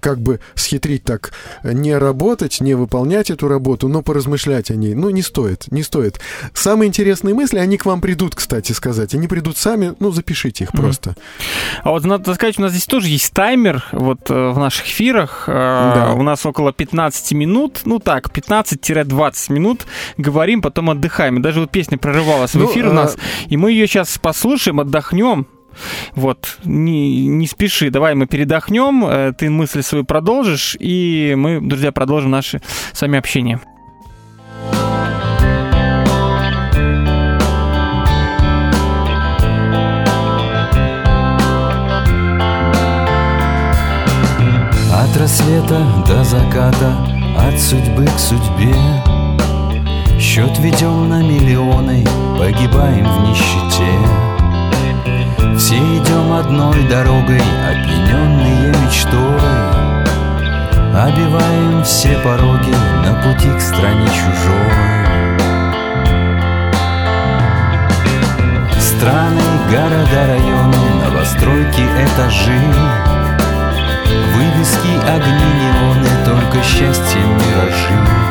как 0.00 0.20
бы 0.20 0.38
схитрить 0.54 1.02
так, 1.02 1.32
не 1.64 1.96
работать, 1.98 2.60
не 2.60 2.74
выполнять 2.74 3.30
эту 3.30 3.48
работу, 3.48 3.88
но 3.88 4.02
поразмышлять 4.02 4.70
о 4.70 4.76
ней. 4.76 4.94
Ну, 4.94 5.10
не 5.10 5.22
стоит, 5.22 5.64
не 5.72 5.82
стоит. 5.82 6.20
Самые 6.54 6.86
интересные 6.86 7.34
мысли, 7.34 7.58
они 7.58 7.76
к 7.76 7.84
вам 7.84 8.00
придут, 8.00 8.36
кстати 8.36 8.70
сказать. 8.72 9.12
Они 9.14 9.26
придут 9.26 9.56
сами, 9.56 9.94
ну, 9.98 10.12
запишите 10.12 10.64
их 10.64 10.72
Мгм. 10.74 10.82
просто. 10.84 11.16
А 11.82 11.90
вот 11.90 12.04
надо 12.04 12.32
сказать, 12.34 12.60
у 12.60 12.62
нас 12.62 12.70
здесь 12.70 12.86
тоже 12.86 13.08
есть 13.08 13.32
таймер 13.32 13.82
вот 13.90 14.30
э, 14.30 14.50
в 14.50 14.58
наших 14.58 14.86
эфирах. 14.86 15.44
Э, 15.48 15.52
Да. 15.96 16.12
У 16.14 16.22
нас 16.22 16.46
около 16.46 16.72
15 16.72 17.32
минут, 17.32 17.80
ну 17.84 17.98
так, 17.98 18.30
15-20 18.36 19.52
минут 19.52 19.86
говорим, 20.16 20.60
потом 20.62 20.90
отдыхаем. 20.90 21.38
И 21.38 21.42
даже 21.42 21.60
вот 21.60 21.70
песня 21.70 21.98
прорывалась 21.98 22.52
в 22.54 22.58
Ну, 22.58 22.70
эфир 22.70 22.88
у 22.88 22.90
а- 22.90 22.94
нас, 22.94 23.16
и 23.48 23.56
мы 23.56 23.72
ее 23.72 23.86
сейчас 23.86 24.18
послушаем, 24.18 24.80
отдохнем. 24.80 25.46
Вот, 26.14 26.58
не, 26.64 27.26
не 27.26 27.46
спеши, 27.46 27.90
давай 27.90 28.14
мы 28.14 28.26
передохнем, 28.26 29.04
э, 29.04 29.32
ты 29.36 29.50
мысль 29.50 29.82
свою 29.82 30.04
продолжишь, 30.04 30.74
и 30.80 31.34
мы, 31.36 31.60
друзья, 31.60 31.92
продолжим 31.92 32.30
наше 32.30 32.62
с 32.92 33.02
вами 33.02 33.18
общение. 33.18 33.60
От 44.92 45.16
рассвета 45.16 45.78
до 46.08 46.24
заката, 46.24 47.15
от 47.38 47.60
судьбы 47.60 48.04
к 48.04 48.18
судьбе. 48.18 48.74
Счет 50.18 50.58
ведем 50.58 51.08
на 51.08 51.22
миллионы, 51.22 52.04
погибаем 52.38 53.06
в 53.06 53.28
нищете. 53.28 53.90
Все 55.58 55.76
идем 55.76 56.32
одной 56.32 56.82
дорогой, 56.88 57.40
опьяненные 57.68 58.68
мечтой. 58.68 59.40
Обиваем 60.94 61.82
все 61.84 62.18
пороги 62.18 62.74
на 63.04 63.14
пути 63.22 63.48
к 63.50 63.60
стране 63.60 64.06
чужой. 64.06 64.96
Страны, 68.80 69.42
города, 69.70 70.26
районы, 70.26 70.76
новостройки, 71.04 71.82
этажи 72.02 73.15
Вывески, 74.36 74.92
огни, 75.08 75.48
неоны, 75.62 76.10
только 76.26 76.62
счастье, 76.62 77.22
миражи. 77.22 78.26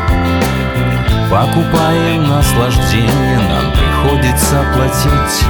Покупаем 1.31 2.29
наслаждение, 2.29 3.39
нам 3.39 3.71
приходится 3.71 4.63
платить. 4.75 5.45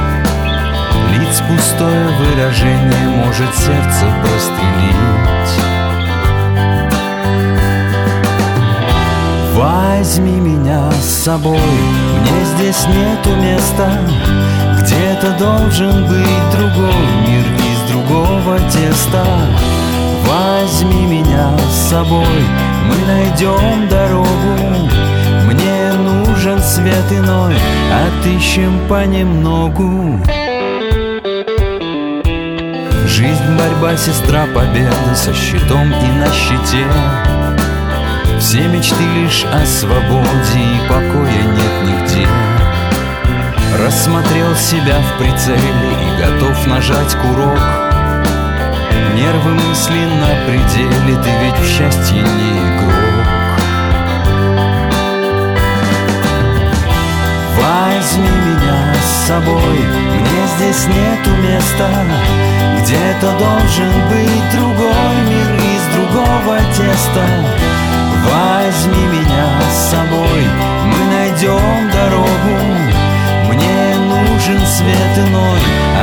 Лиц 1.12 1.41
пустое 1.50 2.08
выражение 2.20 3.10
может 3.18 3.54
сердце 3.54 4.06
прострелить. 4.22 5.52
Возьми 9.56 10.39
меня 10.39 10.89
с 10.94 11.24
собой, 11.26 11.60
мне 12.22 12.46
здесь 12.56 12.88
нету 12.88 13.36
места. 13.41 13.91
Где-то 14.80 15.38
должен 15.38 16.08
быть 16.08 16.52
другой 16.54 17.08
мир 17.28 17.46
из 17.46 17.91
другого 17.91 18.58
теста 18.72 19.26
Возьми 20.26 21.06
меня 21.06 21.56
с 21.70 21.90
собой, 21.90 22.44
мы 22.88 22.96
найдем 23.06 23.88
дорогу. 23.88 24.28
Мне 25.46 25.94
нужен 25.94 26.60
свет 26.62 27.12
иной, 27.12 27.56
отыщем 27.92 28.80
понемногу. 28.90 30.20
Жизнь, 33.08 33.58
борьба, 33.58 33.96
сестра 33.96 34.46
победы 34.54 35.16
со 35.16 35.34
щитом 35.34 35.92
и 35.92 36.12
на 36.20 36.28
щите. 36.34 36.86
Все 38.40 38.68
мечты 38.68 39.04
лишь 39.16 39.46
о 39.46 39.66
свободе 39.66 40.60
и 40.60 40.88
покоя 40.90 41.44
нет 41.54 41.84
нигде. 41.84 42.28
Рассмотрел 43.80 44.56
себя 44.56 44.98
в 45.00 45.18
прицеле 45.20 45.58
и 45.58 46.22
готов 46.22 46.68
нажать 46.68 47.16
курок 47.16 47.85
Нервы 49.13 49.54
мысли 49.54 50.06
на 50.06 50.46
пределе, 50.46 51.22
ты 51.24 51.30
ведь 51.41 51.60
в 51.60 51.68
счастье 51.68 52.22
не 52.22 52.52
игрок. 52.60 53.26
Возьми 57.58 58.28
меня 58.28 58.94
с 59.02 59.28
собой, 59.28 59.80
мне 60.20 60.48
здесь 60.58 60.88
нету 60.88 61.30
места 61.41 61.89
Где-то 62.82 63.32
должен 63.39 63.91
быть 64.10 64.52
другой 64.54 65.15
мир 65.30 65.50
из 65.56 65.96
другого 65.96 66.58
теста. 66.76 67.26
Возьми 68.26 69.06
меня 69.08 69.48
с 69.72 69.91
собой, 69.91 70.44
мы 70.86 71.00
найдем 71.13 71.91
дорогу 71.91 72.58
Мне 73.50 73.96
нужен 73.98 74.60
свет 74.65 75.28
иной, 75.28 75.60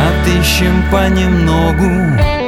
отыщем 0.08 0.84
понемногу 0.90 2.41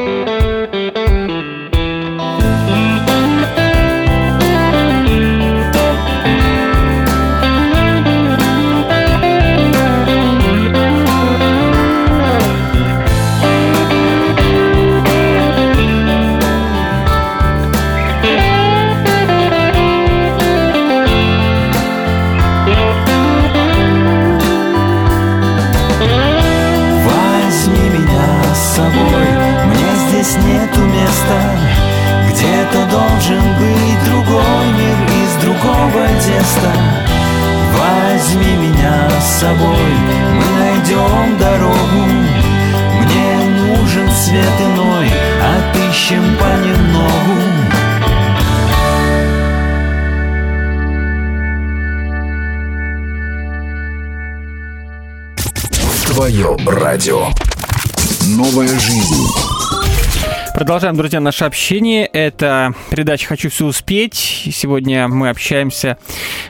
Продолжаем, 60.64 60.96
друзья, 60.96 61.20
наше 61.20 61.44
общение. 61.44 62.06
Это 62.06 62.72
передача 62.88 63.26
«Хочу 63.26 63.50
все 63.50 63.66
успеть». 63.66 64.14
Сегодня 64.50 65.08
мы 65.08 65.28
общаемся 65.28 65.98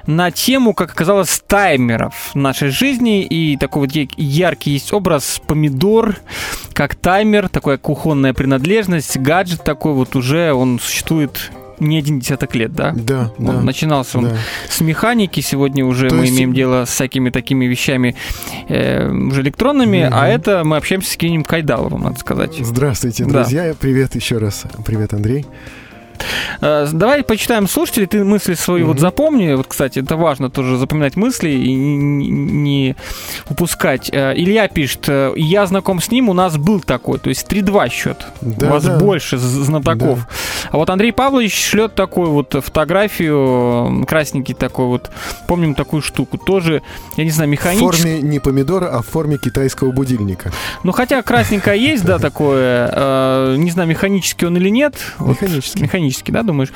на 0.06 0.30
тему, 0.30 0.72
как 0.72 0.92
оказалось, 0.92 1.42
таймеров 1.44 2.30
в 2.32 2.36
нашей 2.36 2.68
жизни. 2.68 3.24
И 3.24 3.56
такой 3.56 3.88
вот 3.88 3.90
яркий 4.16 4.70
есть 4.70 4.92
образ 4.92 5.42
помидор, 5.44 6.18
как 6.74 6.94
таймер, 6.94 7.48
такая 7.48 7.76
кухонная 7.76 8.34
принадлежность, 8.34 9.16
гаджет 9.16 9.64
такой 9.64 9.94
вот 9.94 10.14
уже, 10.14 10.52
он 10.52 10.78
существует 10.78 11.50
не 11.80 11.98
один 11.98 12.20
десяток 12.20 12.54
лет, 12.54 12.72
да? 12.72 12.92
Да, 12.96 13.32
Он 13.38 13.46
да. 13.46 13.60
Начинался 13.62 14.18
он 14.18 14.24
да. 14.30 14.36
с 14.68 14.80
механики, 14.80 15.40
сегодня 15.40 15.84
уже 15.84 16.08
То 16.08 16.14
мы 16.16 16.22
есть- 16.24 16.34
имеем 16.34 16.52
дело 16.54 16.84
с 16.84 16.90
всякими 16.90 17.30
такими 17.30 17.64
вещами 17.66 18.16
э, 18.68 19.10
уже 19.10 19.42
электронными, 19.42 20.04
Мгм. 20.04 20.14
а 20.14 20.28
это 20.28 20.62
мы 20.64 20.76
общаемся 20.76 21.10
с 21.10 21.12
Евгением 21.14 21.44
Кайдаловым, 21.44 22.02
надо 22.02 22.18
сказать. 22.18 22.56
Здравствуйте, 22.60 23.24
Да. 23.24 23.30
друзья. 23.30 23.74
Привет 23.78 24.14
еще 24.14 24.38
раз. 24.38 24.64
Привет, 24.86 25.12
Андрей. 25.14 25.44
Э, 26.60 26.86
Давай 26.92 27.22
почитаем 27.24 27.68
слушателей, 27.68 28.06
ты 28.06 28.24
мысли 28.24 28.54
свои 28.54 28.82
вот 28.82 28.94
Мгм. 28.94 29.00
запомни. 29.00 29.54
Вот, 29.54 29.66
кстати, 29.66 29.98
это 29.98 30.16
важно 30.16 30.50
тоже 30.50 30.76
запоминать 30.76 31.16
мысли 31.16 31.50
и 31.50 31.72
не, 31.74 32.28
не 32.28 32.96
упускать. 33.48 34.08
Э, 34.12 34.32
Илья 34.36 34.68
пишет, 34.68 35.04
э, 35.08 35.32
я 35.36 35.66
знаком 35.66 36.00
с 36.00 36.10
ним, 36.10 36.28
у 36.28 36.32
нас 36.32 36.56
был 36.56 36.80
такой, 36.80 37.18
то 37.18 37.28
есть 37.28 37.46
3-2 37.50 37.88
счет. 37.90 38.26
Да, 38.40 38.66
у 38.68 38.70
вас 38.70 38.84
да. 38.84 38.98
больше 38.98 39.36
знатоков. 39.38 40.26
А 40.70 40.76
вот 40.76 40.90
Андрей 40.90 41.12
Павлович 41.12 41.54
шлет 41.70 41.94
такую 41.94 42.30
вот 42.30 42.54
фотографию, 42.62 44.04
красненький 44.06 44.54
такой 44.54 44.86
вот, 44.86 45.10
помним 45.46 45.74
такую 45.74 46.02
штуку, 46.02 46.38
тоже, 46.38 46.82
я 47.16 47.24
не 47.24 47.30
знаю, 47.30 47.48
В 47.48 47.52
механический. 47.52 48.02
форме 48.02 48.20
не 48.22 48.38
помидора, 48.38 48.88
а 48.88 49.02
в 49.02 49.06
форме 49.06 49.38
китайского 49.38 49.90
будильника. 49.92 50.52
Ну, 50.82 50.92
хотя 50.92 51.22
красненькое 51.22 51.80
есть, 51.80 52.04
да, 52.04 52.18
такое, 52.18 53.56
не 53.56 53.70
знаю, 53.70 53.88
механический 53.88 54.46
он 54.46 54.56
или 54.56 54.68
нет. 54.68 54.94
Вот 55.18 55.40
Механический. 55.40 55.82
Механический, 56.04 56.32
да, 56.32 56.42
думаешь? 56.42 56.68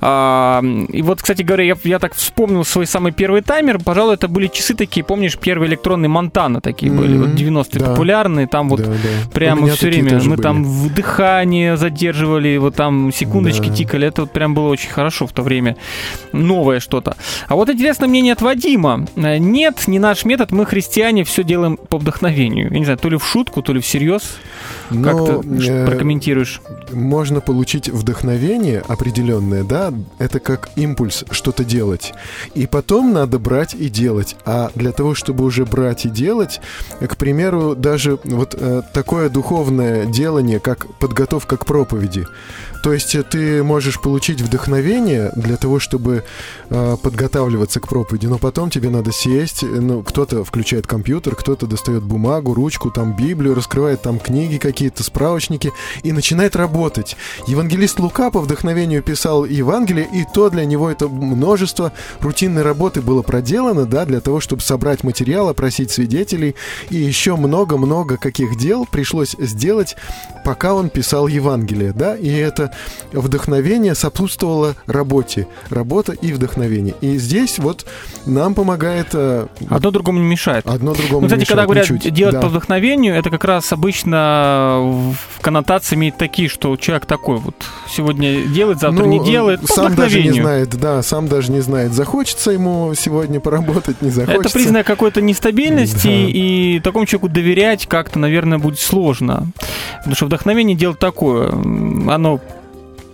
А, 0.00 0.62
и 0.88 1.02
вот, 1.02 1.20
кстати 1.20 1.42
говоря, 1.42 1.64
я, 1.64 1.76
я 1.84 1.98
так 1.98 2.14
вспомнил 2.14 2.64
свой 2.64 2.86
самый 2.86 3.12
первый 3.12 3.42
таймер. 3.42 3.78
Пожалуй, 3.78 4.14
это 4.14 4.28
были 4.28 4.46
часы 4.46 4.74
такие, 4.74 5.04
помнишь, 5.04 5.36
первые 5.38 5.68
электронные 5.68 6.08
Монтана 6.08 6.60
такие 6.60 6.90
были, 6.90 7.16
вот 7.18 7.28
Мгм, 7.28 7.36
90-е 7.36 7.80
да. 7.80 7.86
популярные. 7.90 8.46
Там 8.46 8.68
вот 8.68 8.80
Да, 8.80 8.86
да. 8.88 9.30
Прямо 9.32 9.68
все 9.68 9.88
время 9.88 10.20
мы 10.22 10.30
были. 10.36 10.42
там 10.42 10.64
в 10.64 10.92
дыхание 10.94 11.76
задерживали, 11.76 12.56
вот 12.56 12.74
там 12.74 13.12
секундочки 13.12 13.68
Да. 13.68 13.74
тикали. 13.74 14.06
Это 14.08 14.22
вот 14.22 14.32
прям 14.32 14.54
было 14.54 14.68
очень 14.68 14.90
хорошо 14.90 15.26
в 15.26 15.32
то 15.32 15.42
время. 15.42 15.76
Новое 16.32 16.80
что-то. 16.80 17.16
А 17.48 17.54
вот 17.54 17.68
интересно 17.68 18.06
мнение 18.08 18.32
от 18.32 18.40
Вадима. 18.42 19.06
Нет, 19.16 19.86
не 19.86 19.98
наш 19.98 20.24
метод, 20.24 20.50
мы 20.50 20.64
христиане 20.66 21.24
все 21.24 21.44
делаем 21.44 21.76
по 21.76 21.98
вдохновению. 21.98 22.70
Я 22.72 22.78
не 22.78 22.84
знаю, 22.84 22.98
то 22.98 23.08
ли 23.10 23.16
в 23.18 23.24
шутку, 23.24 23.60
то 23.62 23.72
ли 23.74 23.80
всерьез. 23.80 24.36
Как 24.88 24.98
Но, 25.16 25.26
ты 25.42 25.70
э, 25.70 25.86
прокомментируешь? 25.86 26.60
можно 26.92 27.40
получить 27.40 27.88
вдохновение 27.88 28.61
определенное, 28.70 29.64
да, 29.64 29.92
это 30.18 30.40
как 30.40 30.70
импульс 30.76 31.24
что-то 31.30 31.64
делать. 31.64 32.12
И 32.54 32.66
потом 32.66 33.12
надо 33.12 33.38
брать 33.38 33.74
и 33.74 33.88
делать. 33.88 34.36
А 34.44 34.70
для 34.74 34.92
того, 34.92 35.14
чтобы 35.14 35.44
уже 35.44 35.64
брать 35.64 36.06
и 36.06 36.08
делать, 36.08 36.60
к 37.00 37.16
примеру, 37.16 37.74
даже 37.74 38.18
вот 38.24 38.54
э, 38.58 38.82
такое 38.92 39.28
духовное 39.28 40.06
делание, 40.06 40.60
как 40.60 40.86
подготовка 40.98 41.56
к 41.56 41.66
проповеди. 41.66 42.26
То 42.82 42.92
есть 42.92 43.14
э, 43.14 43.22
ты 43.22 43.62
можешь 43.62 44.00
получить 44.00 44.40
вдохновение 44.40 45.30
для 45.36 45.56
того, 45.56 45.78
чтобы 45.78 46.24
э, 46.68 46.96
подготавливаться 47.02 47.80
к 47.80 47.88
проповеди, 47.88 48.26
но 48.26 48.38
потом 48.38 48.70
тебе 48.70 48.90
надо 48.90 49.12
сесть, 49.12 49.62
э, 49.62 49.66
ну, 49.66 50.02
кто-то 50.02 50.44
включает 50.44 50.86
компьютер, 50.86 51.36
кто-то 51.36 51.66
достает 51.66 52.02
бумагу, 52.02 52.54
ручку, 52.54 52.90
там 52.90 53.14
Библию, 53.14 53.54
раскрывает 53.54 54.02
там 54.02 54.18
книги 54.18 54.58
какие-то, 54.58 55.04
справочники 55.04 55.72
и 56.02 56.12
начинает 56.12 56.56
работать. 56.56 57.16
Евангелист 57.46 58.00
Лука 58.00 58.30
по 58.30 58.40
вдохновению 58.40 59.02
писал 59.02 59.44
Евангелие, 59.44 60.08
и 60.12 60.26
то 60.34 60.50
для 60.50 60.64
него 60.64 60.90
это 60.90 61.08
множество 61.08 61.92
рутинной 62.20 62.62
работы 62.62 63.00
было 63.00 63.22
проделано, 63.22 63.86
да, 63.86 64.04
для 64.04 64.20
того, 64.20 64.40
чтобы 64.40 64.62
собрать 64.62 65.04
материал, 65.04 65.48
опросить 65.48 65.92
свидетелей, 65.92 66.56
и 66.90 66.96
еще 66.96 67.36
много-много 67.36 68.16
каких 68.16 68.58
дел 68.58 68.86
пришлось 68.90 69.36
сделать, 69.38 69.96
пока 70.44 70.74
он 70.74 70.90
писал 70.90 71.28
Евангелие, 71.28 71.92
да, 71.92 72.16
и 72.16 72.28
это 72.28 72.71
вдохновение 73.12 73.94
сопутствовало 73.94 74.74
работе, 74.86 75.46
работа 75.70 76.12
и 76.12 76.32
вдохновение. 76.32 76.94
И 77.00 77.16
здесь 77.18 77.58
вот 77.58 77.86
нам 78.26 78.54
помогает 78.54 79.08
э, 79.12 79.46
Одно 79.70 79.90
другому 79.90 80.18
не 80.20 80.26
мешает. 80.26 80.66
одно 80.66 80.94
другому 80.94 81.22
Ну, 81.22 81.26
кстати, 81.26 81.40
не 81.40 81.46
когда 81.46 81.62
мешает 81.62 81.68
говорят 81.68 81.90
ничуть. 81.90 82.14
делать 82.14 82.34
Да. 82.34 82.40
по 82.42 82.48
вдохновению, 82.48 83.14
это 83.14 83.30
как 83.30 83.44
раз 83.44 83.72
обычно 83.72 85.12
в 85.36 85.40
коннотации 85.40 85.96
имеет 85.96 86.16
такие, 86.18 86.48
что 86.48 86.76
человек 86.76 87.06
такой 87.06 87.38
вот 87.38 87.54
сегодня 87.90 88.46
делает, 88.46 88.80
завтра 88.80 89.04
Ну, 89.04 89.10
не 89.10 89.24
делает, 89.24 89.60
сам 89.68 89.94
даже 89.94 90.22
не 90.22 90.32
знает, 90.32 90.70
да, 90.78 91.02
сам 91.02 91.28
даже 91.28 91.52
не 91.52 91.60
знает, 91.60 91.92
захочется 91.92 92.50
ему 92.50 92.92
сегодня 92.96 93.40
поработать, 93.40 94.02
не 94.02 94.10
захочется. 94.10 94.48
Это 94.48 94.52
признак 94.52 94.86
какой-то 94.86 95.20
нестабильности, 95.20 96.06
Да. 96.08 96.12
и 96.12 96.80
такому 96.80 97.06
человеку 97.06 97.28
доверять 97.28 97.86
как-то, 97.86 98.18
наверное, 98.18 98.58
будет 98.58 98.78
сложно. 98.78 99.48
Потому 99.98 100.16
что 100.16 100.26
вдохновение 100.26 100.76
дело 100.76 100.94
такое. 100.94 101.48
Оно 101.50 102.40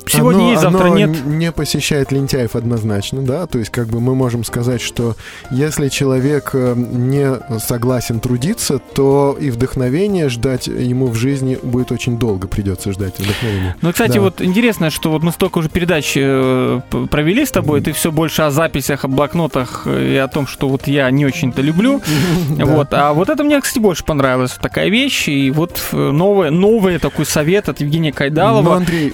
сегодня 0.09 0.40
Оно- 0.40 0.51
есть, 0.51 0.62
завтра 0.62 0.85
оно 0.87 0.99
нет. 0.99 1.25
не 1.27 1.53
посещает 1.53 2.12
лентяев 2.12 2.57
однозначно, 2.57 3.23
да, 3.23 3.47
то 3.47 3.59
есть 3.59 3.71
как 3.71 3.88
бы 3.88 4.01
мы 4.01 4.14
можем 4.14 4.44
сказать, 4.44 4.81
что 4.81 5.16
если 5.51 5.88
человек 5.88 6.51
э, 6.55 6.75
не 6.77 7.38
согласен 7.61 8.21
трудиться, 8.21 8.79
то 8.79 9.37
и 9.40 9.51
вдохновение 9.51 10.29
ждать 10.29 10.66
ему 10.66 11.07
в 11.07 11.14
жизни 11.14 11.59
будет 11.62 11.92
очень 11.92 12.18
долго, 12.18 12.49
придется 12.49 12.92
ждать 12.92 13.18
вдохновения. 13.18 13.77
Ну, 13.83 13.92
кстати, 13.92 14.14
Да. 14.14 14.21
вот 14.21 14.40
интересно, 14.42 14.90
что 14.90 15.11
вот 15.11 15.23
мы 15.23 15.33
столько 15.33 15.59
уже 15.59 15.68
передач 15.68 16.12
э, 16.16 16.81
провели 17.11 17.44
с 17.44 17.51
тобой, 17.51 17.81
ты 17.81 17.92
все 17.92 18.11
больше 18.12 18.42
о 18.42 18.51
записях, 18.51 19.05
о 19.05 19.09
блокнотах 19.09 19.83
э, 19.87 20.14
и 20.14 20.16
о 20.16 20.29
том, 20.29 20.47
что 20.47 20.68
вот 20.68 20.87
я 20.87 21.11
не 21.11 21.27
очень-то 21.27 21.62
люблю. 21.62 22.01
Вот, 22.68 22.88
а 22.92 23.12
вот 23.12 23.29
это 23.29 23.42
мне, 23.44 23.61
кстати, 23.61 23.79
больше 23.79 24.05
понравилась 24.05 24.53
такая 24.61 24.88
вещь. 24.88 25.29
И 25.29 25.51
вот 25.51 25.81
э, 25.92 25.97
новый, 25.97 26.51
новый 26.51 26.99
такой 26.99 27.25
совет 27.27 27.68
от 27.68 27.81
Евгения 27.81 28.12
Кайдалова 28.12 28.77
Андрей, 28.77 29.11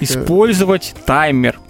использовать 0.85 1.05
таймер. 1.05 1.64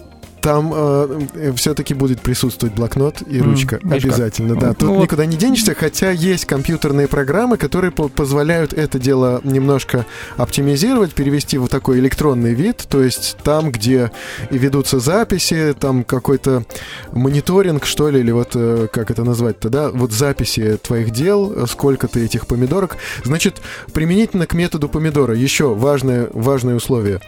Там 0.46 1.28
все-таки 1.56 1.94
будет 1.96 2.22
присутствовать 2.22 2.76
блокнот 2.76 3.24
и 3.28 3.42
ручка. 3.42 3.80
как. 3.80 3.92
Обязательно, 3.92 4.56
да. 4.56 4.68
Ну, 4.68 4.74
Тут 4.76 4.90
вот. 4.90 5.04
никуда 5.04 5.26
не 5.26 5.38
денешься, 5.38 5.74
хотя 5.74 6.12
есть 6.12 6.46
компьютерные 6.46 7.08
программы, 7.08 7.58
которые 7.58 7.92
по- 7.92 8.10
позволяют 8.10 8.74
это 8.74 9.00
дело 9.00 9.42
немножко 9.44 10.06
оптимизировать, 10.38 11.14
перевести 11.14 11.58
в 11.58 11.68
такой 11.68 12.00
электронный 12.00 12.54
вид. 12.54 12.86
То 12.90 13.04
есть 13.04 13.38
там, 13.44 13.72
где 13.72 14.12
и 14.52 14.58
ведутся 14.58 15.00
записи, 15.00 15.76
там 15.80 16.04
какой-то 16.04 16.64
мониторинг, 17.12 17.86
что 17.86 18.10
ли, 18.10 18.20
или 18.20 18.32
вот 18.32 18.52
э, 18.56 18.88
как 18.92 19.12
это 19.12 19.24
назвать-то, 19.24 19.70
да, 19.70 19.90
вот 19.90 20.12
записи 20.12 20.78
твоих 20.82 21.12
дел, 21.12 21.52
э, 21.56 21.66
сколько 21.68 22.08
ты 22.08 22.26
этих 22.26 22.48
помидорок. 22.48 22.98
Значит, 23.24 23.62
применительно 23.94 24.46
к 24.46 24.54
методу 24.54 24.90
помидора 24.90 25.36
еще 25.36 25.74
важное, 25.74 26.30
важное 26.34 26.76
условие. 26.76 27.20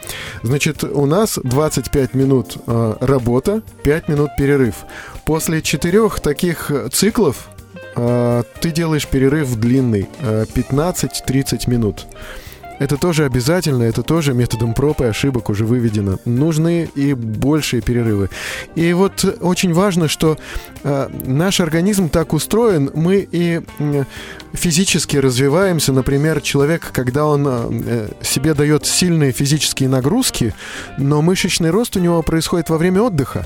Значит, 0.44 0.84
у 0.84 1.06
нас 1.06 1.40
25 1.44 2.14
минут 2.14 2.58
э, 2.68 2.96
работа, 3.08 3.62
5 3.84 4.10
минут 4.10 4.32
перерыв. 4.38 4.76
После 5.26 5.62
четырех 5.62 6.20
таких 6.20 6.72
э, 6.72 6.89
циклов 6.89 7.50
э, 7.96 8.43
ты 8.62 8.72
делаешь 8.72 9.08
перерыв 9.08 9.56
длинный, 9.60 10.08
э, 10.20 10.46
15-30 10.54 11.70
минут. 11.70 12.06
Это 12.80 12.98
тоже 12.98 13.26
обязательно, 13.26 13.84
это 13.84 14.04
тоже 14.04 14.34
методом 14.34 14.74
проб 14.74 15.02
и 15.02 15.06
ошибок 15.06 15.50
уже 15.50 15.66
выведено. 15.66 16.20
Нужны 16.26 16.90
и 16.96 17.13
большие 17.13 17.82
перерывы. 17.82 18.30
И 18.76 18.94
вот 18.94 19.24
э, 19.24 19.30
очень 19.42 19.74
важно, 19.74 20.08
что 20.08 20.38
э, 20.84 21.10
наш 21.26 21.60
организм 21.60 22.10
так 22.10 22.34
устроен, 22.34 22.92
мы 22.94 23.28
и 23.32 23.62
м, 23.80 24.06
физически 24.54 25.18
развиваемся. 25.18 25.92
Например, 25.92 26.42
человек, 26.42 26.92
когда 26.92 27.26
он 27.26 27.48
э, 27.48 28.10
себе 28.22 28.54
дает 28.54 28.86
сильные 28.86 29.32
физические 29.32 29.90
нагрузки, 29.90 30.54
но 30.98 31.22
мышечный 31.22 31.72
рост 31.72 31.96
у 31.96 32.00
него 32.00 32.22
происходит 32.22 32.70
во 32.70 32.78
время 32.78 33.02
отдыха. 33.02 33.46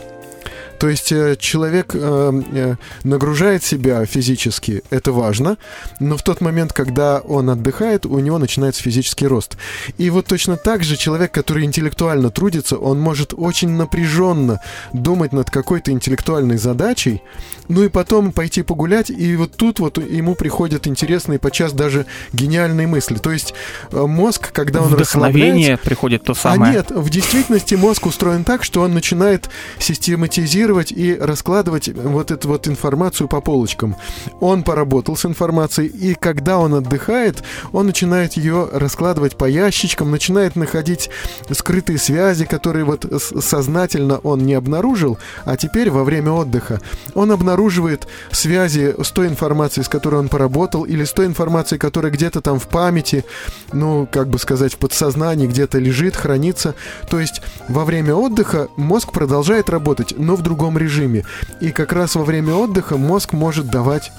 То 0.81 0.89
есть 0.89 1.11
э, 1.11 1.35
человек 1.39 1.91
э, 1.93 2.41
э, 2.53 2.75
нагружает 3.03 3.63
себя 3.63 4.03
физически, 4.07 4.81
это 4.89 5.11
важно, 5.11 5.59
но 5.99 6.17
в 6.17 6.23
тот 6.23 6.41
момент, 6.41 6.73
когда 6.73 7.19
он 7.19 7.51
отдыхает, 7.51 8.07
у 8.07 8.17
него 8.17 8.39
начинается 8.39 8.81
физический 8.81 9.27
рост. 9.27 9.57
И 9.99 10.09
вот 10.09 10.25
точно 10.25 10.57
так 10.57 10.83
же 10.83 10.97
человек, 10.97 11.31
который 11.31 11.65
интеллектуально 11.65 12.31
трудится, 12.31 12.77
он 12.77 12.99
может 12.99 13.35
очень 13.37 13.69
напряженно 13.69 14.59
думать 14.91 15.33
над 15.33 15.51
какой-то 15.51 15.91
интеллектуальной 15.91 16.57
задачей, 16.57 17.21
ну 17.67 17.83
и 17.83 17.87
потом 17.87 18.31
пойти 18.31 18.63
погулять, 18.63 19.11
и 19.11 19.35
вот 19.35 19.51
тут 19.55 19.77
вот 19.79 19.99
ему 19.99 20.33
приходят 20.33 20.87
интересные, 20.87 21.37
подчас 21.37 21.73
даже 21.73 22.07
гениальные 22.33 22.87
мысли. 22.87 23.17
То 23.17 23.31
есть 23.31 23.53
мозг, 23.91 24.51
когда 24.51 24.81
он 24.81 24.87
Вдохновение 24.87 25.77
приходит 25.77 26.23
то 26.23 26.31
а 26.31 26.35
самое. 26.35 26.73
нет, 26.73 26.89
в 26.89 27.07
действительности 27.11 27.75
мозг 27.75 28.07
устроен 28.07 28.43
так, 28.43 28.63
что 28.63 28.81
он 28.81 28.95
начинает 28.95 29.47
систематизировать 29.77 30.70
и 30.71 31.15
раскладывать 31.15 31.89
вот 31.89 32.31
эту 32.31 32.47
вот 32.47 32.67
информацию 32.67 33.27
по 33.27 33.41
полочкам. 33.41 33.95
Он 34.39 34.63
поработал 34.63 35.17
с 35.17 35.25
информацией, 35.25 35.87
и 35.87 36.13
когда 36.13 36.59
он 36.59 36.75
отдыхает, 36.75 37.43
он 37.71 37.87
начинает 37.87 38.33
ее 38.33 38.69
раскладывать 38.71 39.37
по 39.37 39.45
ящичкам, 39.45 40.11
начинает 40.11 40.55
находить 40.55 41.09
скрытые 41.51 41.97
связи, 41.97 42.45
которые 42.45 42.85
вот 42.85 43.05
сознательно 43.39 44.19
он 44.19 44.45
не 44.45 44.53
обнаружил, 44.53 45.17
а 45.45 45.57
теперь 45.57 45.89
во 45.89 46.03
время 46.03 46.31
отдыха 46.31 46.79
он 47.13 47.31
обнаруживает 47.31 48.07
связи 48.31 48.95
с 49.01 49.11
той 49.11 49.27
информацией, 49.27 49.83
с 49.83 49.89
которой 49.89 50.15
он 50.15 50.29
поработал, 50.29 50.83
или 50.83 51.03
с 51.03 51.11
той 51.11 51.25
информацией, 51.25 51.79
которая 51.79 52.11
где-то 52.11 52.41
там 52.41 52.59
в 52.59 52.67
памяти, 52.67 53.25
ну, 53.73 54.07
как 54.09 54.29
бы 54.29 54.39
сказать, 54.39 54.73
в 54.73 54.77
подсознании 54.77 55.47
где-то 55.47 55.79
лежит, 55.79 56.15
хранится. 56.15 56.75
То 57.09 57.19
есть 57.19 57.41
во 57.67 57.83
время 57.83 58.15
отдыха 58.15 58.69
мозг 58.77 59.11
продолжает 59.11 59.69
работать, 59.69 60.13
но 60.17 60.35
в 60.35 60.41
другом 60.41 60.60
режиме. 60.77 61.23
И 61.59 61.71
как 61.71 61.93
раз 61.93 62.15
во 62.15 62.23
время 62.23 62.53
отдыха 62.53 62.97
мозг 62.97 63.33
может 63.33 63.67
давать 63.67 64.11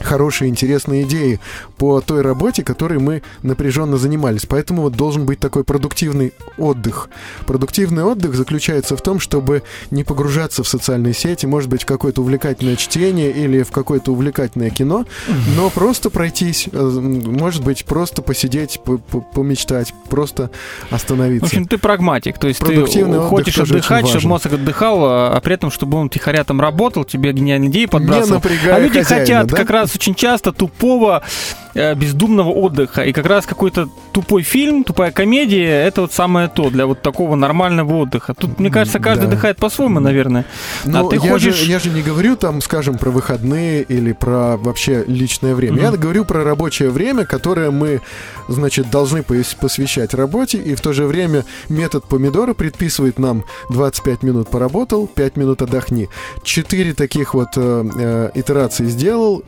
хорошие, 0.00 0.48
интересные 0.48 1.02
идеи 1.04 1.40
по 1.76 2.00
той 2.00 2.22
работе, 2.22 2.62
которой 2.62 2.98
мы 2.98 3.22
напряженно 3.42 3.96
занимались. 3.96 4.46
Поэтому 4.46 4.82
вот 4.82 4.94
должен 4.94 5.26
быть 5.26 5.38
такой 5.40 5.64
продуктивный 5.64 6.32
отдых. 6.56 7.08
Продуктивный 7.46 8.04
отдых 8.04 8.34
заключается 8.34 8.96
в 8.96 9.02
том, 9.02 9.20
чтобы 9.20 9.62
не 9.90 10.04
погружаться 10.04 10.62
в 10.62 10.68
социальные 10.68 11.14
сети, 11.14 11.46
может 11.46 11.68
быть, 11.70 11.82
в 11.82 11.86
какое-то 11.86 12.20
увлекательное 12.22 12.76
чтение 12.76 13.30
или 13.30 13.62
в 13.62 13.70
какое-то 13.70 14.12
увлекательное 14.12 14.70
кино, 14.70 15.06
но 15.56 15.70
просто 15.70 16.10
пройтись, 16.10 16.68
э, 16.70 16.78
может 16.80 17.62
быть, 17.64 17.84
просто 17.84 18.22
посидеть, 18.22 18.80
по- 18.84 18.98
по- 18.98 19.20
помечтать, 19.20 19.94
просто 20.08 20.50
В 20.90 20.94
остановиться. 20.94 21.46
общем, 21.46 21.66
ты 21.66 21.78
прагматик, 21.78 22.38
то 22.38 22.48
есть 22.48 22.60
ты 22.60 22.84
хочешь 22.84 23.58
отдыхать, 23.58 24.08
чтобы 24.08 24.28
мозг 24.28 24.46
отдыхал, 24.46 25.04
а 25.04 25.28
а 25.38 25.40
при 25.40 25.54
этом, 25.54 25.70
чтобы 25.70 25.98
он 25.98 26.08
тихоря 26.08 26.42
там 26.42 26.60
работал, 26.60 27.04
тебе 27.04 27.32
гениальные 27.32 27.70
идеи 27.70 27.86
подбрасывал. 27.86 28.36
напрягая 28.36 28.74
а 28.76 28.80
люди 28.80 28.98
хозяина, 29.02 29.24
хотят 29.24 29.46
да? 29.46 29.56
как 29.56 29.70
раз 29.70 29.87
очень 29.94 30.14
часто 30.14 30.52
тупого, 30.52 31.22
бездумного 31.74 32.50
отдыха. 32.50 33.02
И 33.02 33.12
как 33.12 33.26
раз 33.26 33.46
какой-то 33.46 33.88
тупой 34.12 34.42
фильм, 34.42 34.84
тупая 34.84 35.10
комедия, 35.10 35.86
это 35.86 36.02
вот 36.02 36.12
самое 36.12 36.48
то 36.48 36.70
для 36.70 36.86
вот 36.86 37.02
такого 37.02 37.34
нормального 37.36 37.94
отдыха. 37.96 38.34
Тут, 38.34 38.58
мне 38.58 38.70
кажется, 38.70 38.98
каждый 38.98 39.22
Да. 39.22 39.28
отдыхает 39.28 39.58
по-своему, 39.58 40.00
наверное. 40.00 40.44
Но 40.84 41.06
а 41.06 41.10
ты 41.10 41.16
я, 41.16 41.32
хочешь... 41.32 41.56
же, 41.56 41.70
я 41.70 41.78
же 41.78 41.90
не 41.90 42.02
говорю 42.02 42.36
там, 42.36 42.60
скажем, 42.60 42.98
про 42.98 43.10
выходные 43.10 43.82
или 43.82 44.12
про 44.12 44.56
вообще 44.56 45.04
личное 45.06 45.54
время. 45.54 45.74
Мгм. 45.74 45.82
Я 45.82 45.90
говорю 45.92 46.24
про 46.24 46.44
рабочее 46.44 46.90
время, 46.90 47.24
которое 47.24 47.70
мы, 47.70 48.00
значит, 48.48 48.90
должны 48.90 49.18
пос- 49.18 49.56
посвящать 49.60 50.14
работе, 50.14 50.58
и 50.58 50.74
в 50.74 50.80
то 50.80 50.92
же 50.92 51.04
время 51.06 51.44
метод 51.68 52.04
помидора 52.04 52.54
предписывает 52.54 53.18
нам 53.18 53.44
25 53.70 54.22
минут 54.22 54.48
поработал, 54.48 55.06
5 55.06 55.36
минут 55.36 55.62
отдохни. 55.62 56.08
Четыре 56.42 56.94
таких 56.94 57.34
вот 57.34 57.48
э, 57.56 57.84
э, 57.98 58.30
итерации 58.34 58.86
сделал, 58.86 59.42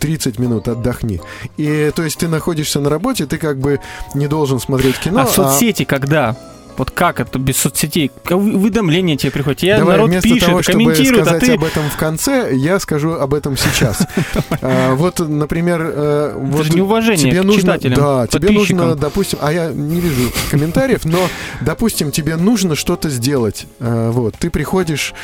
15-30 0.00 0.40
минут 0.40 0.68
отдохни. 0.68 1.20
И 1.56 1.92
то 1.94 2.02
есть 2.02 2.18
ты 2.18 2.28
находишься 2.28 2.80
на 2.80 2.90
работе, 2.90 3.26
ты 3.26 3.38
как 3.38 3.58
бы 3.58 3.80
не 4.14 4.26
должен 4.26 4.60
смотреть 4.60 4.98
кино, 4.98 5.22
а 5.22 5.26
соцсети 5.26 5.84
когда? 5.84 6.36
Вот 6.78 6.92
как 6.92 7.18
это 7.18 7.40
без 7.40 7.56
соцсетей? 7.56 8.12
Уведомления 8.30 9.16
тебе 9.16 9.32
приходят. 9.32 9.64
Я 9.64 9.78
Давай 9.78 9.96
народ 9.96 10.10
вместо 10.10 10.28
пишет, 10.28 10.46
того, 10.46 10.62
чтобы 10.62 10.92
а 10.92 10.94
сказать 10.94 11.40
ты... 11.40 11.54
об 11.54 11.64
этом 11.64 11.90
в 11.90 11.96
конце, 11.96 12.54
я 12.54 12.78
скажу 12.78 13.12
об 13.14 13.34
этом 13.34 13.56
сейчас. 13.56 14.06
А, 14.60 14.94
Вот, 14.94 15.18
например, 15.20 15.80
э, 15.82 16.34
вот 16.36 16.66
тебе 16.66 17.42
нужно, 17.42 17.78
да, 17.78 18.26
тебе 18.26 18.50
нужно, 18.50 18.94
допустим, 18.94 19.38
а 19.42 19.52
я 19.52 19.70
не 19.70 20.00
вижу 20.00 20.30
комментариев, 20.50 21.04
но, 21.04 21.28
допустим, 21.60 22.10
тебе 22.10 22.36
нужно 22.36 22.76
что-то 22.76 23.10
сделать. 23.10 23.66
А, 23.80 24.10
Вот, 24.10 24.36
ты 24.38 24.50
приходишь, 24.50 25.14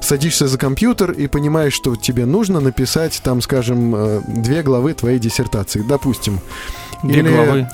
садишься 0.00 0.48
за 0.48 0.58
компьютер 0.58 1.12
и 1.12 1.28
понимаешь, 1.28 1.72
что 1.72 1.94
тебе 1.96 2.26
нужно 2.26 2.60
написать, 2.60 3.20
там, 3.22 3.40
скажем, 3.40 3.94
э, 3.94 4.20
две 4.26 4.62
главы 4.62 4.94
твоей 4.94 5.18
диссертации, 5.18 5.84
допустим. 5.88 6.40
Две 7.02 7.22
главы. 7.22 7.68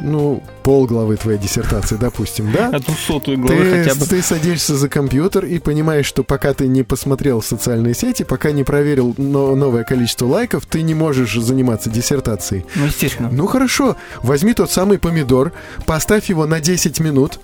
Ну, 0.00 0.42
полглавы 0.68 1.16
твоей 1.16 1.38
диссертации, 1.38 1.96
допустим, 1.96 2.52
да? 2.52 2.66
Одну 2.66 2.94
сотую 2.94 3.38
главы 3.38 3.62
Ты, 3.62 3.84
хотя 3.84 3.94
бы. 3.94 4.04
ты 4.04 4.20
садишься 4.20 4.76
за 4.76 4.90
компьютер 4.90 5.46
и 5.46 5.58
понимаешь, 5.60 6.04
что 6.04 6.22
пока 6.22 6.52
ты 6.52 6.68
не 6.68 6.82
посмотрел 6.82 7.40
социальные 7.40 7.94
сети, 7.94 8.22
пока 8.22 8.50
не 8.52 8.64
проверил 8.64 9.14
но- 9.16 9.54
новое 9.54 9.82
количество 9.84 10.26
лайков, 10.26 10.66
ты 10.66 10.82
не 10.82 10.92
можешь 10.92 11.32
заниматься 11.40 11.88
диссертацией. 11.88 12.66
Ну, 12.74 12.84
естественно. 12.84 13.30
Ну 13.32 13.46
хорошо, 13.46 13.96
возьми 14.22 14.52
тот 14.52 14.70
самый 14.70 14.98
помидор, 14.98 15.54
поставь 15.86 16.28
его 16.28 16.44
на 16.44 16.60
10 16.60 17.00
минут 17.00 17.40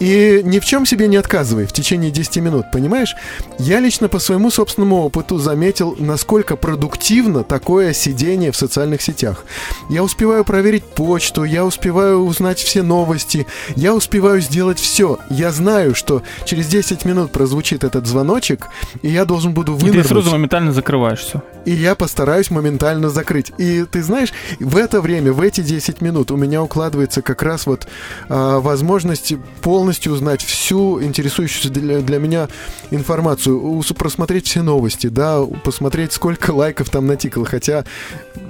и 0.00 0.40
ни 0.42 0.58
в 0.58 0.64
чем 0.64 0.84
себе 0.84 1.06
не 1.06 1.16
отказывай 1.16 1.66
в 1.66 1.72
течение 1.72 2.10
10 2.10 2.38
минут, 2.38 2.64
понимаешь? 2.72 3.14
Я 3.60 3.78
лично 3.78 4.08
по 4.08 4.18
своему 4.18 4.50
собственному 4.50 5.04
опыту 5.04 5.38
заметил, 5.38 5.94
насколько 6.00 6.56
продуктивно 6.56 7.44
такое 7.44 7.92
сидение 7.92 8.50
в 8.50 8.56
социальных 8.56 9.00
сетях. 9.00 9.44
Я 9.88 10.02
успеваю 10.02 10.44
проверить 10.44 10.82
почту, 10.82 11.44
я 11.44 11.64
успеваю 11.64 12.24
узнать 12.24 12.63
все 12.64 12.82
новости, 12.82 13.46
я 13.76 13.94
успеваю 13.94 14.40
сделать 14.40 14.78
все. 14.78 15.18
Я 15.30 15.52
знаю, 15.52 15.94
что 15.94 16.22
через 16.44 16.66
10 16.66 17.04
минут 17.04 17.30
прозвучит 17.32 17.84
этот 17.84 18.06
звоночек, 18.06 18.68
и 19.02 19.08
я 19.08 19.24
должен 19.24 19.52
буду 19.54 19.74
И 19.74 19.78
ты 19.78 19.84
вынырнуть 19.84 20.06
сразу 20.06 20.30
моментально 20.30 20.72
закрываешь 20.72 21.20
все. 21.20 21.42
и 21.64 21.70
я 21.70 21.94
постараюсь 21.94 22.50
моментально 22.50 23.08
закрыть. 23.10 23.52
И 23.58 23.84
ты 23.84 24.02
знаешь, 24.02 24.32
в 24.60 24.76
это 24.76 25.00
время, 25.00 25.32
в 25.32 25.40
эти 25.40 25.60
10 25.60 26.00
минут 26.00 26.30
у 26.30 26.36
меня 26.36 26.62
укладывается 26.62 27.22
как 27.22 27.42
раз 27.42 27.66
вот 27.66 27.86
а, 28.28 28.60
возможность 28.60 29.34
полностью 29.62 30.12
узнать 30.12 30.42
всю 30.42 31.02
интересующуюся 31.02 31.70
для, 31.70 32.00
для 32.00 32.18
меня 32.18 32.48
информацию, 32.90 33.82
просмотреть 33.96 34.46
все 34.46 34.62
новости, 34.62 35.06
да, 35.06 35.40
посмотреть, 35.62 36.12
сколько 36.12 36.50
лайков 36.50 36.90
там 36.90 37.06
натикало, 37.06 37.44
хотя 37.46 37.84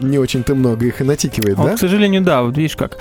не 0.01 0.19
очень-то 0.19 0.55
много 0.55 0.87
их 0.87 1.01
и 1.01 1.05
натикивает, 1.05 1.59
А 1.59 1.63
вот, 1.63 1.71
да? 1.71 1.77
к 1.77 1.79
сожалению, 1.79 2.23
да, 2.23 2.43
вот 2.43 2.57
видишь 2.57 2.77
как. 2.77 2.99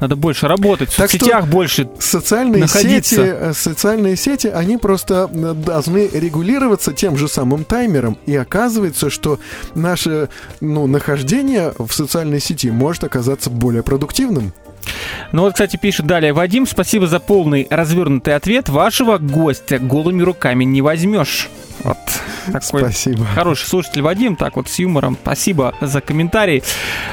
Надо 0.00 0.16
больше 0.16 0.48
работать, 0.56 0.90
в 0.90 0.96
Так 0.96 1.10
соцсетях 1.10 1.46
больше. 1.46 1.88
Социальные 1.98 2.62
находиться. 2.62 3.16
сети, 3.16 3.20
э, 3.24 3.52
социальные 3.54 4.16
сети, 4.16 4.46
они 4.48 4.76
просто 4.76 5.28
должны 5.28 6.08
регулироваться 6.12 6.92
тем 6.92 7.16
же 7.16 7.28
самым 7.28 7.64
таймером. 7.64 8.18
И 8.26 8.34
оказывается, 8.36 9.10
что 9.10 9.38
наше 9.74 10.28
ну, 10.60 10.86
нахождение 10.86 11.72
в 11.78 11.92
социальной 11.92 12.40
сети 12.40 12.70
может 12.70 13.04
оказаться 13.04 13.50
более 13.50 13.82
продуктивным. 13.82 14.52
Ну 15.32 15.42
вот, 15.42 15.54
кстати, 15.54 15.76
пишет 15.76 16.06
далее 16.06 16.32
Вадим, 16.32 16.66
спасибо 16.66 17.06
за 17.06 17.18
полный 17.18 17.66
развернутый 17.70 18.34
ответ. 18.34 18.68
Вашего 18.68 19.18
гостя 19.18 19.78
голыми 19.78 20.22
руками 20.22 20.64
не 20.64 20.82
возьмешь. 20.82 21.48
Вот 21.82 21.98
такой 22.52 22.80
Спасибо. 22.80 23.24
Хороший 23.24 23.66
слушатель 23.66 24.02
Вадим, 24.02 24.36
так 24.36 24.56
вот 24.56 24.68
с 24.68 24.78
юмором. 24.78 25.16
Спасибо 25.20 25.74
за 25.80 26.00
комментарий. 26.00 26.62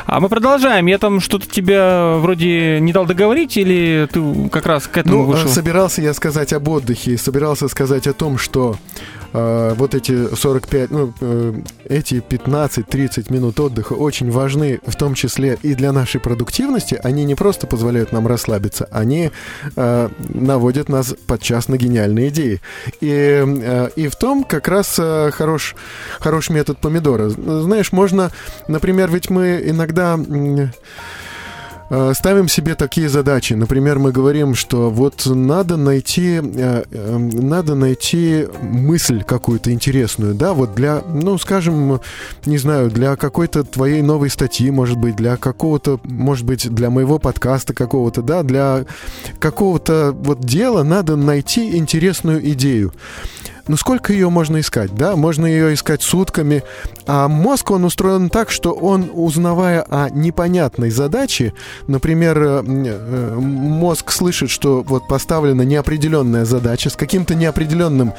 А 0.05 0.19
мы 0.19 0.29
продолжаем. 0.29 0.85
Я 0.87 0.97
там 0.97 1.19
что-то 1.19 1.47
тебе 1.47 2.15
вроде 2.17 2.79
не 2.79 2.93
дал 2.93 3.05
договорить, 3.05 3.57
или 3.57 4.07
ты 4.11 4.49
как 4.49 4.65
раз 4.65 4.87
к 4.87 4.97
этому 4.97 5.17
Ну, 5.17 5.23
э, 5.23 5.25
вышел? 5.27 5.49
собирался 5.49 6.01
я 6.01 6.13
сказать 6.13 6.53
об 6.53 6.67
отдыхе, 6.67 7.17
собирался 7.17 7.67
сказать 7.67 8.07
о 8.07 8.13
том, 8.13 8.37
что 8.37 8.75
э, 9.33 9.73
вот 9.77 9.95
эти 9.95 10.33
45, 10.33 10.91
ну, 10.91 11.13
э, 11.21 11.53
эти 11.85 12.15
15-30 12.15 13.31
минут 13.31 13.59
отдыха 13.59 13.93
очень 13.93 14.29
важны, 14.31 14.79
в 14.85 14.95
том 14.95 15.13
числе 15.13 15.57
и 15.61 15.73
для 15.73 15.91
нашей 15.91 16.19
продуктивности. 16.19 16.99
Они 17.03 17.23
не 17.23 17.35
просто 17.35 17.67
позволяют 17.67 18.11
нам 18.11 18.27
расслабиться, 18.27 18.87
они 18.91 19.31
э, 19.75 20.09
наводят 20.29 20.89
нас 20.89 21.15
подчас 21.27 21.67
на 21.67 21.77
гениальные 21.77 22.29
идеи. 22.29 22.61
И, 22.99 23.09
э, 23.09 23.89
и 23.95 24.07
в 24.07 24.15
том 24.15 24.43
как 24.43 24.67
раз 24.67 24.95
э, 24.99 25.20
хорош, 25.29 25.75
хорош 26.19 26.49
метод 26.49 26.79
помидора. 26.79 27.29
Знаешь, 27.29 27.91
можно, 27.91 28.31
например, 28.67 29.11
ведь 29.11 29.29
мы 29.29 29.61
иногда... 29.63 30.17
э, 31.91 32.13
ставим 32.15 32.47
себе 32.47 32.75
такие 32.75 33.09
задачи. 33.09 33.53
Например, 33.53 33.99
мы 33.99 34.11
говорим, 34.11 34.55
что 34.55 34.89
вот 34.89 35.25
надо 35.25 35.77
найти, 35.77 36.39
э, 36.41 36.83
э, 36.89 37.17
надо 37.17 37.75
найти 37.75 38.47
мысль 38.61 39.23
какую-то 39.23 39.71
интересную, 39.71 40.33
да, 40.33 40.53
вот 40.53 40.73
для, 40.73 41.01
ну, 41.07 41.37
скажем, 41.37 41.99
не 42.45 42.57
знаю, 42.57 42.89
для 42.89 43.15
какой-то 43.15 43.63
твоей 43.63 44.01
новой 44.01 44.29
статьи, 44.29 44.71
может 44.71 44.97
быть, 44.97 45.15
для 45.15 45.37
какого-то, 45.37 45.99
может 46.03 46.45
быть, 46.45 46.73
для 46.73 46.89
моего 46.89 47.19
подкаста 47.19 47.73
какого-то, 47.73 48.21
да, 48.21 48.43
для 48.43 48.85
какого-то 49.39 50.15
вот 50.17 50.39
дела 50.39 50.83
надо 50.83 51.15
найти 51.15 51.77
интересную 51.77 52.49
идею. 52.51 52.93
Ну 53.67 53.77
сколько 53.77 54.13
ее 54.13 54.29
можно 54.29 54.59
искать, 54.59 54.93
да? 54.95 55.15
Можно 55.15 55.45
ее 55.45 55.73
искать 55.73 56.01
сутками. 56.01 56.63
А 57.07 57.27
мозг, 57.27 57.71
он 57.71 57.83
устроен 57.85 58.29
так, 58.29 58.51
что 58.51 58.71
он, 58.71 59.09
узнавая 59.13 59.81
о 59.89 60.09
непонятной 60.09 60.91
задаче, 60.91 61.53
например, 61.87 62.41
э, 62.41 62.63
э, 62.65 63.35
мозг 63.35 64.11
слышит, 64.11 64.49
что 64.49 64.83
вот 64.83 65.07
поставлена 65.07 65.63
неопределенная 65.63 66.45
задача 66.45 66.89
с 66.89 66.95
каким-то 66.95 67.35
неопределенным 67.35 68.13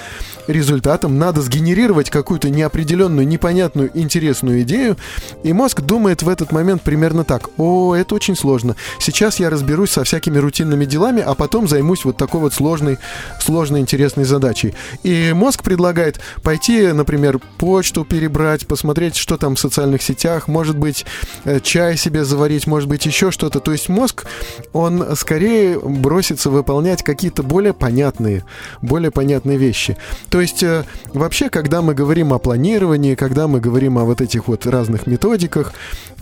результатом, 0.46 1.18
надо 1.18 1.40
сгенерировать 1.42 2.10
какую-то 2.10 2.50
неопределенную, 2.50 3.26
непонятную, 3.26 3.90
интересную 3.94 4.62
идею, 4.62 4.96
и 5.42 5.52
мозг 5.52 5.80
думает 5.80 6.22
в 6.22 6.28
этот 6.28 6.52
момент 6.52 6.82
примерно 6.82 7.24
так. 7.24 7.50
О, 7.58 7.94
это 7.94 8.14
очень 8.14 8.36
сложно. 8.36 8.76
Сейчас 8.98 9.38
я 9.38 9.50
разберусь 9.50 9.90
со 9.90 10.04
всякими 10.04 10.38
рутинными 10.38 10.84
делами, 10.84 11.22
а 11.24 11.34
потом 11.34 11.68
займусь 11.68 12.04
вот 12.04 12.16
такой 12.16 12.40
вот 12.40 12.54
сложной, 12.54 12.98
сложной, 13.40 13.80
интересной 13.80 14.24
задачей. 14.24 14.74
И 15.02 15.31
мозг 15.34 15.62
предлагает 15.62 16.20
пойти, 16.42 16.88
например, 16.92 17.38
почту 17.58 18.04
перебрать, 18.04 18.66
посмотреть, 18.66 19.16
что 19.16 19.36
там 19.36 19.56
в 19.56 19.60
социальных 19.60 20.02
сетях, 20.02 20.48
может 20.48 20.76
быть, 20.76 21.04
э, 21.44 21.60
чай 21.60 21.96
себе 21.96 22.24
заварить, 22.24 22.66
может 22.66 22.88
быть, 22.88 23.06
еще 23.06 23.30
что-то. 23.30 23.60
То 23.60 23.72
есть 23.72 23.88
мозг, 23.88 24.26
он 24.72 25.16
скорее 25.16 25.78
бросится 25.78 26.50
выполнять 26.50 27.02
какие-то 27.02 27.42
более 27.42 27.72
понятные, 27.72 28.44
более 28.80 29.10
понятные 29.10 29.58
вещи. 29.58 29.96
То 30.30 30.40
есть 30.40 30.62
э, 30.62 30.84
вообще, 31.12 31.48
когда 31.48 31.82
мы 31.82 31.94
говорим 31.94 32.32
о 32.32 32.38
планировании, 32.38 33.14
когда 33.14 33.48
мы 33.48 33.60
говорим 33.60 33.98
о 33.98 34.04
вот 34.04 34.20
этих 34.20 34.48
вот 34.48 34.66
разных 34.66 35.06
методиках, 35.06 35.72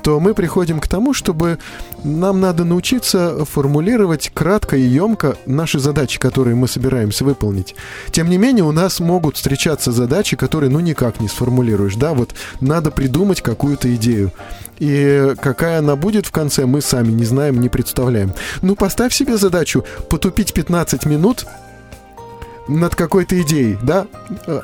то 0.02 0.20
мы 0.20 0.34
приходим 0.34 0.80
к 0.80 0.88
тому, 0.88 1.14
чтобы 1.14 1.58
нам 2.04 2.40
надо 2.40 2.64
научиться 2.64 3.44
формулировать 3.44 4.30
кратко 4.32 4.76
и 4.76 4.82
емко 4.82 5.36
наши 5.46 5.78
задачи, 5.78 6.18
которые 6.18 6.56
мы 6.56 6.68
собираемся 6.68 7.24
выполнить. 7.24 7.74
Тем 8.10 8.28
не 8.28 8.38
менее, 8.38 8.64
у 8.64 8.72
нас 8.72 9.00
могут 9.00 9.36
встречаться 9.36 9.92
задачи, 9.92 10.36
которые 10.36 10.70
ну 10.70 10.80
никак 10.80 11.20
не 11.20 11.28
сформулируешь, 11.28 11.96
да, 11.96 12.14
вот 12.14 12.34
надо 12.60 12.90
придумать 12.90 13.40
какую-то 13.42 13.94
идею. 13.94 14.32
И 14.78 15.34
какая 15.40 15.78
она 15.78 15.94
будет 15.94 16.26
в 16.26 16.30
конце, 16.30 16.64
мы 16.64 16.80
сами 16.80 17.12
не 17.12 17.24
знаем, 17.24 17.60
не 17.60 17.68
представляем. 17.68 18.32
Ну, 18.62 18.74
поставь 18.74 19.12
себе 19.12 19.36
задачу 19.36 19.84
потупить 20.08 20.54
15 20.54 21.04
минут 21.04 21.46
над 22.70 22.94
какой-то 22.94 23.40
идеей, 23.42 23.76
да, 23.82 24.06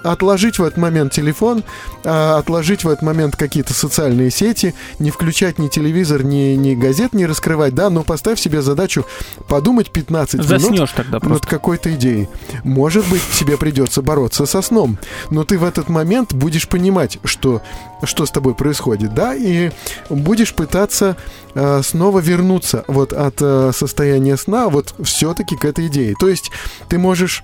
отложить 0.05 0.59
в 0.59 0.63
этот 0.63 0.79
момент 0.79 1.13
телефон, 1.13 1.65
а, 2.05 2.39
отложить 2.39 2.85
в 2.85 2.89
этот 2.89 3.03
момент 3.03 3.37
какие-то 3.37 3.75
социальные 3.75 4.31
сети, 4.31 4.75
не 4.99 5.11
включать 5.11 5.59
ни 5.59 5.69
телевизор, 5.69 6.23
ни, 6.23 6.55
ни 6.55 6.75
газет 6.75 7.13
не 7.13 7.27
раскрывать, 7.27 7.75
да, 7.75 7.91
но 7.91 8.03
поставь 8.03 8.39
себе 8.39 8.63
задачу 8.63 9.05
подумать 9.49 9.91
15 9.91 10.43
Заснешь 10.43 10.71
минут 10.71 10.91
тогда 10.95 11.15
над 11.15 11.23
просто. 11.23 11.47
какой-то 11.47 11.95
идеей. 11.95 12.29
Может 12.65 13.07
быть, 13.09 13.23
тебе 13.35 13.57
придется 13.57 14.03
бороться 14.03 14.47
со 14.47 14.63
сном, 14.63 14.99
но 15.31 15.45
ты 15.45 15.59
в 15.59 15.65
этот 15.65 15.89
момент 15.89 16.33
будешь 16.33 16.69
понимать, 16.69 17.19
что, 17.25 17.61
что 18.05 18.25
с 18.25 18.31
тобой 18.31 18.55
происходит, 18.55 19.15
да, 19.15 19.35
и 19.35 19.71
будешь 20.09 20.55
пытаться 20.55 21.17
э, 21.55 21.83
снова 21.83 22.21
вернуться 22.21 22.85
вот 22.87 23.13
от 23.13 23.37
э, 23.41 23.73
состояния 23.75 24.37
сна 24.37 24.69
вот 24.69 24.95
все-таки 25.03 25.57
к 25.57 25.65
этой 25.65 25.89
идее. 25.89 26.15
То 26.19 26.29
есть 26.29 26.51
ты 26.89 26.99
можешь 26.99 27.43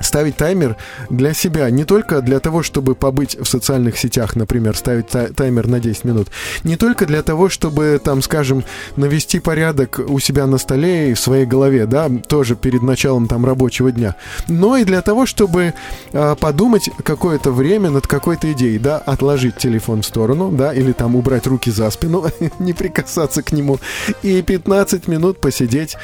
ставить 0.00 0.36
таймер 0.36 0.76
для 1.10 1.34
себя, 1.34 1.70
не 1.70 1.84
только 1.84 2.20
для 2.22 2.40
того, 2.40 2.62
чтобы 2.62 2.94
побыть 2.94 3.36
в 3.38 3.46
социальных 3.46 3.98
сетях, 3.98 4.36
например, 4.36 4.76
ставить 4.76 5.08
та- 5.08 5.28
таймер 5.28 5.66
на 5.66 5.80
10 5.80 6.04
минут, 6.04 6.28
не 6.64 6.76
только 6.76 7.06
для 7.06 7.22
того, 7.22 7.48
чтобы, 7.48 8.00
там, 8.02 8.22
скажем, 8.22 8.64
навести 8.96 9.40
порядок 9.40 10.00
у 10.06 10.18
себя 10.18 10.46
на 10.46 10.58
столе 10.58 11.10
и 11.10 11.14
в 11.14 11.20
своей 11.20 11.46
голове, 11.46 11.86
да, 11.86 12.08
тоже 12.28 12.56
перед 12.56 12.82
началом 12.82 13.28
там 13.28 13.44
рабочего 13.44 13.92
дня, 13.92 14.14
но 14.48 14.76
и 14.76 14.84
для 14.84 15.02
того, 15.02 15.26
чтобы 15.26 15.74
а, 16.12 16.34
подумать 16.34 16.90
какое-то 17.02 17.50
время 17.52 17.90
над 17.90 18.06
какой-то 18.06 18.52
идеей, 18.52 18.78
да, 18.78 18.98
отложить 18.98 19.56
телефон 19.56 20.02
в 20.02 20.06
сторону, 20.06 20.50
да, 20.50 20.72
или 20.72 20.92
там 20.92 21.16
убрать 21.16 21.46
руки 21.46 21.70
за 21.70 21.90
спину, 21.90 22.26
не 22.58 22.72
прикасаться 22.72 23.42
к 23.42 23.52
нему, 23.52 23.78
и 24.22 24.42
15 24.42 25.08
минут 25.08 25.40
посидеть, 25.40 25.96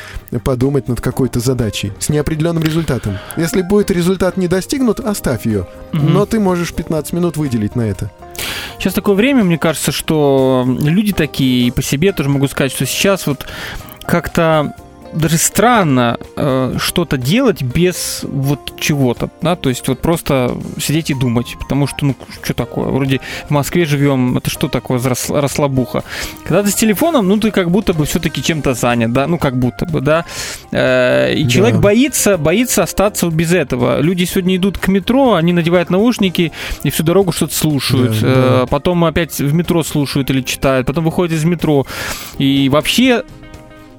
подумать 0.44 0.88
над 0.88 1.00
какой-то 1.00 1.40
задачей 1.40 1.92
с 1.98 2.08
неопределенным 2.08 2.62
результатом. 2.62 3.18
Если 3.36 3.62
будет 3.62 3.83
результат 3.92 4.36
не 4.36 4.48
достигнут, 4.48 5.00
оставь 5.00 5.46
ее. 5.46 5.66
Но 5.92 6.26
ты 6.26 6.40
можешь 6.40 6.72
15 6.72 7.12
минут 7.12 7.36
выделить 7.36 7.76
на 7.76 7.82
это. 7.82 8.10
Сейчас 8.78 8.94
такое 8.94 9.14
время, 9.14 9.44
мне 9.44 9.58
кажется, 9.58 9.92
что 9.92 10.64
люди 10.66 11.12
такие, 11.12 11.68
и 11.68 11.70
по 11.70 11.82
себе 11.82 12.12
тоже 12.12 12.28
могу 12.28 12.48
сказать, 12.48 12.72
что 12.72 12.86
сейчас 12.86 13.26
вот 13.26 13.46
как-то 14.04 14.74
даже 15.14 15.38
странно 15.38 16.18
э, 16.36 16.76
что-то 16.78 17.16
делать 17.16 17.62
без 17.62 18.20
вот 18.22 18.80
чего-то, 18.80 19.30
да, 19.42 19.56
то 19.56 19.68
есть 19.68 19.88
вот 19.88 20.00
просто 20.00 20.56
сидеть 20.80 21.10
и 21.10 21.14
думать, 21.14 21.56
потому 21.60 21.86
что, 21.86 22.04
ну, 22.06 22.14
что 22.42 22.54
такое, 22.54 22.86
вроде 22.86 23.20
в 23.48 23.50
Москве 23.50 23.84
живем, 23.84 24.36
это 24.38 24.50
что 24.50 24.68
такое 24.68 25.00
расслабуха? 25.28 26.02
Когда 26.44 26.62
ты 26.62 26.70
с 26.70 26.74
телефоном, 26.74 27.28
ну, 27.28 27.38
ты 27.38 27.50
как 27.50 27.70
будто 27.70 27.92
бы 27.94 28.04
все-таки 28.04 28.42
чем-то 28.42 28.74
занят, 28.74 29.12
да, 29.12 29.26
ну, 29.26 29.38
как 29.38 29.56
будто 29.58 29.86
бы, 29.86 30.00
да, 30.00 30.24
Э, 30.72 31.32
и 31.34 31.44
Да. 31.44 31.50
человек 31.50 31.76
боится, 31.80 32.36
боится 32.38 32.82
остаться 32.82 33.28
без 33.28 33.52
этого. 33.52 34.00
Люди 34.00 34.24
сегодня 34.24 34.56
идут 34.56 34.78
к 34.78 34.88
метро, 34.88 35.34
они 35.34 35.52
надевают 35.52 35.90
наушники 35.90 36.52
и 36.82 36.90
всю 36.90 37.02
дорогу 37.04 37.32
что-то 37.32 37.54
слушают, 37.54 38.20
Да, 38.20 38.26
Э, 38.26 38.58
да. 38.60 38.66
потом 38.66 39.04
опять 39.04 39.38
в 39.38 39.54
метро 39.54 39.82
слушают 39.84 40.30
или 40.30 40.40
читают, 40.42 40.86
потом 40.86 41.04
выходят 41.04 41.32
из 41.36 41.44
метро, 41.44 41.86
и 42.38 42.68
вообще 42.68 43.22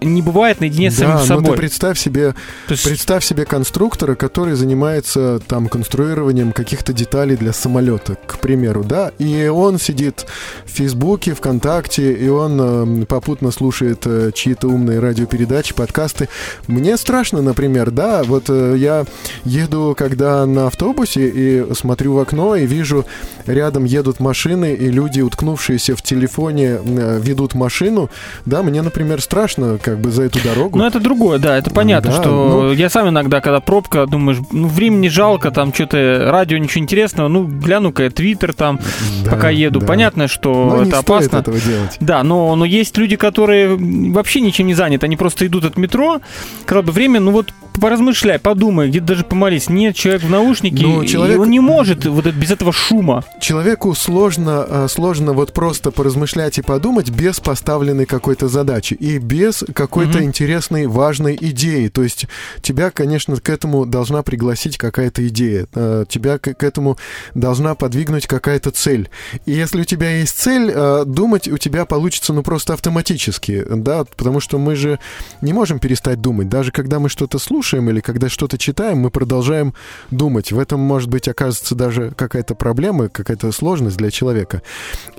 не 0.02 0.22
бывает 0.22 0.60
наедине 0.60 0.92
с 0.92 0.96
самим 0.96 1.14
да, 1.14 1.20
но 1.20 1.26
собой. 1.26 1.52
ты 1.52 1.58
представь 1.58 2.00
себе, 2.00 2.34
То 2.68 2.74
есть- 2.74 2.84
представь 2.84 3.24
себе 3.26 3.46
конструктора, 3.46 4.16
который 4.16 4.56
занимается 4.56 5.40
там 5.48 5.68
конструированием 5.68 6.52
каких-то 6.52 6.94
деталей 6.94 7.36
для 7.36 7.54
самолета, 7.54 8.18
к 8.28 8.40
примеру, 8.40 8.84
да, 8.84 9.12
и 9.20 9.48
он 9.48 9.80
сидит 9.80 10.26
в 10.66 10.70
Фейсбуке, 10.72 11.34
ВКонтакте, 11.34 12.14
и 12.14 12.28
он 12.28 12.60
эм, 12.60 13.06
попутно 13.06 13.52
слушает 13.52 14.02
э, 14.06 14.32
чьи-то 14.34 14.68
умные 14.68 15.00
радиопередачи, 15.00 15.74
подкасты. 15.74 16.30
Мне 16.68 16.98
страшно, 16.98 17.42
например, 17.42 17.92
да, 17.92 18.24
вот 18.24 18.46
э, 18.50 18.76
я 18.78 19.06
еду, 19.44 19.96
когда 19.98 20.46
на 20.46 20.68
автобусе, 20.68 21.28
и 21.30 21.74
смотрю 21.74 22.14
в 22.14 22.20
окно, 22.20 22.56
и 22.56 22.66
вижу, 22.66 23.06
рядом 23.46 23.86
едут 23.86 24.20
машины, 24.20 24.74
и 24.74 24.90
люди, 24.90 25.22
уткнувшиеся 25.22 25.96
в 25.96 26.02
телефоне, 26.02 26.80
э, 26.84 27.20
ведут 27.22 27.54
машину, 27.56 28.10
да, 28.46 28.64
мне, 28.64 28.82
например, 28.82 29.22
страшно 29.22 29.78
как 29.86 30.00
бы 30.00 30.10
за 30.10 30.24
эту 30.24 30.44
дорогу. 30.44 30.80
Ну, 30.80 30.86
это 30.86 31.00
другое, 31.00 31.38
да, 31.38 31.58
это 31.58 31.70
понятно, 31.70 32.10
Да, 32.12 32.18
что 32.18 32.30
ну- 32.30 32.72
я 32.72 32.90
сам 32.90 33.08
иногда, 33.10 33.40
когда 33.40 33.60
пробка, 33.60 34.08
думаешь, 34.08 34.40
ну, 34.52 34.68
времени 34.68 35.08
жалко, 35.10 35.52
там 35.52 35.72
что-то, 35.72 36.28
радио, 36.32 36.58
ничего 36.58 36.82
интересного, 36.84 37.28
ну, 37.28 37.46
гляну-ка 37.46 38.04
я 38.04 38.10
твиттер 38.10 38.54
там, 38.54 38.80
Да, 39.24 39.32
пока 39.32 39.50
еду. 39.52 39.80
да. 39.80 39.86
Понятно, 39.86 40.28
что 40.28 40.52
Но 40.54 40.84
не 40.84 40.90
это 40.90 41.02
стоит 41.02 41.10
опасно. 41.22 41.38
этого 41.38 41.60
делать. 41.60 41.98
Да, 42.00 42.24
но, 42.24 42.56
но 42.56 42.66
есть 42.66 42.98
люди, 42.98 43.16
которые 43.16 43.78
вообще 43.78 44.42
ничем 44.42 44.66
не 44.66 44.74
заняты, 44.74 45.06
они 45.06 45.18
просто 45.18 45.46
идут 45.46 45.66
от 45.66 45.78
метро, 45.78 46.20
когда 46.66 46.82
бы 46.82 46.92
время, 46.92 47.20
ну 47.20 47.32
вот 47.32 47.54
поразмышляй, 47.80 48.40
подумай, 48.40 48.90
где-то 48.90 49.06
даже 49.06 49.24
помолись. 49.24 49.70
Нет, 49.70 49.96
человек 49.96 50.24
в 50.24 50.30
наушнике, 50.30 50.84
Ну, 50.86 51.02
и 51.04 51.08
человек- 51.08 51.40
он 51.40 51.50
не 51.50 51.60
может 51.60 52.06
вот 52.06 52.26
без 52.28 52.52
этого 52.52 52.72
шума. 52.74 53.24
Человеку 53.40 53.94
сложно, 53.94 54.66
э, 54.68 54.88
сложно 54.90 55.34
вот 55.34 55.54
просто 55.54 55.92
поразмышлять 55.92 56.58
и 56.58 56.62
подумать 56.62 57.10
без 57.10 57.40
поставленной 57.40 58.06
какой-то 58.06 58.48
задачи 58.48 58.94
и 58.94 59.18
без 59.18 59.64
какой-то 59.74 60.18
Мгм. 60.20 60.28
интересной, 60.28 60.88
важной 60.88 61.38
идеи. 61.40 61.90
То 61.90 62.04
есть 62.04 62.26
тебя, 62.62 62.90
конечно, 62.92 63.36
к 63.36 63.50
этому 63.50 63.86
должна 63.86 64.24
пригласить 64.24 64.78
какая-то 64.78 65.28
идея, 65.28 65.68
э, 65.76 66.06
тебя 66.10 66.38
к 66.40 66.54
к 66.56 66.64
этому 66.64 66.98
должна 67.34 67.76
подвигнуть 67.76 68.28
какая-то 68.28 68.72
цель. 68.72 69.10
И 69.46 69.52
если 69.52 69.82
у 69.82 69.84
тебя 69.84 70.20
есть 70.20 70.38
цель, 70.40 70.72
э, 70.74 71.04
думать 71.06 71.48
у 71.50 71.58
тебя 71.58 71.86
получится 71.86 72.32
ну 72.32 72.44
просто 72.44 72.74
автоматически, 72.74 73.66
да, 73.70 74.06
потому 74.06 74.40
что 74.40 74.58
мы 74.58 74.76
же 74.76 75.00
не 75.42 75.52
можем 75.52 75.80
перестать 75.80 76.22
думать. 76.22 76.48
Даже 76.48 76.72
когда 76.72 77.00
мы 77.00 77.10
что-то 77.10 77.38
слушаем 77.38 77.65
или 77.74 78.00
когда 78.00 78.30
что-то 78.30 78.58
читаем, 78.58 79.00
мы 79.00 79.10
продолжаем 79.10 79.74
думать. 80.12 80.52
В 80.52 80.60
этом, 80.60 80.80
может 80.80 81.10
быть, 81.10 81.28
оказывается 81.28 81.76
даже 81.76 82.12
какая-то 82.16 82.56
проблема, 82.56 83.10
какая-то 83.10 83.52
сложность 83.52 83.98
для 83.98 84.12
человека. 84.12 84.62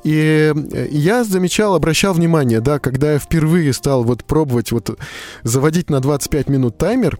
И 0.04 0.52
э, 0.54 0.88
я 0.90 1.24
замечал, 1.24 1.74
обращал 1.74 2.14
внимание, 2.14 2.60
да, 2.60 2.78
когда 2.78 3.14
я 3.14 3.18
впервые 3.18 3.72
стал 3.72 4.04
вот 4.04 4.24
пробовать 4.24 4.72
вот 4.72 4.98
заводить 5.42 5.90
на 5.90 6.00
25 6.00 6.48
минут 6.48 6.78
таймер, 6.78 7.18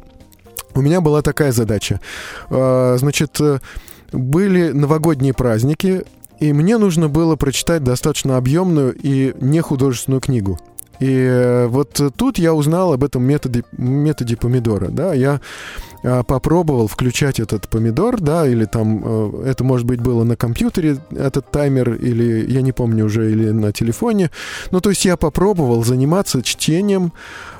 у 0.75 0.81
меня 0.81 1.01
была 1.01 1.23
такая 1.23 1.53
задача. 1.53 2.01
А, 2.51 2.97
Значит, 2.99 3.41
э, 3.41 3.61
были 4.13 4.71
новогодние 4.71 5.33
праздники, 5.33 6.05
и 6.39 6.53
мне 6.53 6.79
нужно 6.79 7.09
было 7.09 7.37
прочитать 7.37 7.83
достаточно 7.83 8.37
объемную 8.37 8.95
и 8.95 9.35
нехудожественную 9.41 10.21
книгу. 10.21 10.59
И 11.01 11.11
э, 11.11 11.67
вот 11.67 12.01
тут 12.17 12.39
я 12.39 12.55
узнал 12.55 12.93
об 12.93 13.05
этом 13.05 13.23
методе, 13.23 13.65
методе 13.73 14.37
помидора. 14.37 14.89
Да, 14.89 15.15
я 15.15 15.41
а, 16.03 16.23
попробовал 16.23 16.87
включать 16.87 17.41
этот 17.41 17.69
помидор, 17.69 18.21
да, 18.21 18.47
или 18.47 18.65
там 18.65 19.03
э, 19.05 19.43
это, 19.47 19.65
может 19.65 19.87
быть, 19.87 20.01
было 20.01 20.25
на 20.25 20.37
компьютере, 20.37 20.99
этот 21.11 21.51
таймер, 21.51 21.95
или 21.95 22.51
я 22.51 22.63
не 22.63 22.73
помню 22.73 23.07
уже, 23.07 23.31
или 23.31 23.51
на 23.51 23.73
телефоне. 23.73 24.31
Ну, 24.71 24.81
то 24.81 24.91
есть 24.91 25.05
я 25.05 25.17
попробовал 25.17 25.85
заниматься 25.85 26.43
чтением 26.43 27.13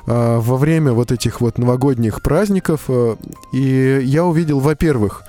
во 0.05 0.55
время 0.55 0.93
вот 0.93 1.11
этих 1.11 1.41
вот 1.41 1.57
новогодних 1.57 2.21
праздников, 2.21 2.85
э, 2.87 3.15
и 3.51 3.99
я 4.03 4.23
увидел, 4.23 4.59
во-первых, 4.59 5.23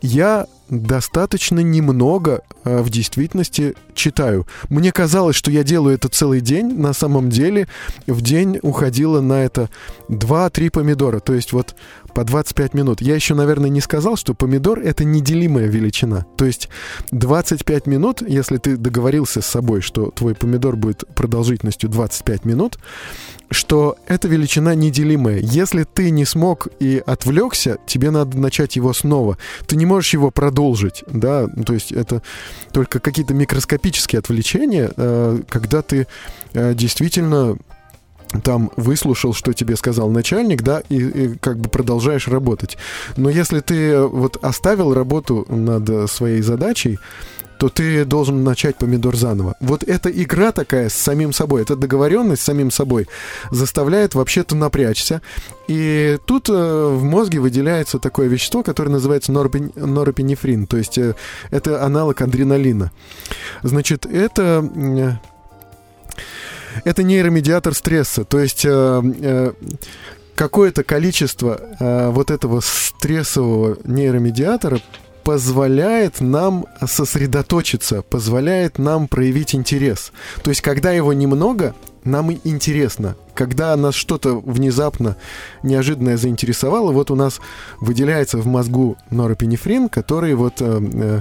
я 0.00 0.46
достаточно 0.68 1.60
немного 1.60 2.42
э, 2.64 2.80
в 2.80 2.90
действительности 2.90 3.74
читаю. 3.94 4.46
Мне 4.68 4.92
казалось, 4.92 5.36
что 5.36 5.50
я 5.50 5.62
делаю 5.62 5.94
это 5.94 6.08
целый 6.08 6.40
день. 6.40 6.78
На 6.78 6.92
самом 6.92 7.30
деле 7.30 7.68
в 8.06 8.20
день 8.20 8.58
уходило 8.62 9.20
на 9.20 9.44
это 9.44 9.70
2-3 10.08 10.70
помидора. 10.70 11.20
То 11.20 11.34
есть 11.34 11.52
вот 11.52 11.74
по 12.16 12.24
25 12.24 12.72
минут. 12.72 13.02
Я 13.02 13.14
еще, 13.14 13.34
наверное, 13.34 13.68
не 13.68 13.82
сказал, 13.82 14.16
что 14.16 14.32
помидор— 14.32 14.80
это 14.80 15.04
неделимая 15.04 15.66
величина. 15.66 16.24
То 16.38 16.46
есть 16.46 16.70
25 17.10 17.86
минут, 17.86 18.22
если 18.26 18.56
ты 18.56 18.78
договорился 18.78 19.42
с 19.42 19.46
собой, 19.46 19.82
что 19.82 20.10
твой 20.12 20.34
помидор 20.34 20.76
будет 20.76 21.04
продолжительностью 21.14 21.90
25 21.90 22.46
минут, 22.46 22.78
что 23.50 23.98
эта 24.06 24.28
величина 24.28 24.74
неделимая. 24.74 25.40
Если 25.40 25.84
ты 25.84 26.10
не 26.10 26.24
смог 26.24 26.68
и 26.80 27.02
отвлекся, 27.04 27.76
тебе 27.86 28.10
надо 28.10 28.38
начать 28.38 28.76
его 28.76 28.94
снова. 28.94 29.36
Ты 29.66 29.76
не 29.76 29.84
можешь 29.84 30.14
его 30.14 30.30
продолжить, 30.30 31.04
да, 31.08 31.46
то 31.46 31.74
есть 31.74 31.92
это 31.92 32.22
только 32.72 32.98
какие-то 32.98 33.34
микроскопические 33.34 34.20
отвлечения, 34.20 34.90
э, 34.96 35.42
когда 35.50 35.82
ты 35.82 36.06
э, 36.54 36.72
действительно 36.72 37.58
там 38.42 38.70
выслушал, 38.76 39.34
что 39.34 39.52
тебе 39.52 39.76
сказал 39.76 40.10
начальник, 40.10 40.62
да, 40.62 40.82
и, 40.88 40.96
и 40.96 41.38
как 41.38 41.58
бы 41.58 41.68
продолжаешь 41.68 42.28
работать. 42.28 42.76
Но 43.16 43.30
если 43.30 43.60
ты 43.60 43.90
э, 43.90 44.06
вот 44.06 44.36
оставил 44.42 44.94
работу 44.94 45.46
над 45.48 45.88
э, 45.88 46.06
своей 46.08 46.42
задачей, 46.42 46.98
то 47.58 47.68
ты 47.68 48.04
должен 48.04 48.44
начать 48.44 48.76
помидор 48.76 49.16
заново. 49.16 49.54
Вот 49.60 49.82
эта 49.82 50.10
игра 50.10 50.52
такая 50.52 50.88
с 50.88 50.94
самим 50.94 51.32
собой, 51.32 51.62
эта 51.62 51.76
договоренность 51.76 52.42
с 52.42 52.44
самим 52.44 52.70
собой 52.70 53.08
заставляет 53.50 54.14
вообще-то 54.14 54.54
напрячься. 54.54 55.22
И 55.68 56.18
тут 56.26 56.48
э, 56.48 56.52
в 56.52 57.02
мозге 57.02 57.40
выделяется 57.40 57.98
такое 57.98 58.28
вещество, 58.28 58.62
которое 58.62 58.90
называется 58.90 59.32
норпи... 59.32 59.72
норопинефрин, 59.74 60.66
то 60.66 60.76
есть 60.76 60.98
э, 60.98 61.14
это 61.50 61.84
аналог 61.84 62.20
адреналина. 62.20 62.92
Значит, 63.62 64.06
это... 64.06 65.18
Это 66.84 67.02
нейромедиатор 67.02 67.74
стресса, 67.74 68.24
то 68.24 68.38
есть 68.38 68.64
э, 68.64 69.02
э, 69.20 69.52
какое-то 70.34 70.84
количество 70.84 71.60
э, 71.78 72.10
вот 72.10 72.30
этого 72.30 72.60
стрессового 72.60 73.78
нейромедиатора 73.84 74.80
позволяет 75.24 76.20
нам 76.20 76.66
сосредоточиться, 76.86 78.02
позволяет 78.02 78.78
нам 78.78 79.08
проявить 79.08 79.56
интерес. 79.56 80.12
То 80.44 80.50
есть, 80.50 80.60
когда 80.60 80.92
его 80.92 81.12
немного, 81.12 81.74
нам 82.06 82.32
интересно. 82.44 83.16
Когда 83.34 83.76
нас 83.76 83.94
что-то 83.94 84.38
внезапно, 84.38 85.16
неожиданное 85.62 86.16
заинтересовало, 86.16 86.92
вот 86.92 87.10
у 87.10 87.14
нас 87.14 87.40
выделяется 87.80 88.38
в 88.38 88.46
мозгу 88.46 88.96
норопинефрин, 89.10 89.88
который 89.88 90.34
вот 90.34 90.54
э, 90.60 91.20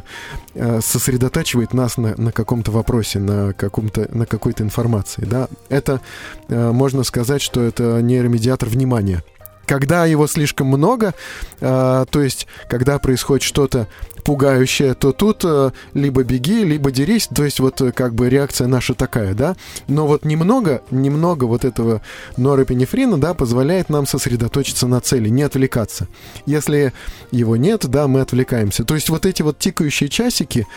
э, 0.53 0.79
сосредотачивает 0.81 1.73
нас 1.73 1.97
на, 1.97 2.15
на 2.15 2.31
каком-то 2.31 2.71
вопросе, 2.71 3.19
на, 3.19 3.53
каком-то, 3.53 4.07
на 4.15 4.25
какой-то 4.25 4.63
информации. 4.63 5.25
Да? 5.25 5.49
Это, 5.69 5.99
э, 6.47 6.71
можно 6.71 7.03
сказать, 7.03 7.41
что 7.41 7.61
это 7.61 8.01
нейромедиатор 8.01 8.69
внимания. 8.69 9.23
Когда 9.67 10.05
его 10.05 10.27
слишком 10.27 10.67
много, 10.67 11.13
э, 11.59 12.05
то 12.09 12.21
есть 12.21 12.47
когда 12.69 12.99
происходит 12.99 13.43
что-то 13.43 13.87
пугающее, 14.25 14.95
то 14.95 15.11
тут 15.11 15.41
э, 15.45 15.71
либо 15.93 16.23
беги, 16.23 16.63
либо 16.63 16.91
дерись, 16.91 17.27
то 17.33 17.45
есть 17.45 17.59
вот 17.59 17.79
э, 17.81 17.91
как 17.91 18.15
бы 18.15 18.27
реакция 18.27 18.67
наша 18.67 18.95
такая, 18.95 19.33
да. 19.35 19.55
Но 19.87 20.07
вот 20.07 20.25
немного, 20.25 20.81
немного 20.89 21.45
вот 21.45 21.63
этого 21.63 22.01
норопинефрина, 22.35 23.19
да, 23.19 23.33
позволяет 23.35 23.89
нам 23.89 24.07
сосредоточиться 24.07 24.87
на 24.87 24.99
цели, 24.99 25.29
не 25.29 25.43
отвлекаться. 25.43 26.07
Если 26.47 26.91
его 27.31 27.55
нет, 27.55 27.85
да, 27.87 28.07
мы 28.07 28.21
отвлекаемся. 28.21 28.83
То 28.83 28.95
есть 28.95 29.09
вот 29.09 29.25
эти 29.27 29.43
вот 29.43 29.59
тикающие 29.59 30.09
часики 30.09 30.67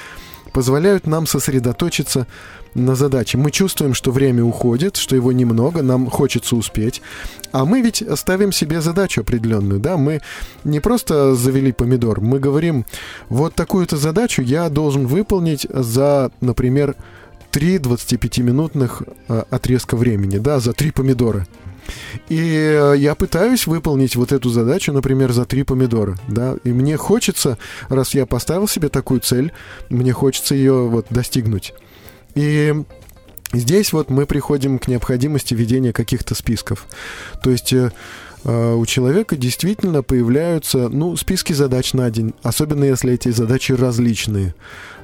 позволяют 0.52 1.06
нам 1.06 1.26
сосредоточиться 1.26 2.26
на 2.74 2.94
задаче. 2.94 3.38
Мы 3.38 3.50
чувствуем, 3.50 3.94
что 3.94 4.10
время 4.12 4.44
уходит, 4.44 4.96
что 4.96 5.16
его 5.16 5.32
немного, 5.32 5.82
нам 5.82 6.06
хочется 6.08 6.56
успеть. 6.56 7.02
А 7.52 7.64
мы 7.64 7.80
ведь 7.80 8.02
ставим 8.14 8.52
себе 8.52 8.80
задачу 8.80 9.22
определенную, 9.22 9.80
да? 9.80 9.96
Мы 9.96 10.20
не 10.64 10.80
просто 10.80 11.34
завели 11.34 11.72
помидор, 11.72 12.20
мы 12.20 12.38
говорим, 12.38 12.84
вот 13.28 13.54
такую-то 13.54 13.96
задачу 13.96 14.42
я 14.42 14.68
должен 14.68 15.06
выполнить 15.06 15.66
за, 15.70 16.30
например, 16.40 16.94
3 17.50 17.78
25-минутных 17.78 19.02
э, 19.28 19.42
отрезка 19.50 19.96
времени, 19.96 20.38
да, 20.38 20.60
за 20.60 20.72
3 20.72 20.90
помидора. 20.90 21.46
И 22.28 22.38
э, 22.38 22.94
я 22.96 23.14
пытаюсь 23.14 23.66
выполнить 23.66 24.16
вот 24.16 24.32
эту 24.32 24.50
задачу, 24.50 24.92
например, 24.92 25.32
за 25.32 25.44
три 25.44 25.62
помидора, 25.62 26.16
да, 26.28 26.56
и 26.64 26.72
мне 26.72 26.96
хочется, 26.96 27.58
раз 27.88 28.14
я 28.14 28.26
поставил 28.26 28.68
себе 28.68 28.88
такую 28.88 29.20
цель, 29.20 29.52
мне 29.88 30.12
хочется 30.12 30.54
ее 30.54 30.88
вот 30.88 31.06
достигнуть. 31.10 31.74
И 32.34 32.74
здесь 33.52 33.92
вот 33.92 34.10
мы 34.10 34.26
приходим 34.26 34.78
к 34.78 34.88
необходимости 34.88 35.54
ведения 35.54 35.92
каких-то 35.92 36.34
списков. 36.34 36.86
То 37.42 37.50
есть 37.50 37.72
э, 37.72 37.92
э, 38.44 38.74
у 38.74 38.84
человека 38.86 39.36
действительно 39.36 40.02
появляются, 40.02 40.88
ну, 40.88 41.16
списки 41.16 41.52
задач 41.52 41.94
на 41.94 42.10
день, 42.10 42.34
особенно 42.42 42.84
если 42.84 43.14
эти 43.14 43.30
задачи 43.30 43.72
различные. 43.72 44.54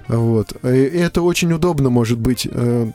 Вот. 0.06 0.52
И 0.62 0.68
это 0.68 1.22
очень 1.22 1.50
удобно 1.54 1.88
может 1.88 2.18
быть, 2.18 2.46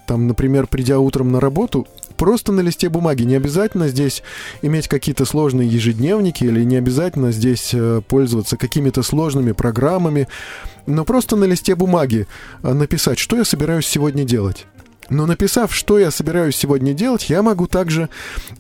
там, 0.06 0.28
например, 0.28 0.68
придя 0.68 1.00
утром 1.00 1.32
на 1.32 1.40
работу, 1.40 1.88
просто 2.20 2.52
на 2.52 2.60
листе 2.60 2.90
бумаги. 2.90 3.24
Не 3.24 3.36
обязательно 3.36 3.88
здесь 3.88 4.22
иметь 4.62 4.88
какие-то 4.88 5.26
сложные 5.26 5.68
ежедневники 5.68 6.44
или 6.44 6.64
не 6.64 6.76
обязательно 6.76 7.32
здесь 7.32 7.74
пользоваться 8.08 8.58
какими-то 8.58 9.02
сложными 9.02 9.54
программами 9.54 10.28
но 10.90 11.06
просто 11.06 11.36
на 11.36 11.46
листе 11.46 11.76
бумаги 11.76 12.28
а, 12.62 12.74
написать, 12.74 13.20
что 13.20 13.38
я 13.38 13.46
собираюсь 13.46 13.86
сегодня 13.86 14.24
делать. 14.24 14.66
Но 15.10 15.26
написав, 15.26 15.74
что 15.74 16.00
я 16.00 16.12
собираюсь 16.12 16.56
сегодня 16.56 16.94
делать, 16.94 17.30
я 17.30 17.42
могу 17.42 17.68
также 17.68 18.10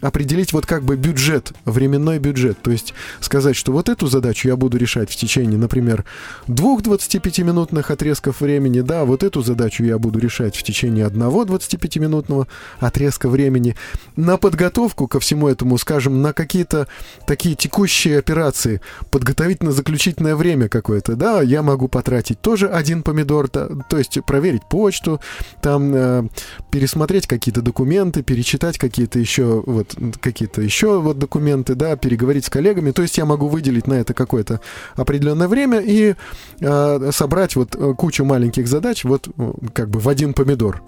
определить 0.02 0.54
вот 0.54 0.66
как 0.66 0.84
бы 0.84 0.96
бюджет, 0.96 1.54
временной 1.66 2.20
бюджет. 2.20 2.62
То 2.62 2.72
есть 2.72 2.94
сказать, 3.20 3.56
что 3.56 3.72
вот 3.72 3.90
эту 3.90 4.08
задачу 4.08 4.48
я 4.48 4.56
буду 4.56 4.78
решать 4.78 5.12
в 5.12 5.16
течение, 5.16 5.58
например, 5.60 6.06
двух 6.48 6.82
25-минутных 6.82 7.92
отрезков 7.92 8.42
времени, 8.42 8.82
да, 8.82 9.06
вот 9.06 9.24
эту 9.24 9.42
задачу 9.42 9.84
я 9.84 10.00
буду 10.00 10.20
решать 10.20 10.56
в 10.56 10.64
течение 10.64 11.06
одного 11.06 11.46
25-минутного 11.46 12.48
отрезка 12.80 13.30
времени. 13.30 13.76
На 14.16 14.38
подготовку 14.38 15.08
ко 15.08 15.20
всему 15.20 15.48
этому, 15.48 15.78
скажем, 15.78 16.22
на 16.22 16.34
какие-то 16.34 16.88
такие 17.26 17.56
текущие 17.56 18.18
операции, 18.18 18.82
подготовительно-заключительное 19.12 20.36
время 20.36 20.70
какое-то, 20.70 21.16
да, 21.16 21.42
я 21.42 21.62
могу 21.62 21.88
потратить 21.88 22.42
тоже 22.42 22.68
один 22.68 23.04
помидор, 23.04 23.50
то, 23.50 23.84
то 23.90 23.98
есть 23.98 24.20
проверить 24.26 24.64
почту, 24.70 25.20
там 25.62 25.94
э, 25.94 26.24
пересмотреть 26.72 27.28
какие-то 27.28 27.62
документы, 27.62 28.24
перечитать 28.24 28.78
какие-то 28.78 29.20
еще 29.20 29.64
вот 29.66 29.96
какие-то 30.22 30.62
еще 30.62 31.00
вот 31.00 31.18
документы, 31.18 31.76
да, 31.76 31.96
переговорить 31.96 32.46
с 32.46 32.50
коллегами. 32.50 32.92
То 32.92 33.02
есть 33.02 33.18
я 33.18 33.26
могу 33.26 33.48
выделить 33.48 33.88
на 33.88 33.94
это 33.94 34.14
какое-то 34.14 34.62
определенное 34.96 35.48
время 35.48 35.80
и 35.80 36.16
э, 36.60 37.12
собрать 37.12 37.56
вот 37.56 37.76
э, 37.76 37.94
кучу 37.98 38.26
маленьких 38.26 38.68
задач 38.68 39.04
вот 39.04 39.28
как 39.74 39.90
бы 39.90 40.00
в 40.00 40.10
один 40.10 40.34
помидор. 40.34 40.82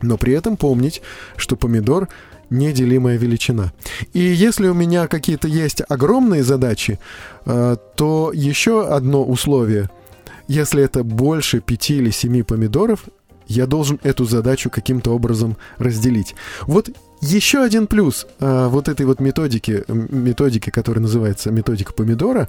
Но 0.00 0.16
при 0.16 0.32
этом 0.32 0.56
помнить, 0.56 1.02
что 1.36 1.56
помидор 1.56 2.08
неделимая 2.50 3.18
величина. 3.18 3.72
И 4.12 4.20
если 4.20 4.68
у 4.68 4.74
меня 4.74 5.06
какие-то 5.06 5.48
есть 5.48 5.82
огромные 5.88 6.42
задачи, 6.42 6.98
э, 7.44 7.76
то 7.96 8.32
еще 8.34 8.86
одно 8.86 9.24
условие– 9.24 9.90
если 10.48 10.82
это 10.82 11.04
больше 11.04 11.60
пяти 11.60 11.98
или 11.98 12.10
семи 12.10 12.42
помидоров, 12.42 13.04
я 13.48 13.66
должен 13.66 13.98
эту 14.02 14.24
задачу 14.24 14.70
каким-то 14.70 15.10
образом 15.14 15.56
разделить. 15.78 16.34
Вот 16.66 16.90
еще 17.20 17.62
один 17.62 17.86
плюс 17.86 18.26
а, 18.38 18.68
вот 18.68 18.88
этой 18.88 19.04
вот 19.06 19.20
методики, 19.20 19.84
методики, 19.88 20.70
которая 20.70 21.02
называется 21.02 21.50
методика 21.50 21.92
помидора, 21.92 22.48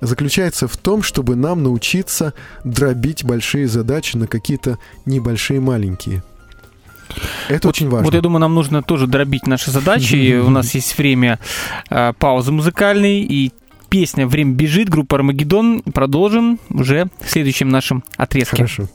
заключается 0.00 0.66
в 0.66 0.76
том, 0.76 1.02
чтобы 1.02 1.36
нам 1.36 1.62
научиться 1.62 2.34
дробить 2.64 3.24
большие 3.24 3.68
задачи 3.68 4.16
на 4.16 4.26
какие-то 4.26 4.78
небольшие 5.06 5.60
маленькие. 5.60 6.24
Это 7.48 7.68
вот, 7.68 7.76
очень 7.76 7.88
важно. 7.88 8.04
Вот 8.04 8.14
я 8.14 8.20
думаю, 8.20 8.40
нам 8.40 8.54
нужно 8.54 8.82
тоже 8.82 9.06
дробить 9.06 9.46
наши 9.46 9.70
задачи. 9.70 10.38
У 10.38 10.50
нас 10.50 10.74
есть 10.74 10.98
время 10.98 11.38
э, 11.90 12.12
паузы 12.18 12.52
музыкальной 12.52 13.20
и 13.20 13.52
песня 13.88 14.26
«Время 14.26 14.54
бежит», 14.54 14.88
группа 14.90 15.16
«Армагеддон». 15.16 15.82
Продолжим 15.82 16.58
уже 16.68 17.08
в 17.20 17.30
следующем 17.30 17.70
нашем 17.70 18.04
отрезке. 18.16 18.56
Хорошо. 18.56 18.88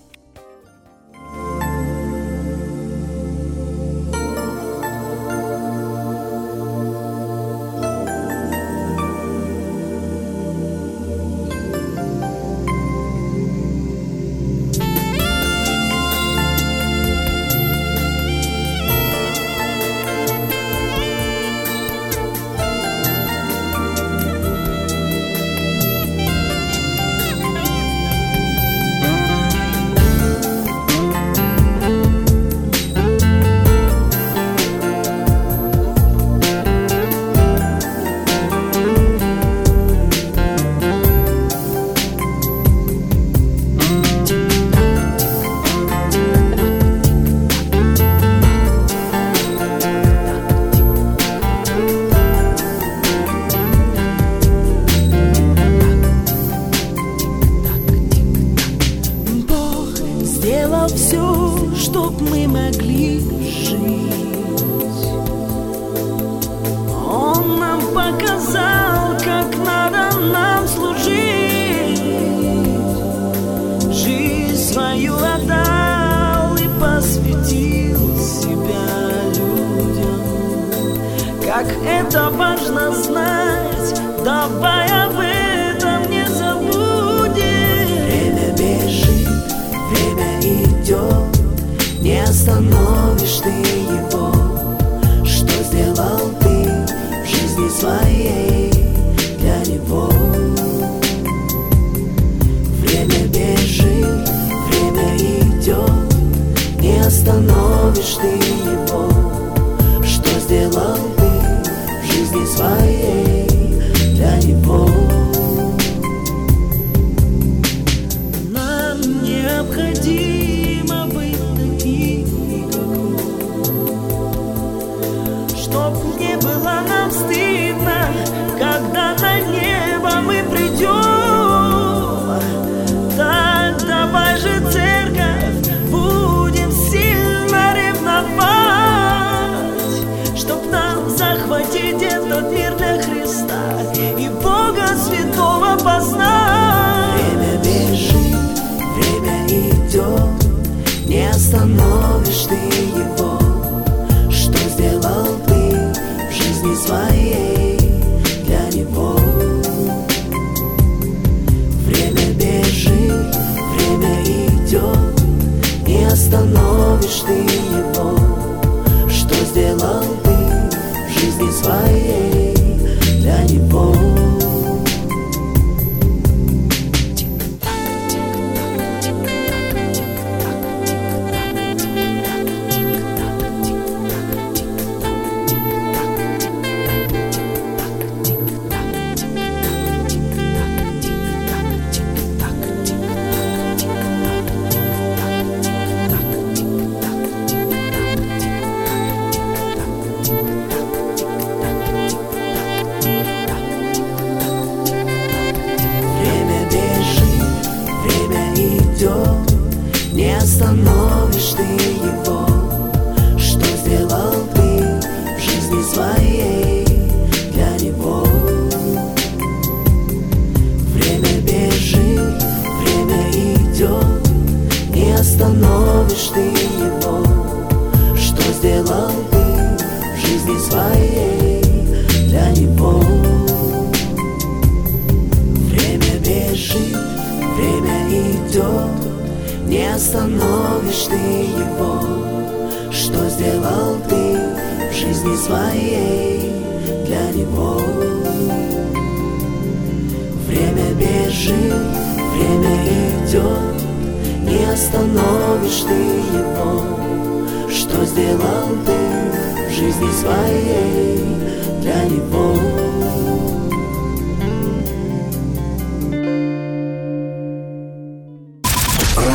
В 156.73 156.75
жизни 156.75 156.87
своей 156.87 157.52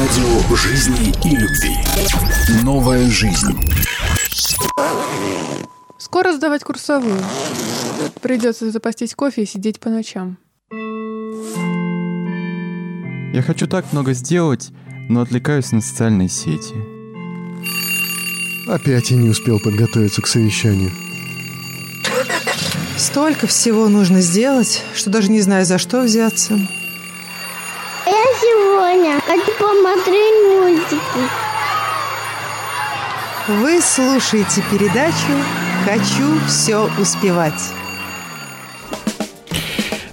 Радио 0.08 0.56
жизни 0.56 1.12
и 1.22 1.36
любви. 1.36 1.76
Новая 2.62 3.10
жизнь. 3.10 3.54
Скоро 5.98 6.32
сдавать 6.32 6.64
курсовую. 6.64 7.20
Придется 8.22 8.70
запастись 8.70 9.14
кофе 9.14 9.42
и 9.42 9.46
сидеть 9.46 9.80
по 9.80 9.90
ночам. 9.90 10.38
Я 13.34 13.42
хочу 13.42 13.66
так 13.66 13.92
много 13.92 14.14
сделать, 14.14 14.70
но 15.10 15.20
отвлекаюсь 15.20 15.72
на 15.72 15.82
социальные 15.82 16.30
сети. 16.30 16.74
Опять 18.66 19.10
я 19.10 19.18
не 19.18 19.28
успел 19.28 19.60
подготовиться 19.60 20.22
к 20.22 20.26
совещанию. 20.26 20.92
Столько 22.96 23.46
всего 23.46 23.88
нужно 23.88 24.22
сделать, 24.22 24.82
что 24.94 25.10
даже 25.10 25.30
не 25.30 25.42
знаю, 25.42 25.66
за 25.66 25.76
что 25.76 26.00
взяться. 26.00 26.58
Сегодня 28.58 29.20
хочу 29.20 29.52
посмотреть 29.52 30.34
мультики. 30.58 30.98
Вы 33.46 33.80
слушаете 33.80 34.64
передачу 34.68 35.14
«Хочу 35.84 36.40
все 36.48 36.90
успевать». 37.00 37.72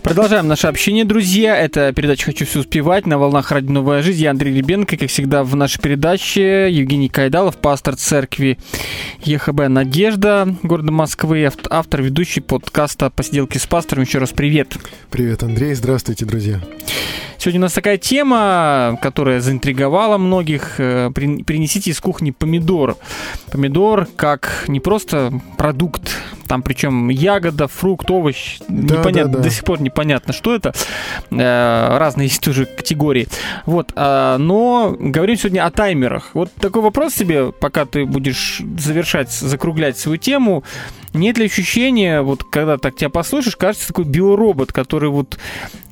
Продолжаем 0.04 0.48
наше 0.48 0.68
общение, 0.68 1.06
друзья. 1.06 1.58
Это 1.58 1.92
передача 1.92 2.26
«Хочу 2.26 2.46
все 2.46 2.60
успевать» 2.60 3.08
на 3.08 3.18
волнах 3.18 3.52
«Ради 3.52 3.72
новая 3.72 4.04
жизнь». 4.04 4.22
Я 4.22 4.30
Андрей 4.30 4.54
Ребенко. 4.54 4.96
Как 4.96 5.10
всегда, 5.10 5.44
в 5.44 5.56
нашей 5.56 5.82
передаче 5.82 6.70
Евгений 6.70 7.10
Кайдалов, 7.10 7.58
пастор 7.58 7.96
церкви 7.96 8.60
ЕХБ 9.24 9.70
«Надежда» 9.70 10.56
города 10.62 10.92
Москвы, 10.92 11.46
авт- 11.46 11.66
автор, 11.72 12.04
ведущий 12.04 12.42
подкаста 12.42 13.10
«Посиделки 13.10 13.58
с 13.58 13.66
пастором». 13.66 14.04
Еще 14.04 14.20
раз 14.20 14.30
привет. 14.30 14.76
Привет, 15.10 15.42
Андрей. 15.42 15.74
Здравствуйте, 15.74 16.26
друзья. 16.26 16.62
Сегодня 17.46 17.60
у 17.60 17.66
нас 17.66 17.74
такая 17.74 18.00
тема, 18.00 18.98
которая 19.04 19.40
заинтриговала 19.40 20.18
многих. 20.18 20.80
Э, 20.80 21.12
при- 21.14 21.44
Принесите 21.44 21.92
из 21.92 22.00
кухни 22.00 22.32
помидор. 22.32 22.98
Помидор 23.52 24.08
как 24.16 24.66
не 24.68 24.80
просто 24.80 25.32
продукт, 25.56 26.10
там 26.48 26.64
причем 26.64 27.10
ягода, 27.10 27.68
фрукт, 27.68 28.10
овощ. 28.10 28.58
Да, 28.68 28.98
непонятно, 28.98 29.34
да, 29.34 29.38
да. 29.38 29.44
до 29.44 29.50
сих 29.52 29.64
пор 29.64 29.80
непонятно, 29.80 30.34
что 30.34 30.56
это. 30.56 30.74
Э, 31.30 31.98
Разные 32.00 32.30
есть 32.30 32.42
тоже 32.42 32.66
категории. 32.66 33.28
Вот, 33.68 33.92
а, 33.96 34.40
но 34.40 34.96
говорим 35.00 35.38
сегодня 35.38 35.68
о 35.68 35.70
таймерах. 35.70 36.32
Вот 36.34 36.52
такой 36.54 36.82
вопрос 36.82 37.14
себе, 37.14 37.52
пока 37.52 37.86
ты 37.86 38.08
будешь 38.08 38.64
завершать, 38.80 39.32
закруглять 39.32 40.00
свою 40.00 40.18
тему. 40.18 40.64
Нет 41.14 41.38
ли 41.38 41.46
ощущения, 41.46 42.22
вот 42.24 42.44
когда 42.44 42.80
так 42.80 42.96
тебя 42.96 43.10
послушаешь, 43.10 43.56
кажется 43.56 43.88
такой 43.90 44.06
биоробот, 44.06 44.74
который 44.74 45.10
вот 45.10 45.38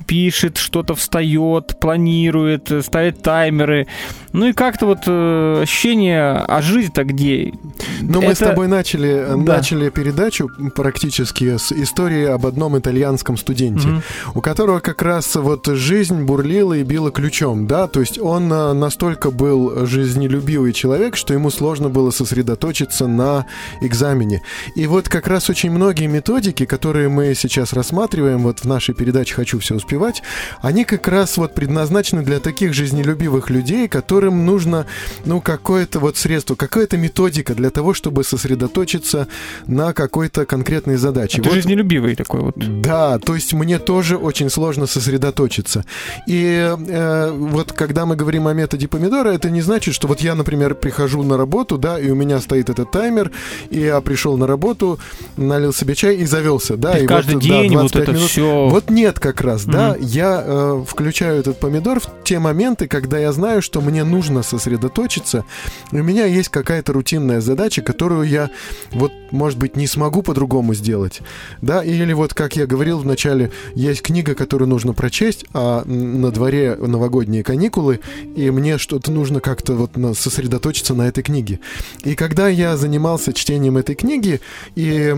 пишет, 0.06 0.56
что-то 0.58 0.94
встает, 0.94 1.78
планирует, 1.80 2.70
ставит 2.82 3.22
таймеры. 3.22 3.86
Ну 4.32 4.46
и 4.48 4.52
как-то 4.52 4.86
вот 4.86 4.98
э, 5.06 5.60
ощущение, 5.62 6.32
а 6.46 6.60
жизнь-то 6.62 7.04
где? 7.04 7.52
Ну, 8.00 8.20
мы 8.20 8.26
Это- 8.32 8.34
с 8.34 8.38
тобой 8.38 8.66
начали, 8.68 9.08
э, 9.10 9.36
Да. 9.36 9.56
начали 9.56 9.90
передачу 9.90 10.48
практически 10.74 11.56
с 11.56 11.72
истории 11.72 12.24
об 12.24 12.44
одном 12.46 12.76
итальянском 12.78 13.36
студенте, 13.36 13.88
Мгм. 13.88 14.02
у 14.34 14.40
которого 14.40 14.80
как 14.80 15.02
раз 15.02 15.34
вот 15.36 15.66
жизнь 15.66 16.22
бурлила 16.24 16.74
и 16.74 16.82
била 16.82 17.10
ключом, 17.10 17.66
да, 17.66 17.86
то 17.86 18.00
есть 18.00 18.18
он 18.18 18.52
э, 18.52 18.72
настолько 18.72 19.30
был 19.30 19.86
жизнелюбивый 19.86 20.72
человек, 20.72 21.16
что 21.16 21.32
ему 21.32 21.50
сложно 21.50 21.88
было 21.88 22.10
сосредоточиться 22.10 23.06
на 23.06 23.46
экзамене. 23.80 24.42
И 24.74 24.86
вот 24.86 25.08
как 25.08 25.28
раз 25.28 25.48
очень 25.50 25.70
многие 25.70 26.06
методики, 26.06 26.66
которые 26.66 27.08
мы 27.08 27.34
сейчас 27.34 27.72
рассматриваем 27.72 28.40
вот 28.42 28.60
в 28.60 28.64
нашей 28.64 28.94
передаче 28.94 29.34
«Хочу 29.34 29.58
все 29.60 29.74
успевать», 29.94 30.22
они 30.60 30.84
как 30.84 31.08
раз 31.08 31.36
вот 31.36 31.54
предназначены 31.54 32.22
для 32.22 32.40
таких 32.40 32.74
жизнелюбивых 32.74 33.50
людей, 33.50 33.88
которым 33.88 34.44
нужно, 34.46 34.86
ну, 35.24 35.40
какое-то 35.40 36.00
вот 36.00 36.16
средство, 36.16 36.54
какая-то 36.54 36.96
методика 36.96 37.54
для 37.54 37.70
того, 37.70 37.94
чтобы 37.94 38.24
сосредоточиться 38.24 39.28
на 39.66 39.92
какой-то 39.92 40.46
конкретной 40.46 40.96
задаче. 40.96 41.40
Ты 41.42 41.48
Вот- 41.48 41.54
жизнелюбивый 41.54 42.16
такой 42.16 42.40
вот. 42.40 42.54
да, 42.82 43.18
то 43.18 43.34
есть 43.34 43.52
мне 43.54 43.78
тоже 43.78 44.16
очень 44.16 44.50
сложно 44.50 44.86
сосредоточиться. 44.86 45.84
И 46.26 46.74
э, 46.88 47.30
вот 47.30 47.72
когда 47.72 48.06
мы 48.06 48.16
говорим 48.16 48.46
о 48.48 48.52
методе 48.54 48.88
помидора, 48.88 49.28
это 49.30 49.50
не 49.50 49.62
значит, 49.62 49.94
что 49.94 50.08
вот 50.08 50.20
я, 50.20 50.34
например, 50.34 50.74
прихожу 50.74 51.22
на 51.22 51.36
работу, 51.36 51.78
да, 51.78 51.98
и 52.00 52.10
у 52.10 52.14
меня 52.14 52.40
стоит 52.40 52.70
этот 52.70 52.90
таймер, 52.90 53.30
и 53.70 53.80
я 53.80 54.00
пришел 54.00 54.36
на 54.36 54.46
работу, 54.46 54.98
налил 55.36 55.72
себе 55.72 55.94
чай 55.94 56.16
и 56.16 56.24
завелся, 56.26 56.76
да, 56.76 56.98
и 56.98 57.06
каждый 57.06 57.34
вот, 57.34 57.42
да, 57.46 57.48
день 57.62 57.72
вот 57.72 57.80
25 57.92 58.02
это 58.02 58.12
минут. 58.12 58.30
все. 58.30 58.68
Вот 58.68 58.90
нет 58.90 59.18
как 59.20 59.40
раз, 59.40 59.64
да, 59.64 59.83
Мгм. 59.92 60.04
я 60.04 60.42
э, 60.44 60.84
включаю 60.86 61.40
этот 61.40 61.60
помидор 61.60 62.00
в 62.00 62.06
те 62.24 62.38
моменты, 62.38 62.88
когда 62.88 63.18
я 63.18 63.32
знаю, 63.32 63.62
что 63.62 63.80
мне 63.80 64.04
нужно 64.04 64.42
сосредоточиться, 64.42 65.44
у 65.92 65.96
меня 65.96 66.24
есть 66.26 66.48
какая-то 66.48 66.92
рутинная 66.92 67.40
задача, 67.40 67.82
которую 67.82 68.28
я 68.28 68.50
вот, 68.92 69.12
может 69.30 69.58
быть, 69.58 69.76
не 69.76 69.86
смогу 69.86 70.22
по-другому 70.22 70.74
сделать, 70.74 71.20
да, 71.60 71.82
или 71.82 72.12
вот, 72.12 72.34
как 72.34 72.56
я 72.56 72.66
говорил 72.66 72.98
в 72.98 73.06
начале, 73.06 73.50
есть 73.74 74.02
книга, 74.02 74.34
которую 74.34 74.68
нужно 74.68 74.92
прочесть, 74.92 75.44
а 75.52 75.84
на 75.84 76.30
дворе 76.30 76.76
новогодние 76.76 77.42
каникулы, 77.42 78.00
и 78.36 78.50
мне 78.50 78.78
что-то 78.78 79.10
нужно 79.10 79.40
как-то 79.40 79.74
вот 79.74 79.92
сосредоточиться 80.16 80.94
на 80.94 81.08
этой 81.08 81.22
книге. 81.22 81.60
И 82.04 82.14
когда 82.14 82.48
я 82.48 82.76
занимался 82.76 83.32
чтением 83.32 83.76
этой 83.76 83.94
книги 83.94 84.40
и 84.74 85.14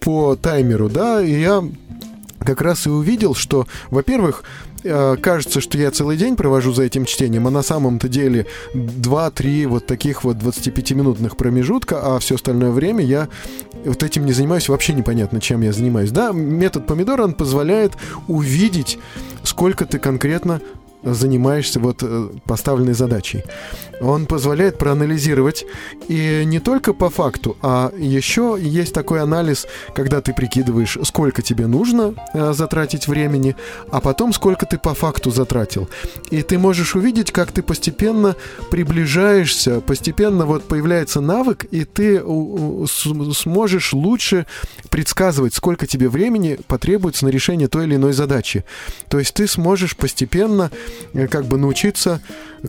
по 0.00 0.36
таймеру, 0.36 0.88
да, 0.88 1.20
я 1.20 1.62
как 2.44 2.60
раз 2.60 2.86
и 2.86 2.90
увидел, 2.90 3.34
что, 3.34 3.66
во-первых, 3.90 4.44
э, 4.84 5.16
кажется, 5.20 5.60
что 5.60 5.78
я 5.78 5.90
целый 5.90 6.16
день 6.16 6.36
провожу 6.36 6.72
за 6.72 6.84
этим 6.84 7.04
чтением, 7.04 7.46
а 7.46 7.50
на 7.50 7.62
самом-то 7.62 8.08
деле 8.08 8.46
2-3 8.74 9.66
вот 9.66 9.86
таких 9.86 10.24
вот 10.24 10.36
25-минутных 10.36 11.36
промежутка, 11.36 12.00
а 12.02 12.18
все 12.18 12.36
остальное 12.36 12.70
время 12.70 13.04
я 13.04 13.28
вот 13.84 14.02
этим 14.02 14.26
не 14.26 14.32
занимаюсь, 14.32 14.68
вообще 14.68 14.92
непонятно, 14.92 15.40
чем 15.40 15.62
я 15.62 15.72
занимаюсь. 15.72 16.10
Да, 16.10 16.32
метод 16.32 16.86
помидора, 16.86 17.24
он 17.24 17.34
позволяет 17.34 17.92
увидеть, 18.28 18.98
сколько 19.42 19.86
ты 19.86 19.98
конкретно 19.98 20.60
занимаешься 21.02 21.80
вот 21.80 22.02
э, 22.02 22.28
поставленной 22.46 22.94
задачей. 22.94 23.44
Он 24.00 24.26
позволяет 24.26 24.78
проанализировать 24.78 25.64
и 26.08 26.42
не 26.44 26.58
только 26.58 26.92
по 26.92 27.08
факту, 27.08 27.56
а 27.62 27.92
еще 27.96 28.56
есть 28.58 28.92
такой 28.92 29.20
анализ, 29.20 29.66
когда 29.94 30.20
ты 30.20 30.32
прикидываешь, 30.32 30.98
сколько 31.04 31.42
тебе 31.42 31.66
нужно 31.66 32.14
э, 32.34 32.52
затратить 32.52 33.08
времени, 33.08 33.56
а 33.90 34.00
потом 34.00 34.32
сколько 34.32 34.66
ты 34.66 34.78
по 34.78 34.94
факту 34.94 35.30
затратил. 35.30 35.88
И 36.30 36.42
ты 36.42 36.58
можешь 36.58 36.94
увидеть, 36.96 37.30
как 37.30 37.52
ты 37.52 37.62
постепенно 37.62 38.36
приближаешься, 38.70 39.80
постепенно 39.80 40.46
вот 40.46 40.64
появляется 40.64 41.20
навык, 41.20 41.64
и 41.70 41.84
ты 41.84 42.22
сможешь 42.86 43.92
лучше 43.92 44.46
предсказывать, 44.90 45.54
сколько 45.54 45.86
тебе 45.86 46.08
времени 46.08 46.58
потребуется 46.66 47.26
на 47.26 47.30
решение 47.30 47.68
той 47.68 47.84
или 47.84 47.96
иной 47.96 48.12
задачи. 48.12 48.64
То 49.08 49.18
есть 49.18 49.34
ты 49.34 49.46
сможешь 49.46 49.96
постепенно 49.96 50.70
как 51.30 51.44
бы 51.46 51.58
научиться 51.58 52.20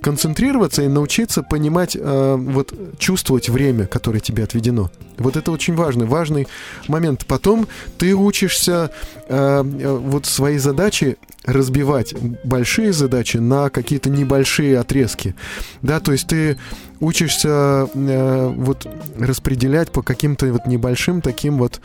концентрироваться 0.01 0.82
и 0.82 0.88
научиться 0.88 1.43
понимать, 1.43 1.95
э, 1.99 2.36
вот 2.38 2.74
чувствовать 2.97 3.49
время, 3.49 3.86
которое 3.86 4.19
тебе 4.19 4.43
отведено. 4.43 4.89
Вот 5.17 5.38
это 5.38 5.51
очень 5.51 5.76
важно, 5.76 6.05
важный 6.05 6.47
момент. 6.88 7.26
Потом 7.28 7.67
ты 7.97 8.15
учишься 8.15 8.91
э, 9.28 9.63
э, 9.63 9.97
вот 9.97 10.26
свои 10.26 10.57
задачи 10.57 11.17
разбивать 11.45 12.13
большие 12.43 12.93
задачи 12.93 13.37
на 13.37 13.69
какие-то 13.69 14.09
небольшие 14.09 14.79
отрезки, 14.79 15.35
да, 15.81 15.99
то 15.99 16.11
есть 16.11 16.27
ты 16.27 16.57
учишься 16.99 17.89
э, 17.93 18.53
вот 18.55 18.87
распределять 19.19 19.91
по 19.91 20.01
каким-то 20.01 20.47
вот 20.47 20.65
небольшим 20.67 21.21
таким 21.21 21.57
вот 21.57 21.81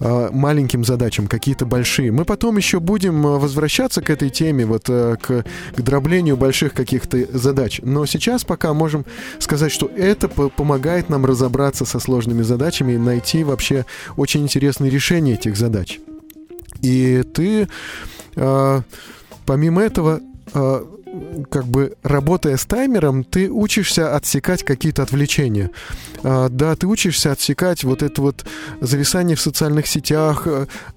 э, 0.00 0.28
маленьким 0.32 0.84
задачам, 0.84 1.26
какие-то 1.26 1.66
большие. 1.66 2.10
Мы 2.10 2.24
потом 2.24 2.56
еще 2.56 2.80
будем 2.80 3.26
э, 3.26 3.38
возвращаться 3.38 4.00
к 4.00 4.08
этой 4.08 4.30
теме, 4.30 4.64
вот 4.64 4.84
э, 4.88 5.16
к, 5.20 5.44
к 5.76 5.80
дроблению 5.80 6.36
больших 6.36 6.72
каких-то 6.72 7.26
задач. 7.36 7.80
Но 7.82 8.06
сейчас 8.06 8.44
пока 8.44 8.72
можем 8.72 9.04
сказать, 9.38 9.70
что 9.70 9.86
это 9.86 10.28
по- 10.28 10.48
помогает 10.48 11.10
нам 11.10 11.26
разобраться 11.26 11.84
со 11.84 12.00
сложными 12.00 12.42
задачами 12.42 12.92
и 12.92 12.98
найти 12.98 13.44
вообще 13.44 13.84
очень 14.16 14.42
интересные 14.42 14.90
решения 14.90 15.34
этих 15.34 15.56
задач. 15.56 16.00
И 16.80 17.22
ты, 17.32 17.68
помимо 19.46 19.82
этого, 19.82 20.20
э, 20.52 20.84
как 21.50 21.66
бы 21.66 21.96
работая 22.02 22.56
с 22.56 22.64
таймером, 22.64 23.24
ты 23.24 23.50
учишься 23.50 24.16
отсекать 24.16 24.64
какие-то 24.64 25.02
отвлечения. 25.02 25.70
А, 26.22 26.48
да, 26.48 26.74
ты 26.74 26.86
учишься 26.86 27.32
отсекать 27.32 27.84
вот 27.84 28.02
это 28.02 28.20
вот 28.20 28.44
зависание 28.80 29.36
в 29.36 29.40
социальных 29.40 29.86
сетях, 29.86 30.46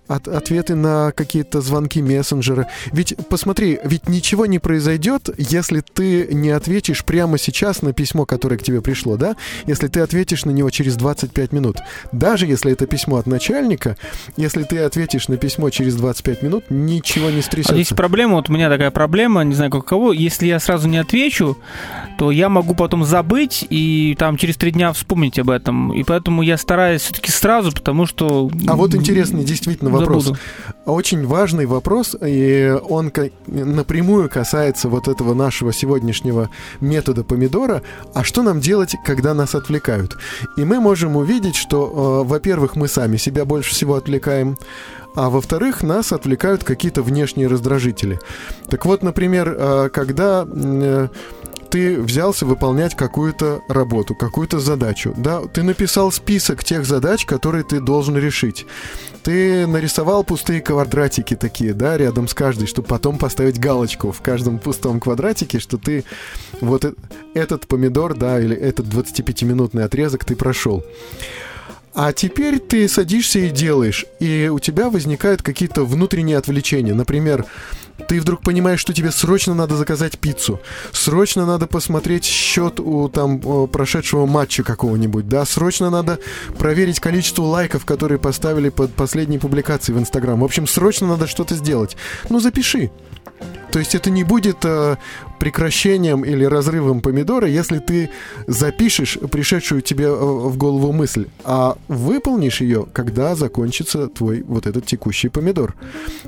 от- 0.07 0.27
ответы 0.27 0.75
на 0.75 1.11
какие-то 1.11 1.61
звонки 1.61 2.01
мессенджера. 2.01 2.67
Ведь 2.91 3.15
посмотри, 3.29 3.79
ведь 3.83 4.07
ничего 4.09 4.45
не 4.45 4.59
произойдет, 4.59 5.29
если 5.37 5.81
ты 5.81 6.27
не 6.31 6.49
ответишь 6.49 7.03
прямо 7.05 7.37
сейчас 7.37 7.81
на 7.81 7.93
письмо, 7.93 8.25
которое 8.25 8.57
к 8.57 8.63
тебе 8.63 8.81
пришло, 8.81 9.17
да? 9.17 9.35
Если 9.65 9.87
ты 9.87 9.99
ответишь 10.01 10.45
на 10.45 10.51
него 10.51 10.69
через 10.69 10.95
25 10.95 11.51
минут. 11.51 11.77
Даже 12.11 12.45
если 12.45 12.71
это 12.71 12.85
письмо 12.87 13.17
от 13.17 13.27
начальника, 13.27 13.97
если 14.37 14.63
ты 14.63 14.79
ответишь 14.79 15.27
на 15.27 15.37
письмо 15.37 15.69
через 15.69 15.95
25 15.95 16.41
минут, 16.43 16.65
ничего 16.69 17.29
не 17.29 17.39
А 17.39 17.43
стрясется. 17.43 17.73
здесь 17.75 17.89
проблема, 17.89 18.35
вот 18.35 18.49
у 18.49 18.53
меня 18.53 18.69
такая 18.69 18.91
проблема, 18.91 19.43
не 19.43 19.55
знаю 19.55 19.71
как 19.71 19.81
у 19.81 19.85
кого, 19.85 20.13
если 20.13 20.47
я 20.47 20.59
сразу 20.59 20.87
не 20.87 20.97
отвечу, 20.97 21.57
то 22.17 22.31
я 22.31 22.49
могу 22.49 22.73
потом 22.75 23.03
забыть 23.03 23.65
и 23.69 24.15
там 24.17 24.37
через 24.37 24.57
три 24.57 24.71
дня 24.71 24.91
вспомнить 24.93 25.37
об 25.39 25.49
этом. 25.49 25.93
И 25.93 26.03
поэтому 26.03 26.41
я 26.41 26.57
стараюсь 26.57 27.01
все-таки 27.01 27.31
сразу, 27.31 27.71
потому 27.71 28.05
что... 28.05 28.49
А 28.67 28.75
вот 28.75 28.95
интересный 28.95 29.43
действительно 29.43 29.89
вопрос. 29.99 30.23
Забуду. 30.25 30.41
Очень 30.85 31.25
важный 31.25 31.65
вопрос, 31.65 32.15
и 32.21 32.75
он 32.89 33.11
напрямую 33.47 34.29
касается 34.29 34.89
вот 34.89 35.07
этого 35.07 35.33
нашего 35.33 35.73
сегодняшнего 35.73 36.49
метода 36.79 37.23
помидора. 37.23 37.81
А 38.13 38.23
что 38.23 38.41
нам 38.41 38.59
делать, 38.59 38.95
когда 39.05 39.33
нас 39.33 39.55
отвлекают? 39.55 40.17
И 40.57 40.63
мы 40.63 40.79
можем 40.79 41.15
увидеть, 41.15 41.55
что, 41.55 42.23
э, 42.23 42.27
во-первых, 42.29 42.75
мы 42.75 42.87
сами 42.87 43.17
себя 43.17 43.45
больше 43.45 43.71
всего 43.71 43.95
отвлекаем, 43.95 44.57
а 45.15 45.29
во-вторых, 45.29 45.81
нас 45.81 46.13
отвлекают 46.13 46.63
какие-то 46.63 47.01
внешние 47.01 47.47
раздражители. 47.47 48.19
Так 48.69 48.85
вот, 48.85 49.01
например, 49.01 49.55
э, 49.57 49.89
когда 49.91 50.47
э, 50.47 51.07
ты 51.69 51.99
взялся 51.99 52.45
выполнять 52.45 52.95
какую-то 52.95 53.61
работу, 53.67 54.15
какую-то 54.15 54.59
задачу, 54.59 55.13
да, 55.17 55.41
ты 55.41 55.63
написал 55.63 56.11
список 56.11 56.63
тех 56.63 56.85
задач, 56.85 57.25
которые 57.25 57.63
ты 57.63 57.79
должен 57.79 58.17
решить. 58.17 58.65
Ты 59.28 59.67
нарисовал 59.67 60.23
пустые 60.23 60.61
квадратики 60.61 61.36
такие, 61.36 61.73
да, 61.73 61.97
рядом 61.97 62.30
с 62.30 62.34
каждой, 62.34 62.65
чтобы 62.65 62.88
потом 62.88 63.17
поставить 63.17 63.59
галочку 63.59 64.13
в 64.13 64.21
каждом 64.21 64.57
пустом 64.57 65.01
квадратике, 65.01 65.59
что 65.59 65.78
ты 65.78 66.05
вот 66.61 66.86
э- 66.86 66.93
этот 67.34 67.67
помидор, 67.67 68.15
да, 68.15 68.39
или 68.39 68.55
этот 68.55 68.86
25-минутный 68.86 69.84
отрезок 69.84 70.23
ты 70.23 70.38
прошел. 70.38 70.82
А 71.93 72.13
теперь 72.13 72.59
ты 72.59 72.88
садишься 72.88 73.39
и 73.39 73.49
делаешь, 73.49 74.05
и 74.21 74.47
у 74.47 74.59
тебя 74.59 74.89
возникают 74.89 75.41
какие-то 75.41 75.84
внутренние 75.84 76.38
отвлечения. 76.38 76.93
Например, 76.93 77.43
ты 78.07 78.21
вдруг 78.21 78.41
понимаешь, 78.41 78.79
что 78.79 78.93
тебе 78.93 79.11
срочно 79.11 79.53
надо 79.53 79.75
заказать 79.75 80.19
пиццу, 80.19 80.59
срочно 80.91 81.45
надо 81.45 81.67
посмотреть 81.67 82.25
счет 82.25 82.79
у 82.79 83.09
там 83.09 83.39
прошедшего 83.67 84.25
матча 84.25 84.63
какого-нибудь, 84.63 85.27
да, 85.27 85.45
срочно 85.45 85.89
надо 85.89 86.19
проверить 86.57 86.99
количество 86.99 87.43
лайков, 87.43 87.85
которые 87.85 88.19
поставили 88.19 88.69
под 88.69 88.93
последней 88.93 89.39
публикацией 89.39 89.97
в 89.97 89.99
Инстаграм. 89.99 90.39
В 90.39 90.43
общем, 90.43 90.67
срочно 90.67 91.07
надо 91.07 91.27
что-то 91.27 91.55
сделать. 91.55 91.97
Ну, 92.29 92.39
запиши. 92.39 92.91
То 93.71 93.79
есть 93.79 93.95
это 93.95 94.09
не 94.09 94.23
будет 94.23 94.57
э, 94.63 94.97
прекращением 95.39 96.23
или 96.23 96.43
разрывом 96.45 97.01
помидора, 97.01 97.47
если 97.47 97.79
ты 97.79 98.09
запишешь 98.47 99.17
пришедшую 99.31 99.81
тебе 99.81 100.05
э, 100.05 100.15
в 100.15 100.57
голову 100.57 100.91
мысль, 100.91 101.27
а 101.43 101.77
выполнишь 101.88 102.61
ее, 102.61 102.85
когда 102.93 103.35
закончится 103.35 104.07
твой 104.07 104.43
вот 104.43 104.67
этот 104.67 104.85
текущий 104.85 105.29
помидор. 105.29 105.75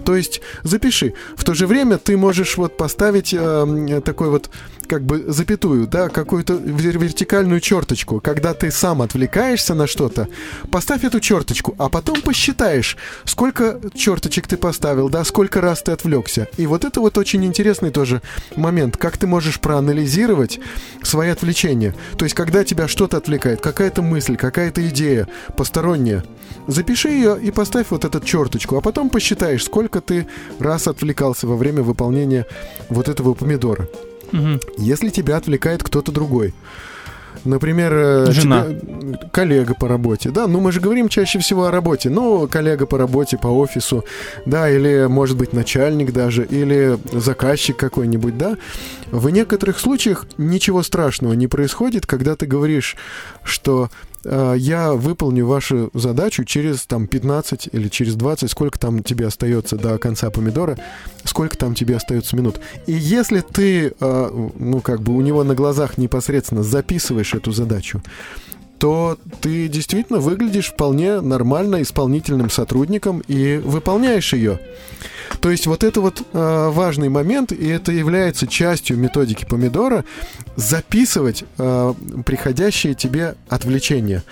То 0.06 0.16
есть 0.16 0.42
запиши. 0.64 1.14
В 1.36 1.44
то 1.44 1.54
же 1.54 1.68
время 1.68 1.98
ты 1.98 2.18
можешь 2.18 2.58
вот 2.58 2.78
поставить 2.78 3.34
э, 3.34 4.02
такой 4.04 4.30
вот 4.30 4.50
как 4.90 5.04
бы 5.04 5.24
запятую, 5.28 5.88
да, 5.88 6.10
какую-то 6.10 6.54
вер- 6.54 6.98
вертикальную 6.98 7.60
черточку. 7.60 8.20
Когда 8.20 8.54
ты 8.54 8.72
сам 8.72 9.02
отвлекаешься 9.02 9.76
на 9.76 9.86
что-то, 9.88 10.28
поставь 10.72 11.04
эту 11.04 11.20
черточку, 11.20 11.76
а 11.78 11.90
потом 11.90 12.22
посчитаешь, 12.22 12.98
сколько 13.24 13.80
черточек 13.94 14.48
ты 14.48 14.58
поставил, 14.58 15.10
да, 15.10 15.24
сколько 15.24 15.62
раз 15.62 15.84
ты 15.84 15.92
отвлекся. 15.92 16.48
И 16.58 16.66
вот 16.66 16.86
это 16.86 17.00
вот 17.00 17.18
очень 17.18 17.46
интересный 17.46 17.92
тоже 17.92 18.22
момент, 18.56 18.98
как 19.00 19.18
ты 19.18 19.26
можешь 19.26 19.60
проанализировать 19.60 20.60
свои 21.02 21.30
отвлечения. 21.30 21.96
То 22.18 22.26
есть, 22.26 22.36
когда 22.36 22.64
тебя 22.64 22.88
что-то 22.88 23.18
отвлекает, 23.18 23.62
какая-то 23.62 24.02
мысль, 24.02 24.36
какая-то 24.36 24.88
идея 24.90 25.28
посторонняя, 25.58 26.24
запиши 26.68 27.10
ее 27.10 27.40
и 27.42 27.52
поставь 27.52 27.88
вот 27.90 28.06
эту 28.06 28.20
черточку, 28.20 28.78
а 28.78 28.82
потом 28.82 29.10
посчитаешь, 29.10 29.64
сколько 29.64 30.02
ты 30.02 30.28
раз 30.60 30.88
отвлекался 30.88 31.48
во 31.48 31.56
время 31.56 31.82
выполнения 31.82 32.46
вот 32.90 33.10
этого 33.10 33.34
помидора. 33.34 33.88
Мгм. 34.32 34.60
Если 34.78 35.10
тебя 35.10 35.38
отвлекает 35.38 35.84
кто-то 35.84 36.12
другой. 36.12 36.54
Например, 37.46 37.94
э, 37.94 38.32
Жена. 38.32 38.66
тебе- 38.66 39.20
коллега 39.32 39.74
по 39.74 39.88
работе, 39.88 40.30
да, 40.30 40.48
ну 40.48 40.60
мы 40.60 40.72
же 40.72 40.80
говорим 40.82 41.08
чаще 41.10 41.40
всего 41.40 41.66
о 41.66 41.72
работе, 41.72 42.10
ну, 42.10 42.48
коллега 42.48 42.86
по 42.86 42.98
работе, 42.98 43.38
по 43.38 43.48
офису, 43.48 44.04
да, 44.46 44.70
или, 44.70 45.08
может 45.08 45.38
быть, 45.38 45.54
начальник 45.54 46.12
даже, 46.12 46.44
или 46.46 46.98
заказчик 47.12 47.78
какой-нибудь, 47.78 48.38
да. 48.38 48.58
В 49.12 49.30
некоторых 49.30 49.80
случаях 49.80 50.26
ничего 50.38 50.84
страшного 50.84 51.34
не 51.34 51.48
происходит, 51.48 52.06
когда 52.06 52.36
ты 52.36 52.46
говоришь, 52.46 52.96
что 53.44 53.90
э, 54.09 54.09
я 54.26 54.94
выполню 54.94 55.46
вашу 55.46 55.90
задачу 55.94 56.44
через 56.44 56.86
там 56.86 57.08
15 57.08 57.70
или 57.72 57.88
через 57.88 58.16
20, 58.16 58.50
сколько 58.52 58.80
там 58.80 59.04
тебе 59.04 59.28
остается 59.28 59.76
до 59.78 59.98
конца 59.98 60.30
помидора, 60.30 60.78
сколько 61.24 61.58
там 61.58 61.76
тебе 61.76 61.96
остается 61.96 62.36
минут. 62.36 62.60
И 62.86 62.94
если 62.94 63.42
ты, 63.42 63.94
э, 64.00 64.50
ну, 64.58 64.82
как 64.82 65.02
бы 65.02 65.16
у 65.16 65.22
него 65.22 65.44
на 65.44 65.56
глазах 65.56 65.98
непосредственно 65.98 66.64
записываешь 66.64 67.34
эту 67.34 67.52
задачу, 67.52 68.02
то 68.80 69.18
ты 69.42 69.68
действительно 69.68 70.20
выглядишь 70.20 70.70
вполне 70.70 71.22
нормально 71.22 71.82
исполнительным 71.82 72.50
сотрудником 72.50 73.22
и 73.28 73.58
выполняешь 73.58 74.34
ее. 74.34 74.60
То 75.42 75.52
есть 75.52 75.68
вот 75.68 75.84
это 75.84 76.02
вот 76.02 76.22
э, 76.34 76.70
важный 76.70 77.10
момент, 77.10 77.52
и 77.52 77.68
это 77.68 77.92
является 77.92 78.48
частью 78.48 78.98
методики 78.98 79.46
помидора, 79.46 80.06
записывать 80.56 81.44
э, 81.58 81.94
приходящие 82.26 82.96
тебе 82.96 83.36
отвлечения. 83.50 84.24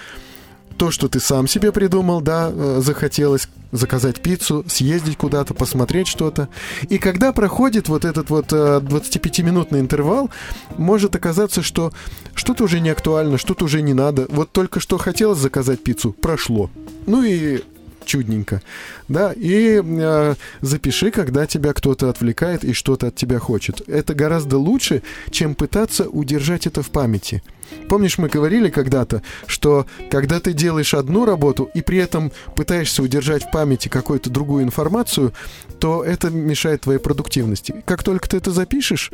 То, 0.78 0.92
что 0.92 1.08
ты 1.08 1.20
сам 1.20 1.48
себе 1.48 1.72
придумал, 1.72 2.22
да, 2.22 2.52
э, 2.54 2.82
захотелось 2.84 3.50
заказать 3.72 4.22
пиццу, 4.22 4.64
съездить 4.68 5.18
куда-то, 5.18 5.54
посмотреть 5.54 6.08
что-то. 6.08 6.50
И 6.90 6.98
когда 6.98 7.34
проходит 7.34 7.90
вот 7.90 8.06
этот 8.06 8.30
вот 8.30 8.54
э, 8.54 8.80
25-минутный 8.82 9.80
интервал, 9.80 10.30
может 10.78 11.16
оказаться, 11.16 11.62
что 11.62 11.92
что-то 12.36 12.64
уже 12.64 12.80
не 12.80 12.90
актуально, 12.90 13.38
что-то 13.38 13.66
уже 13.66 13.82
не 13.82 13.94
надо. 13.94 14.28
Вот 14.30 14.52
только 14.52 14.80
что 14.80 14.98
хотелось 14.98 15.40
заказать 15.40 15.84
пиццу, 15.84 16.14
прошло. 16.14 16.70
Ну 17.08 17.24
и 17.24 17.62
чудненько, 18.08 18.62
да, 19.08 19.34
и 19.34 19.82
э, 19.84 20.36
запиши, 20.62 21.12
когда 21.12 21.46
тебя 21.46 21.74
кто-то 21.74 22.10
отвлекает 22.10 22.64
и 22.64 22.74
что-то 22.74 23.08
от 23.08 23.16
тебя 23.16 23.38
хочет. 23.38 23.88
Это 23.88 24.16
гораздо 24.16 24.58
лучше, 24.58 25.04
чем 25.30 25.54
пытаться 25.54 26.10
удержать 26.10 26.66
это 26.66 26.82
в 26.82 26.90
памяти. 26.90 27.44
Помнишь, 27.90 28.18
мы 28.18 28.30
говорили 28.30 28.70
когда-то, 28.70 29.22
что 29.46 29.86
когда 30.10 30.40
ты 30.40 30.54
делаешь 30.54 30.94
одну 30.94 31.26
работу 31.26 31.70
и 31.74 31.82
при 31.82 31.98
этом 31.98 32.32
пытаешься 32.56 33.04
удержать 33.04 33.44
в 33.44 33.52
памяти 33.52 33.90
какую-то 33.90 34.30
другую 34.30 34.64
информацию, 34.64 35.34
то 35.80 36.04
это 36.04 36.30
мешает 36.30 36.82
твоей 36.82 37.00
продуктивности. 37.00 37.84
Как 37.86 38.04
только 38.04 38.30
ты 38.30 38.38
это 38.38 38.52
запишешь, 38.52 39.12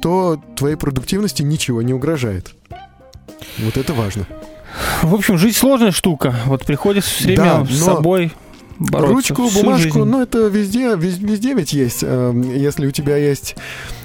то 0.00 0.42
твоей 0.56 0.76
продуктивности 0.76 1.42
ничего 1.42 1.82
не 1.82 1.92
угрожает. 1.92 2.54
Вот 3.58 3.76
это 3.76 3.92
важно. 3.92 4.26
В 5.02 5.14
общем, 5.14 5.38
жизнь 5.38 5.56
сложная 5.56 5.92
штука. 5.92 6.34
Вот 6.46 6.64
приходится 6.64 7.10
все 7.10 7.26
время 7.26 7.42
Да, 7.42 7.66
с 7.66 7.78
собой 7.78 8.32
бороться. 8.78 9.14
Ручку, 9.14 9.48
бумажку, 9.50 9.82
жизнь. 9.82 10.04
ну 10.04 10.20
это 10.20 10.46
везде, 10.48 10.94
вез- 10.96 11.18
везде 11.18 11.54
ведь 11.54 11.72
есть. 11.72 12.00
Эм, 12.02 12.42
Если 12.42 12.86
у 12.86 12.90
тебя 12.90 13.16
есть 13.16 13.54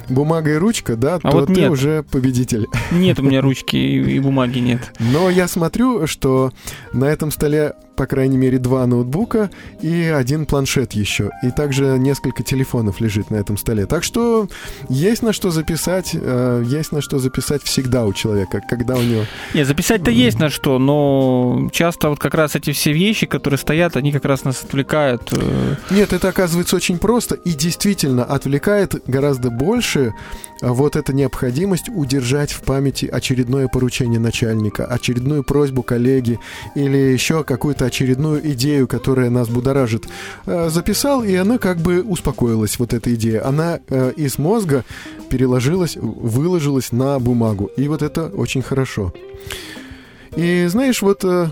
бумага 0.09 0.51
и 0.51 0.55
ручка, 0.57 0.95
да, 0.95 1.15
А 1.15 1.19
то 1.31 1.37
вот 1.37 1.47
ты 1.47 1.53
нет. 1.61 1.71
уже 1.71 2.03
победитель. 2.03 2.67
Нет 2.91 3.19
у 3.19 3.23
меня 3.23 3.41
ручки 3.41 3.75
и, 3.77 4.15
и 4.15 4.19
бумаги 4.19 4.59
нет. 4.59 4.91
Но 4.99 5.29
я 5.29 5.47
смотрю, 5.47 6.05
что 6.07 6.51
на 6.93 7.05
этом 7.05 7.31
столе, 7.31 7.73
по 7.99 8.07
крайней 8.07 8.37
мере, 8.37 8.59
два 8.59 8.87
ноутбука 8.87 9.49
и 9.81 10.03
один 10.03 10.45
планшет 10.45 10.93
еще. 10.93 11.31
И 11.43 11.51
также 11.51 11.99
несколько 11.99 12.43
телефонов 12.43 13.01
лежит 13.01 13.29
на 13.29 13.35
этом 13.35 13.57
столе. 13.57 13.87
Так 13.87 14.05
что 14.05 14.47
есть 14.87 15.21
на 15.21 15.33
что 15.33 15.51
записать, 15.51 16.11
э, 16.13 16.63
есть 16.65 16.93
на 16.93 17.01
что 17.01 17.19
записать 17.19 17.61
всегда 17.61 18.05
у 18.05 18.13
человека, 18.13 18.61
когда 18.69 18.95
у 18.95 19.01
него... 19.01 19.25
Нет, 19.53 19.67
записать-то 19.67 20.11
есть 20.11 20.39
на 20.39 20.49
что, 20.49 20.79
но 20.79 21.67
часто 21.73 22.07
вот 22.07 22.19
как 22.19 22.35
раз 22.35 22.55
эти 22.55 22.71
все 22.71 22.93
вещи, 22.93 23.25
которые 23.25 23.57
стоят, 23.57 23.97
они 23.97 24.13
как 24.13 24.23
раз 24.23 24.45
нас 24.45 24.63
отвлекают. 24.63 25.33
э, 25.33 25.75
Нет, 25.91 26.13
это 26.13 26.29
оказывается 26.29 26.77
очень 26.77 26.99
просто 26.99 27.35
и 27.35 27.51
действительно 27.51 28.23
отвлекает 28.23 28.95
гораздо 29.07 29.49
больше 29.49 30.13
а, 30.61 30.73
вот 30.73 30.95
эта 30.95 31.13
необходимость 31.13 31.89
удержать 31.89 32.51
в 32.51 32.61
памяти 32.61 33.05
очередное 33.05 33.67
поручение 33.67 34.19
начальника, 34.19 34.85
очередную 34.85 35.43
просьбу 35.43 35.83
коллеги 35.83 36.39
или 36.75 36.97
еще 36.97 37.43
какую-то 37.43 37.88
очередную 37.89 38.51
идею, 38.53 38.87
которая 38.87 39.29
нас 39.29 39.49
будоражит. 39.49 40.07
А, 40.45 40.69
Записал, 40.69 41.23
и 41.23 41.35
она 41.35 41.57
как 41.57 41.77
бы 41.77 42.01
успокоилась, 42.01 42.79
вот 42.79 42.93
эта 42.93 43.13
идея. 43.15 43.45
Она 43.45 43.79
э, 43.89 44.13
из 44.15 44.37
мозга 44.37 44.85
переложилась, 45.29 45.97
выложилась 45.97 46.91
на 46.91 47.19
бумагу. 47.19 47.69
И 47.77 47.87
вот 47.87 48.01
это 48.01 48.27
очень 48.27 48.61
хорошо. 48.61 49.13
И 50.35 50.67
знаешь, 50.69 51.01
вот 51.01 51.23
э, 51.25 51.47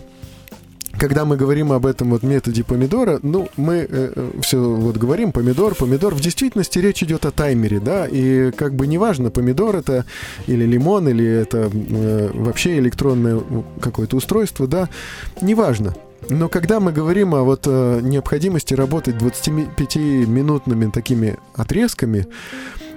когда 0.98 1.26
мы 1.26 1.38
говорим 1.38 1.72
об 1.72 1.86
этом 1.86 2.12
вот 2.12 2.24
методе 2.24 2.64
помидора, 2.64 3.20
ну, 3.22 3.50
мы 3.56 3.88
все 4.42 4.58
вот 4.58 4.98
говорим 4.98 5.32
помидор, 5.32 5.76
помидор. 5.76 6.16
В 6.16 6.22
действительности 6.22 6.80
речь 6.80 7.04
идет 7.04 7.26
о 7.26 7.32
таймере, 7.32 7.80
да, 7.80 8.08
и 8.08 8.52
как 8.52 8.76
бы 8.76 8.88
неважно, 8.88 9.30
помидор 9.30 9.76
это 9.76 10.06
или 10.48 10.66
лимон, 10.66 11.08
или 11.08 11.26
это 11.26 11.70
э, 11.72 12.30
вообще 12.34 12.80
электронное 12.80 13.42
какое-то 13.80 14.18
устройство, 14.18 14.68
да, 14.68 14.90
неважно. 15.42 15.94
Но 16.30 16.50
когда 16.50 16.80
мы 16.80 16.92
говорим 16.92 17.36
о 17.36 17.44
вот 17.44 17.64
э, 17.66 18.00
необходимости 18.02 18.74
работать 18.74 19.16
25-минутными 19.16 20.92
такими 20.92 21.38
отрезками, 21.56 22.28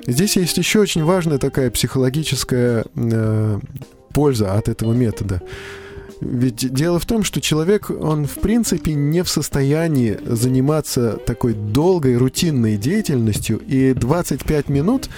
здесь 0.06 0.36
есть 0.36 0.58
еще 0.58 0.80
очень 0.80 1.04
важная 1.04 1.38
такая 1.38 1.70
психологическая 1.70 2.84
э, 2.94 3.60
польза 4.12 4.54
от 4.54 4.68
этого 4.68 4.92
метода. 4.92 5.42
Ведь 6.20 6.72
дело 6.72 6.98
в 6.98 7.06
том, 7.06 7.24
что 7.24 7.40
человек, 7.40 7.90
он 7.90 8.26
в 8.26 8.40
принципе 8.40 8.92
не 8.92 9.22
в 9.22 9.28
состоянии 9.30 10.18
заниматься 10.22 11.16
такой 11.16 11.54
долгой 11.54 12.16
рутинной 12.16 12.76
деятельностью, 12.76 13.58
и 13.58 13.94
25 13.94 14.68
минут 14.68 15.08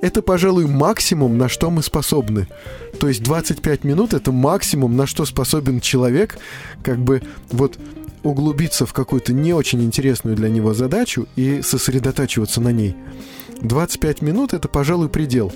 это, 0.00 0.22
пожалуй, 0.22 0.66
максимум, 0.66 1.38
на 1.38 1.48
что 1.48 1.70
мы 1.70 1.82
способны. 1.82 2.46
То 3.00 3.08
есть 3.08 3.22
25 3.22 3.84
минут 3.84 4.14
это 4.14 4.32
максимум, 4.32 4.96
на 4.96 5.06
что 5.06 5.24
способен 5.24 5.80
человек, 5.80 6.38
как 6.82 6.98
бы 6.98 7.22
вот 7.50 7.78
углубиться 8.22 8.86
в 8.86 8.92
какую-то 8.92 9.32
не 9.32 9.52
очень 9.52 9.82
интересную 9.82 10.36
для 10.36 10.48
него 10.48 10.74
задачу 10.74 11.28
и 11.36 11.62
сосредотачиваться 11.62 12.60
на 12.60 12.72
ней. 12.72 12.96
25 13.60 14.22
минут 14.22 14.52
это, 14.52 14.68
пожалуй, 14.68 15.08
предел. 15.08 15.52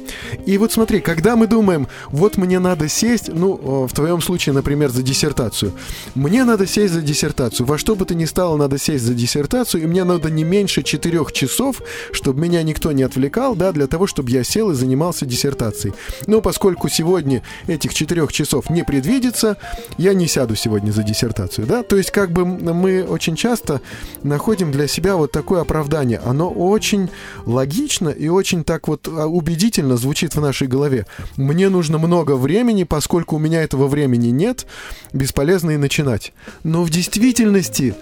И 0.47 0.59
вот 0.59 0.73
смотри, 0.73 1.01
когда 1.01 1.37
мы 1.37 1.47
думаем, 1.47 1.89
вот 2.09 2.37
мне 2.37 2.59
надо 2.59 2.89
сесть, 2.89 3.29
ну, 3.29 3.87
в 3.87 3.93
твоем 3.93 4.21
случае, 4.21 4.55
например, 4.55 4.91
за 4.91 5.03
диссертацию. 5.03 5.73
Мне 6.15 6.45
надо 6.45 6.67
сесть 6.67 6.95
за 6.95 7.01
диссертацию. 7.01 7.67
Во 7.67 7.79
что 7.79 7.95
бы 7.95 8.05
то 8.05 8.15
ни 8.15 8.25
стало, 8.25 8.57
надо 8.57 8.79
сесть 8.79 9.05
за 9.05 9.15
диссертацию, 9.15 9.83
и 9.83 9.87
мне 9.87 10.05
надо 10.05 10.31
не 10.31 10.45
меньше 10.45 10.83
4 10.83 11.27
часов, 11.33 11.81
чтобы 12.13 12.41
меня 12.41 12.63
никто 12.63 12.93
не 12.93 13.03
отвлекал, 13.03 13.55
да, 13.55 13.73
для 13.73 13.87
того, 13.87 14.07
чтобы 14.07 14.31
я 14.31 14.45
сел 14.45 14.71
и 14.71 14.75
занимался 14.75 15.27
диссертацией. 15.27 15.95
Но 16.27 16.41
поскольку 16.41 16.89
сегодня 16.89 17.43
этих 17.67 17.95
4 17.95 18.27
часов 18.29 18.71
не 18.71 18.83
предвидится, 18.83 19.57
я 19.99 20.15
не 20.15 20.27
сяду 20.27 20.57
сегодня 20.57 20.91
за 20.91 21.03
диссертацию, 21.03 21.67
да. 21.67 21.83
То 21.83 21.97
есть, 21.97 22.11
как 22.11 22.33
бы 22.33 22.45
мы 22.45 23.05
очень 23.05 23.37
часто 23.37 23.81
находим 24.23 24.73
для 24.73 24.89
себя 24.89 25.17
вот 25.17 25.33
такое 25.33 25.61
оправдание. 25.61 26.21
Оно 26.25 26.51
очень 26.51 27.09
логично 27.47 27.92
и 28.01 28.29
очень 28.29 28.65
так 28.65 28.89
вот 28.89 29.09
а, 29.09 29.27
убедительно 29.27 29.97
звучит 29.97 30.35
в 30.35 30.41
нашей 30.41 30.69
голове. 30.69 31.07
Мне 31.37 31.69
нужно 31.69 31.99
много 31.99 32.37
времени, 32.37 32.85
поскольку 32.85 33.37
у 33.37 33.39
меня 33.39 33.63
этого 33.63 33.89
времени 33.89 34.29
нет, 34.29 34.67
бесполезно 35.13 35.73
и 35.73 35.77
начинать. 35.77 36.33
Но 36.65 36.83
в 36.83 36.91
действительности 36.91 37.95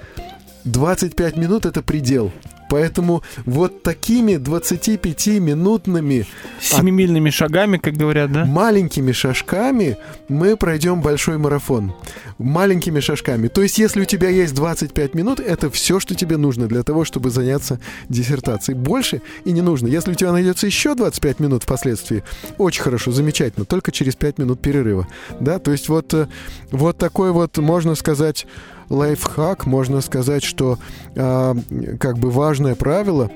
25 0.65 1.37
минут 1.37 1.67
это 1.67 1.83
предел. 1.83 2.33
Поэтому 2.71 3.23
вот 3.47 3.83
такими 3.83 4.35
25-минутными 4.35 6.25
Семимильными 6.61 7.31
шагами, 7.31 7.79
как 7.79 7.95
говорят, 7.95 8.33
да? 8.33 8.45
маленькими 8.45 9.11
шажками 9.11 9.97
мы 10.29 10.57
пройдем 10.57 11.03
большой 11.03 11.37
марафон. 11.37 11.93
Маленькими 12.39 13.01
шажками. 13.01 13.49
То 13.49 13.61
есть, 13.63 13.79
если 13.79 14.03
у 14.03 14.05
тебя 14.05 14.29
есть 14.29 14.55
25 14.55 15.15
минут, 15.15 15.41
это 15.41 15.69
все, 15.69 15.99
что 15.99 16.15
тебе 16.15 16.37
нужно 16.37 16.69
для 16.69 16.85
того, 16.85 17.05
чтобы 17.05 17.31
заняться 17.31 17.81
диссертацией. 18.09 18.79
Больше 18.79 19.21
и 19.45 19.51
не 19.51 19.63
нужно. 19.63 19.89
Если 19.89 20.13
у 20.13 20.15
тебя 20.15 20.31
найдется 20.31 20.67
еще 20.67 20.95
25 20.95 21.41
минут 21.41 21.65
впоследствии, 21.65 22.23
очень 22.57 22.83
хорошо, 22.83 23.11
замечательно, 23.11 23.67
только 23.67 23.91
через 23.91 24.15
5 24.15 24.39
минут 24.39 24.61
перерыва. 24.61 25.09
Да, 25.41 25.59
то 25.59 25.73
есть 25.73 25.89
вот, 25.89 26.15
э, 26.15 26.29
вот 26.71 26.99
такой 26.99 27.33
вот, 27.33 27.59
можно 27.59 27.97
сказать, 27.97 28.47
лайфхак, 28.91 29.67
можно 29.67 30.01
сказать, 30.03 30.43
что 30.43 30.79
а, 31.17 31.57
как 31.99 32.19
бы 32.19 32.31
важное 32.31 32.75
правило, 32.75 33.31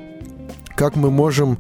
как 0.77 0.97
мы 0.97 1.11
можем 1.11 1.59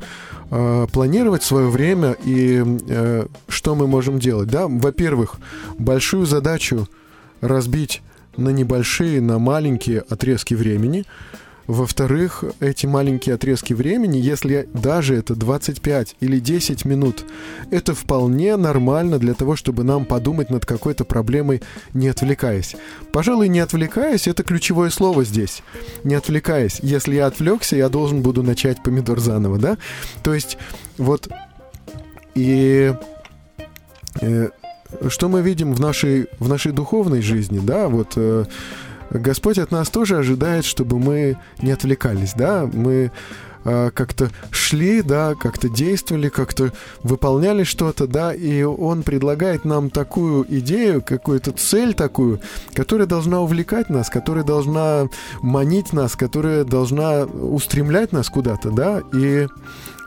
э, 0.50 0.86
планировать 0.92 1.44
свое 1.44 1.68
время 1.68 2.16
и 2.24 2.62
э, 2.88 3.26
что 3.48 3.74
мы 3.74 3.86
можем 3.86 4.18
делать. 4.18 4.48
Да, 4.48 4.66
во-первых, 4.66 5.36
большую 5.78 6.26
задачу 6.26 6.88
разбить 7.40 8.02
на 8.36 8.48
небольшие, 8.48 9.20
на 9.20 9.38
маленькие 9.38 10.00
отрезки 10.00 10.54
времени. 10.54 11.04
Во-вторых, 11.66 12.44
эти 12.60 12.86
маленькие 12.86 13.36
отрезки 13.36 13.72
времени, 13.72 14.18
если 14.18 14.68
даже 14.74 15.14
это 15.16 15.34
25 15.34 16.16
или 16.20 16.38
10 16.38 16.84
минут, 16.84 17.24
это 17.70 17.94
вполне 17.94 18.56
нормально 18.56 19.18
для 19.18 19.34
того, 19.34 19.56
чтобы 19.56 19.82
нам 19.82 20.04
подумать 20.04 20.50
над 20.50 20.66
какой-то 20.66 21.04
проблемой, 21.04 21.62
не 21.94 22.08
отвлекаясь. 22.08 22.76
Пожалуй, 23.12 23.48
не 23.48 23.60
отвлекаясь, 23.60 24.28
это 24.28 24.42
ключевое 24.42 24.90
слово 24.90 25.24
здесь. 25.24 25.62
Не 26.04 26.16
отвлекаясь. 26.16 26.80
Если 26.82 27.14
я 27.14 27.26
отвлекся, 27.26 27.76
я 27.76 27.88
должен 27.88 28.20
буду 28.20 28.42
начать 28.42 28.82
помидор 28.82 29.20
заново, 29.20 29.58
да? 29.58 29.78
То 30.22 30.34
есть, 30.34 30.58
вот, 30.98 31.28
и 32.34 32.94
э, 34.20 34.48
что 35.08 35.28
мы 35.28 35.40
видим 35.40 35.72
в 35.72 35.80
нашей, 35.80 36.26
в 36.38 36.48
нашей 36.48 36.72
духовной 36.72 37.22
жизни, 37.22 37.60
да, 37.62 37.88
вот 37.88 38.14
э, 38.16 38.44
Господь 39.10 39.58
от 39.58 39.70
нас 39.70 39.88
тоже 39.88 40.18
ожидает, 40.18 40.64
чтобы 40.64 40.98
мы 40.98 41.36
не 41.62 41.70
отвлекались, 41.72 42.34
да, 42.34 42.68
мы 42.72 43.12
э, 43.64 43.90
как-то 43.92 44.30
шли, 44.50 45.02
да, 45.02 45.34
как-то 45.34 45.68
действовали, 45.68 46.28
как-то 46.28 46.72
выполняли 47.02 47.64
что-то, 47.64 48.06
да, 48.06 48.34
и 48.34 48.62
Он 48.62 49.02
предлагает 49.02 49.64
нам 49.64 49.90
такую 49.90 50.46
идею, 50.58 51.02
какую-то 51.02 51.52
цель 51.52 51.94
такую, 51.94 52.40
которая 52.74 53.06
должна 53.06 53.40
увлекать 53.40 53.90
нас, 53.90 54.10
которая 54.10 54.44
должна 54.44 55.08
манить 55.40 55.92
нас, 55.92 56.16
которая 56.16 56.64
должна 56.64 57.24
устремлять 57.24 58.12
нас 58.12 58.28
куда-то, 58.28 58.70
да, 58.70 59.02
и 59.12 59.48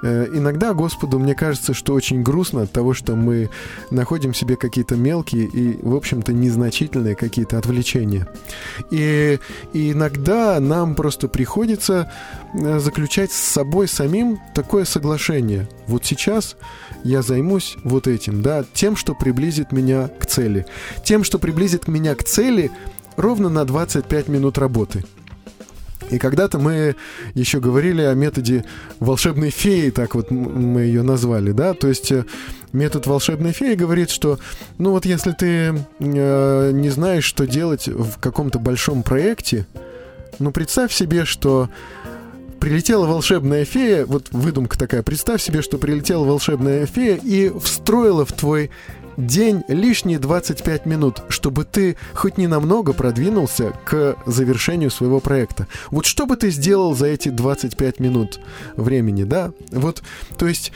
Иногда 0.02 0.74
Господу, 0.74 1.20
мне 1.20 1.36
кажется, 1.36 1.74
что 1.74 1.93
очень 1.93 2.22
грустно 2.22 2.64
от 2.64 2.72
того, 2.72 2.93
что 2.93 3.16
мы 3.16 3.50
находим 3.89 4.34
себе 4.34 4.56
какие-то 4.56 4.95
мелкие 4.95 5.45
и, 5.45 5.80
в 5.82 5.95
общем-то, 5.95 6.34
незначительные 6.34 7.16
какие-то 7.16 7.58
отвлечения. 7.58 8.28
И, 8.91 9.39
и 9.74 9.91
иногда 9.91 10.60
нам 10.60 10.95
просто 10.95 11.28
приходится 11.28 12.12
э, 12.54 12.80
заключать 12.80 13.32
с 13.32 13.38
собой 13.38 13.88
самим 13.88 14.39
такое 14.54 14.86
соглашение. 14.86 15.68
Вот 15.88 16.06
сейчас 16.06 16.56
я 17.04 17.22
займусь 17.22 17.78
вот 17.84 18.08
этим, 18.08 18.41
да, 18.41 18.66
тем, 18.74 18.95
что 18.95 19.16
приблизит 19.16 19.72
меня 19.72 20.10
к 20.20 20.26
цели. 20.26 20.66
Тем, 21.04 21.24
что 21.24 21.39
приблизит 21.39 21.88
меня 21.88 22.16
к 22.16 22.24
цели 22.24 22.72
ровно 23.16 23.50
на 23.50 23.66
25 23.66 24.28
минут 24.28 24.58
работы. 24.58 25.04
И 26.10 26.20
когда-то 26.20 26.58
мы 26.58 26.95
еще 27.34 27.60
говорили 27.60 28.01
о 28.01 28.14
методе 28.14 28.64
волшебной 28.99 29.49
феи, 29.49 29.89
так 29.89 30.16
вот 30.16 30.32
мы 30.32 30.82
ее 30.82 31.03
назвали, 31.03 31.51
да, 31.51 31.74
то 31.74 31.88
есть 31.88 32.12
э, 32.12 32.26
метод 32.72 33.08
волшебной 33.08 33.51
феи 33.51 33.76
говорит, 33.76 34.10
что, 34.10 34.39
ну 34.78 34.91
вот 34.91 35.05
если 35.05 35.32
ты 35.32 35.74
э, 35.99 36.72
не 36.72 36.89
знаешь, 36.89 37.26
что 37.26 37.45
делать 37.45 37.88
в 37.88 38.20
каком-то 38.20 38.60
большом 38.60 39.03
проекте, 39.03 39.68
ну 40.39 40.51
представь 40.51 40.93
себе, 40.93 41.26
что 41.26 41.70
прилетела 42.60 43.05
волшебная 43.05 43.66
фея, 43.66 44.05
вот 44.05 44.28
выдумка 44.32 44.78
такая, 44.78 45.03
представь 45.03 45.41
себе, 45.41 45.62
что 45.62 45.78
прилетела 45.78 46.24
волшебная 46.24 46.86
фея 46.86 47.20
и 47.22 47.51
встроила 47.60 48.26
в 48.26 48.32
твой 48.32 48.72
день 49.18 49.63
лишние 49.68 50.20
25 50.20 50.86
минут, 50.86 51.24
чтобы 51.30 51.65
ты 51.65 51.97
хоть 52.13 52.38
ненамного 52.38 52.93
продвинулся 52.93 53.74
к 53.84 54.15
завершению 54.26 54.91
своего 54.91 55.20
проекта. 55.20 55.68
Вот 55.89 56.05
что 56.05 56.26
бы 56.26 56.38
ты 56.38 56.51
сделал 56.51 56.95
за 56.95 57.07
эти 57.07 57.30
25 57.30 57.99
минут 57.99 58.39
времени, 58.76 59.24
да? 59.24 59.51
Вот, 59.72 60.03
то 60.38 60.47
есть 60.47 60.72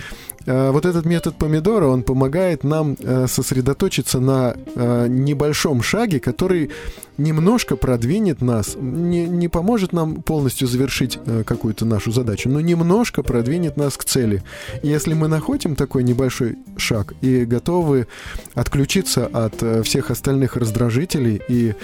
вот 0.45 0.85
этот 0.85 1.05
метод 1.05 1.37
помидора, 1.37 1.87
он 1.87 2.03
помогает 2.03 2.63
нам 2.63 2.95
э, 2.99 3.27
сосредоточиться 3.27 4.19
на 4.19 4.55
э, 4.75 5.07
небольшом 5.07 5.81
шаге, 5.81 6.19
который 6.19 6.71
немножко 7.17 7.75
продвинет 7.75 8.41
нас, 8.41 8.75
не, 8.79 9.25
не 9.27 9.47
поможет 9.47 9.93
нам 9.93 10.21
полностью 10.21 10.67
завершить 10.67 11.19
э, 11.25 11.43
какую-то 11.45 11.85
нашу 11.85 12.11
задачу, 12.11 12.49
но 12.49 12.61
немножко 12.61 13.23
продвинет 13.23 13.77
нас 13.77 13.97
к 13.97 14.03
цели. 14.03 14.43
И 14.81 14.87
если 14.87 15.13
мы 15.13 15.27
находим 15.27 15.75
такой 15.75 16.03
небольшой 16.03 16.57
шаг 16.77 17.13
и 17.21 17.45
готовы 17.45 18.07
отключиться 18.53 19.27
от 19.27 19.61
э, 19.61 19.83
всех 19.83 20.11
остальных 20.11 20.55
раздражителей 20.55 21.41
и 21.47 21.75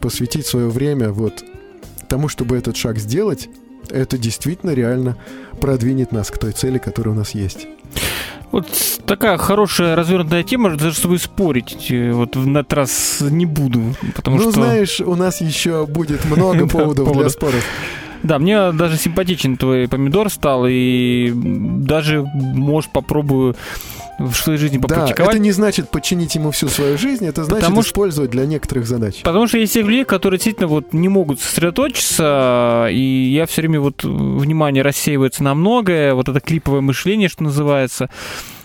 посвятить 0.00 0.46
свое 0.46 0.68
время 0.68 1.10
вот 1.10 1.44
тому, 2.08 2.28
чтобы 2.28 2.56
этот 2.56 2.76
шаг 2.76 2.98
сделать, 2.98 3.48
это 3.90 4.18
действительно 4.18 4.70
реально 4.70 5.16
продвинет 5.60 6.12
нас 6.12 6.30
к 6.30 6.38
той 6.38 6.52
цели, 6.52 6.78
которая 6.78 7.14
у 7.14 7.18
нас 7.18 7.30
есть. 7.34 7.66
Вот 8.52 8.66
такая 9.06 9.36
хорошая 9.38 9.96
развернутая 9.96 10.42
тема, 10.42 10.76
даже 10.76 10.96
с 10.96 11.00
тобой 11.00 11.18
спорить 11.18 11.90
э, 11.90 12.12
вот 12.12 12.36
в 12.36 12.48
этот 12.48 12.72
раз 12.72 13.18
не 13.20 13.44
буду, 13.44 13.94
потому 14.14 14.36
ну, 14.36 14.42
что... 14.44 14.52
знаешь, 14.52 15.00
у 15.00 15.14
нас 15.16 15.40
еще 15.40 15.86
будет 15.86 16.24
много 16.24 16.66
поводов 16.68 17.12
для 17.12 17.28
споров. 17.28 17.64
Да, 18.22 18.38
мне 18.38 18.72
даже 18.72 18.96
симпатичен 18.96 19.56
твой 19.56 19.88
помидор 19.88 20.30
стал, 20.30 20.64
и 20.68 21.32
даже, 21.34 22.22
может, 22.34 22.90
попробую 22.92 23.56
в 24.18 24.32
своей 24.34 24.58
жизни 24.58 24.78
Да, 24.78 24.82
попрактиковать. 24.88 25.34
это 25.34 25.38
не 25.42 25.52
значит 25.52 25.90
подчинить 25.90 26.34
ему 26.34 26.50
всю 26.50 26.68
свою 26.68 26.96
жизнь, 26.96 27.26
это 27.26 27.44
значит 27.44 27.62
Потому 27.64 27.82
что- 27.82 27.90
использовать 27.90 28.30
для 28.30 28.46
некоторых 28.46 28.86
задач. 28.86 29.20
Потому 29.22 29.46
что 29.46 29.58
есть 29.58 29.74
тех 29.74 29.86
людей, 29.86 30.04
которые 30.04 30.38
действительно 30.38 30.68
вот 30.68 30.92
не 30.92 31.08
могут 31.08 31.40
сосредоточиться, 31.40 32.88
и 32.90 33.30
я 33.34 33.46
все 33.46 33.62
время 33.62 33.80
вот 33.80 34.02
внимание 34.04 34.82
рассеивается 34.82 35.42
на 35.42 35.54
многое, 35.54 36.14
вот 36.14 36.28
это 36.28 36.40
клиповое 36.40 36.80
мышление, 36.80 37.28
что 37.28 37.42
называется. 37.44 38.08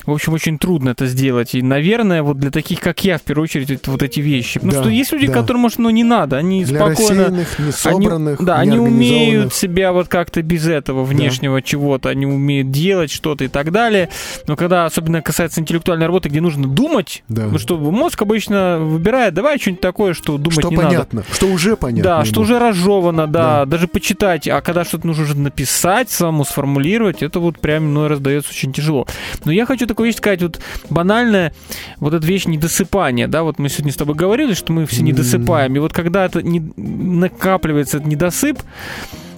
В 0.05 0.11
общем, 0.11 0.33
очень 0.33 0.57
трудно 0.57 0.89
это 0.89 1.05
сделать. 1.05 1.53
И, 1.55 1.61
наверное, 1.61 2.23
вот 2.23 2.37
для 2.39 2.49
таких, 2.51 2.79
как 2.79 3.03
я, 3.03 3.17
в 3.17 3.21
первую 3.21 3.43
очередь, 3.43 3.87
вот 3.87 4.01
эти 4.01 4.19
вещи. 4.19 4.55
Потому 4.59 4.71
Да, 4.73 4.79
что 4.81 4.89
есть 4.89 5.11
люди, 5.11 5.27
да. 5.27 5.33
которым, 5.33 5.61
может, 5.61 5.77
ну 5.79 5.89
не 5.89 6.03
надо. 6.03 6.37
Они 6.37 6.63
Для 6.65 6.79
спокойно... 6.79 7.23
рассеянных, 7.25 7.59
несобранных, 7.59 8.39
они, 8.39 8.45
да, 8.47 8.55
они 8.59 8.77
умеют 8.79 9.53
себя 9.53 9.91
вот 9.93 10.07
как-то 10.07 10.41
без 10.41 10.67
этого 10.67 11.03
внешнего 11.03 11.61
чего-то, 11.61 12.09
они 12.09 12.25
умеют 12.25 12.71
делать 12.71 13.11
что-то 13.11 13.43
и 13.43 13.47
так 13.47 13.71
далее. 13.71 14.09
Но 14.47 14.55
когда 14.55 14.85
особенно 14.85 15.21
касается 15.21 15.61
интеллектуальной 15.61 16.05
работы, 16.07 16.29
где 16.29 16.41
нужно 16.41 16.67
думать, 16.67 17.23
Да. 17.29 17.47
ну 17.51 17.57
что 17.59 17.77
мозг 17.77 18.21
обычно 18.21 18.79
выбирает, 18.79 19.33
давай 19.33 19.59
что-нибудь 19.59 19.81
такое, 19.81 20.13
что 20.13 20.37
думать 20.37 20.59
Что 20.59 20.69
не 20.69 20.75
надо. 20.77 20.87
понятно, 20.87 21.23
что 21.31 21.47
уже 21.47 21.75
понятно. 21.75 22.03
Да, 22.03 22.25
что 22.25 22.41
уже 22.41 22.59
разжевано, 22.59 23.27
да, 23.27 23.59
Да. 23.59 23.65
даже 23.65 23.87
почитать, 23.87 24.47
а 24.47 24.61
когда 24.61 24.83
что-то 24.83 25.05
нужно 25.07 25.23
уже 25.23 25.37
написать 25.37 26.09
самому, 26.09 26.43
сформулировать, 26.45 27.21
это 27.21 27.39
вот 27.39 27.59
прям 27.59 27.85
иной 27.85 28.07
раз 28.07 28.19
дается 28.19 28.49
очень 28.51 28.73
тяжело. 28.73 29.07
Но 29.45 29.51
я 29.51 29.65
хочу 29.65 29.85
такую 29.91 30.07
вещь 30.07 30.17
сказать, 30.17 30.41
вот 30.41 30.59
банальная, 30.89 31.53
вот 31.97 32.13
эта 32.13 32.25
вещь 32.25 32.45
недосыпания, 32.45 33.27
да, 33.27 33.43
вот 33.43 33.59
мы 33.59 33.69
сегодня 33.69 33.91
с 33.91 33.97
тобой 33.97 34.15
говорили, 34.15 34.53
что 34.53 34.71
мы 34.73 34.85
все 34.85 35.01
не 35.01 35.13
досыпаем, 35.13 35.75
и 35.75 35.79
вот 35.79 35.93
когда 35.93 36.25
это 36.25 36.41
не, 36.41 36.61
накапливается 36.77 37.97
этот 37.97 38.07
недосып, 38.07 38.59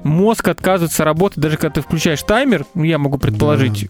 мозг 0.03 0.47
отказывается 0.47 1.03
работать, 1.03 1.39
даже 1.39 1.57
когда 1.57 1.75
ты 1.75 1.81
включаешь 1.81 2.21
таймер, 2.23 2.65
ну, 2.73 2.83
я 2.83 2.97
могу 2.97 3.17
предположить, 3.17 3.89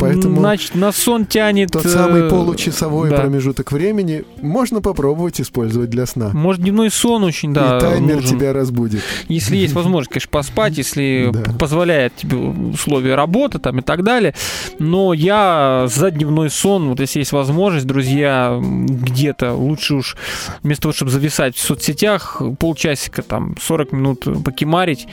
Поэтому 0.00 0.40
значит, 0.40 0.74
на 0.74 0.92
сон 0.92 1.26
тянет... 1.26 1.72
Тот 1.72 1.86
э, 1.86 1.88
самый 1.88 2.28
получасовой 2.28 3.10
да. 3.10 3.16
промежуток 3.16 3.72
времени 3.72 4.24
можно 4.40 4.80
попробовать 4.80 5.40
использовать 5.40 5.90
для 5.90 6.06
сна. 6.06 6.30
Может, 6.32 6.62
дневной 6.62 6.90
сон 6.90 7.24
очень, 7.24 7.52
да, 7.52 7.78
И 7.78 7.80
таймер 7.80 8.16
нужен. 8.16 8.38
тебя 8.38 8.52
разбудит. 8.52 9.02
Если 9.28 9.56
есть 9.56 9.74
возможность, 9.74 10.10
конечно, 10.10 10.30
поспать, 10.30 10.78
если 10.78 11.30
Да. 11.34 11.52
позволяет 11.58 12.14
тебе 12.16 12.36
условия 12.36 13.14
работы 13.14 13.58
там 13.58 13.78
и 13.80 13.82
так 13.82 14.04
далее. 14.04 14.34
Но 14.78 15.12
я 15.12 15.86
за 15.88 16.10
дневной 16.10 16.50
сон, 16.50 16.90
вот 16.90 17.00
если 17.00 17.20
есть 17.20 17.32
возможность, 17.32 17.86
друзья, 17.86 18.60
где-то 18.60 19.54
лучше 19.54 19.94
уж 19.94 20.16
вместо 20.62 20.82
того, 20.82 20.92
чтобы 20.92 21.10
зависать 21.10 21.56
в 21.56 21.60
соцсетях, 21.60 22.40
полчасика, 22.58 23.22
там, 23.22 23.56
40 23.60 23.92
минут 23.92 24.44
покемарить, 24.44 25.06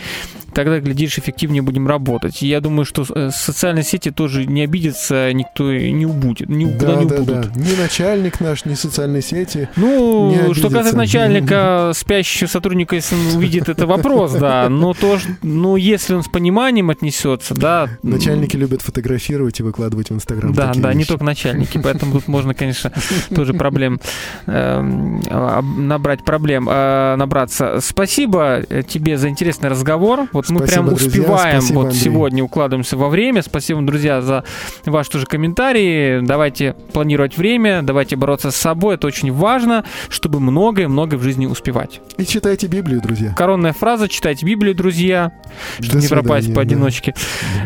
тогда, 0.54 0.80
глядишь, 0.80 1.18
эффективнее 1.18 1.62
будем 1.62 1.88
работать. 1.88 2.42
И 2.44 2.48
я 2.48 2.62
думаю, 2.62 2.86
что 2.86 3.06
э, 3.14 3.30
социальные 3.32 3.84
сети 3.84 4.12
тоже 4.12 4.46
не 4.46 4.62
обидятся, 4.64 5.32
никто 5.34 5.72
не 5.72 6.06
убудет, 6.06 6.50
никуда 6.50 6.96
Да, 6.96 6.96
не 7.02 7.06
да, 7.10 7.16
убудут. 7.16 7.52
да. 7.54 7.60
Ни 7.60 7.76
начальник 7.76 8.40
наш, 8.40 8.66
ни 8.66 8.74
социальные 8.74 9.22
сети. 9.22 9.70
Ну, 9.76 10.54
что 10.54 10.68
касается 10.70 10.98
начальника, 10.98 11.92
спящего 11.96 12.48
сотрудника, 12.48 12.96
если 12.96 13.16
он 13.16 13.38
увидит, 13.38 13.70
это 13.70 13.86
вопрос, 13.88 14.34
да. 14.34 14.68
Но 14.70 14.94
тоже, 14.94 15.38
ну, 15.42 15.76
если 15.76 16.14
он 16.14 16.24
с 16.24 16.28
пониманием 16.28 16.90
отнесется, 16.90 17.54
да. 17.54 17.90
Начальники 18.04 18.56
любят 18.56 18.82
фотографировать 18.82 19.60
и 19.60 19.64
выкладывать 19.64 20.10
в 20.10 20.14
Инстаграм. 20.14 20.54
Да, 20.54 20.72
да, 20.76 20.94
не 20.94 21.06
только 21.06 21.24
начальники, 21.24 21.80
поэтому 21.82 22.14
тут 22.14 22.28
можно, 22.28 22.54
конечно, 22.54 22.92
тоже 23.36 23.54
проблем 23.54 24.00
эм, 24.48 25.22
а, 25.30 25.62
набрать 25.62 26.24
проблем, 26.24 26.68
а, 26.70 27.16
набраться. 27.16 27.80
Спасибо 27.82 28.64
тебе 28.88 29.18
за 29.18 29.30
интересный 29.30 29.70
разговор. 29.70 30.28
Вот 30.42 30.50
мы 30.50 30.58
Спасибо, 30.66 30.84
прям 30.84 30.96
друзья, 30.96 31.08
успеваем, 31.08 31.62
спасибо, 31.62 31.78
вот 31.78 31.86
Андрей. 31.86 32.02
сегодня 32.02 32.44
укладываемся 32.44 32.98
во 32.98 33.10
время. 33.10 33.42
Спасибо, 33.44 33.82
друзья, 33.82 34.22
за 34.22 34.44
ваши 34.86 35.12
тоже 35.12 35.28
комментарии. 35.28 36.22
Давайте 36.26 36.74
планировать 36.94 37.38
время, 37.38 37.84
давайте 37.84 38.16
бороться 38.16 38.50
с 38.50 38.56
собой. 38.56 38.96
Это 38.96 39.06
очень 39.06 39.32
важно, 39.32 39.86
чтобы 40.10 40.40
многое-многое 40.40 41.18
в 41.20 41.24
жизни 41.24 41.46
успевать. 41.46 42.02
И 42.18 42.26
читайте 42.26 42.66
Библию, 42.66 43.02
друзья. 43.02 43.36
Коронная 43.38 43.74
фраза 43.74 44.08
«Читайте 44.08 44.46
Библию, 44.46 44.74
друзья», 44.74 45.32
чтобы 45.80 45.94
До 45.94 46.00
не 46.02 46.08
пропасть 46.08 46.46
свидания, 46.48 46.56
поодиночке. 46.56 47.14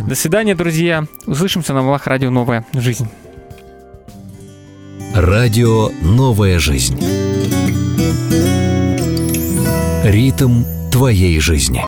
да. 0.02 0.08
До 0.08 0.16
свидания, 0.16 0.56
друзья. 0.56 1.06
Услышимся 1.26 1.74
на 1.74 1.82
волнах 1.82 2.08
радио 2.08 2.30
«Новая 2.30 2.66
жизнь». 2.74 3.08
Радио 5.14 5.92
«Новая 6.02 6.60
жизнь». 6.60 7.00
Ритм 10.04 10.64
твоей 10.92 11.40
жизни. 11.40 11.84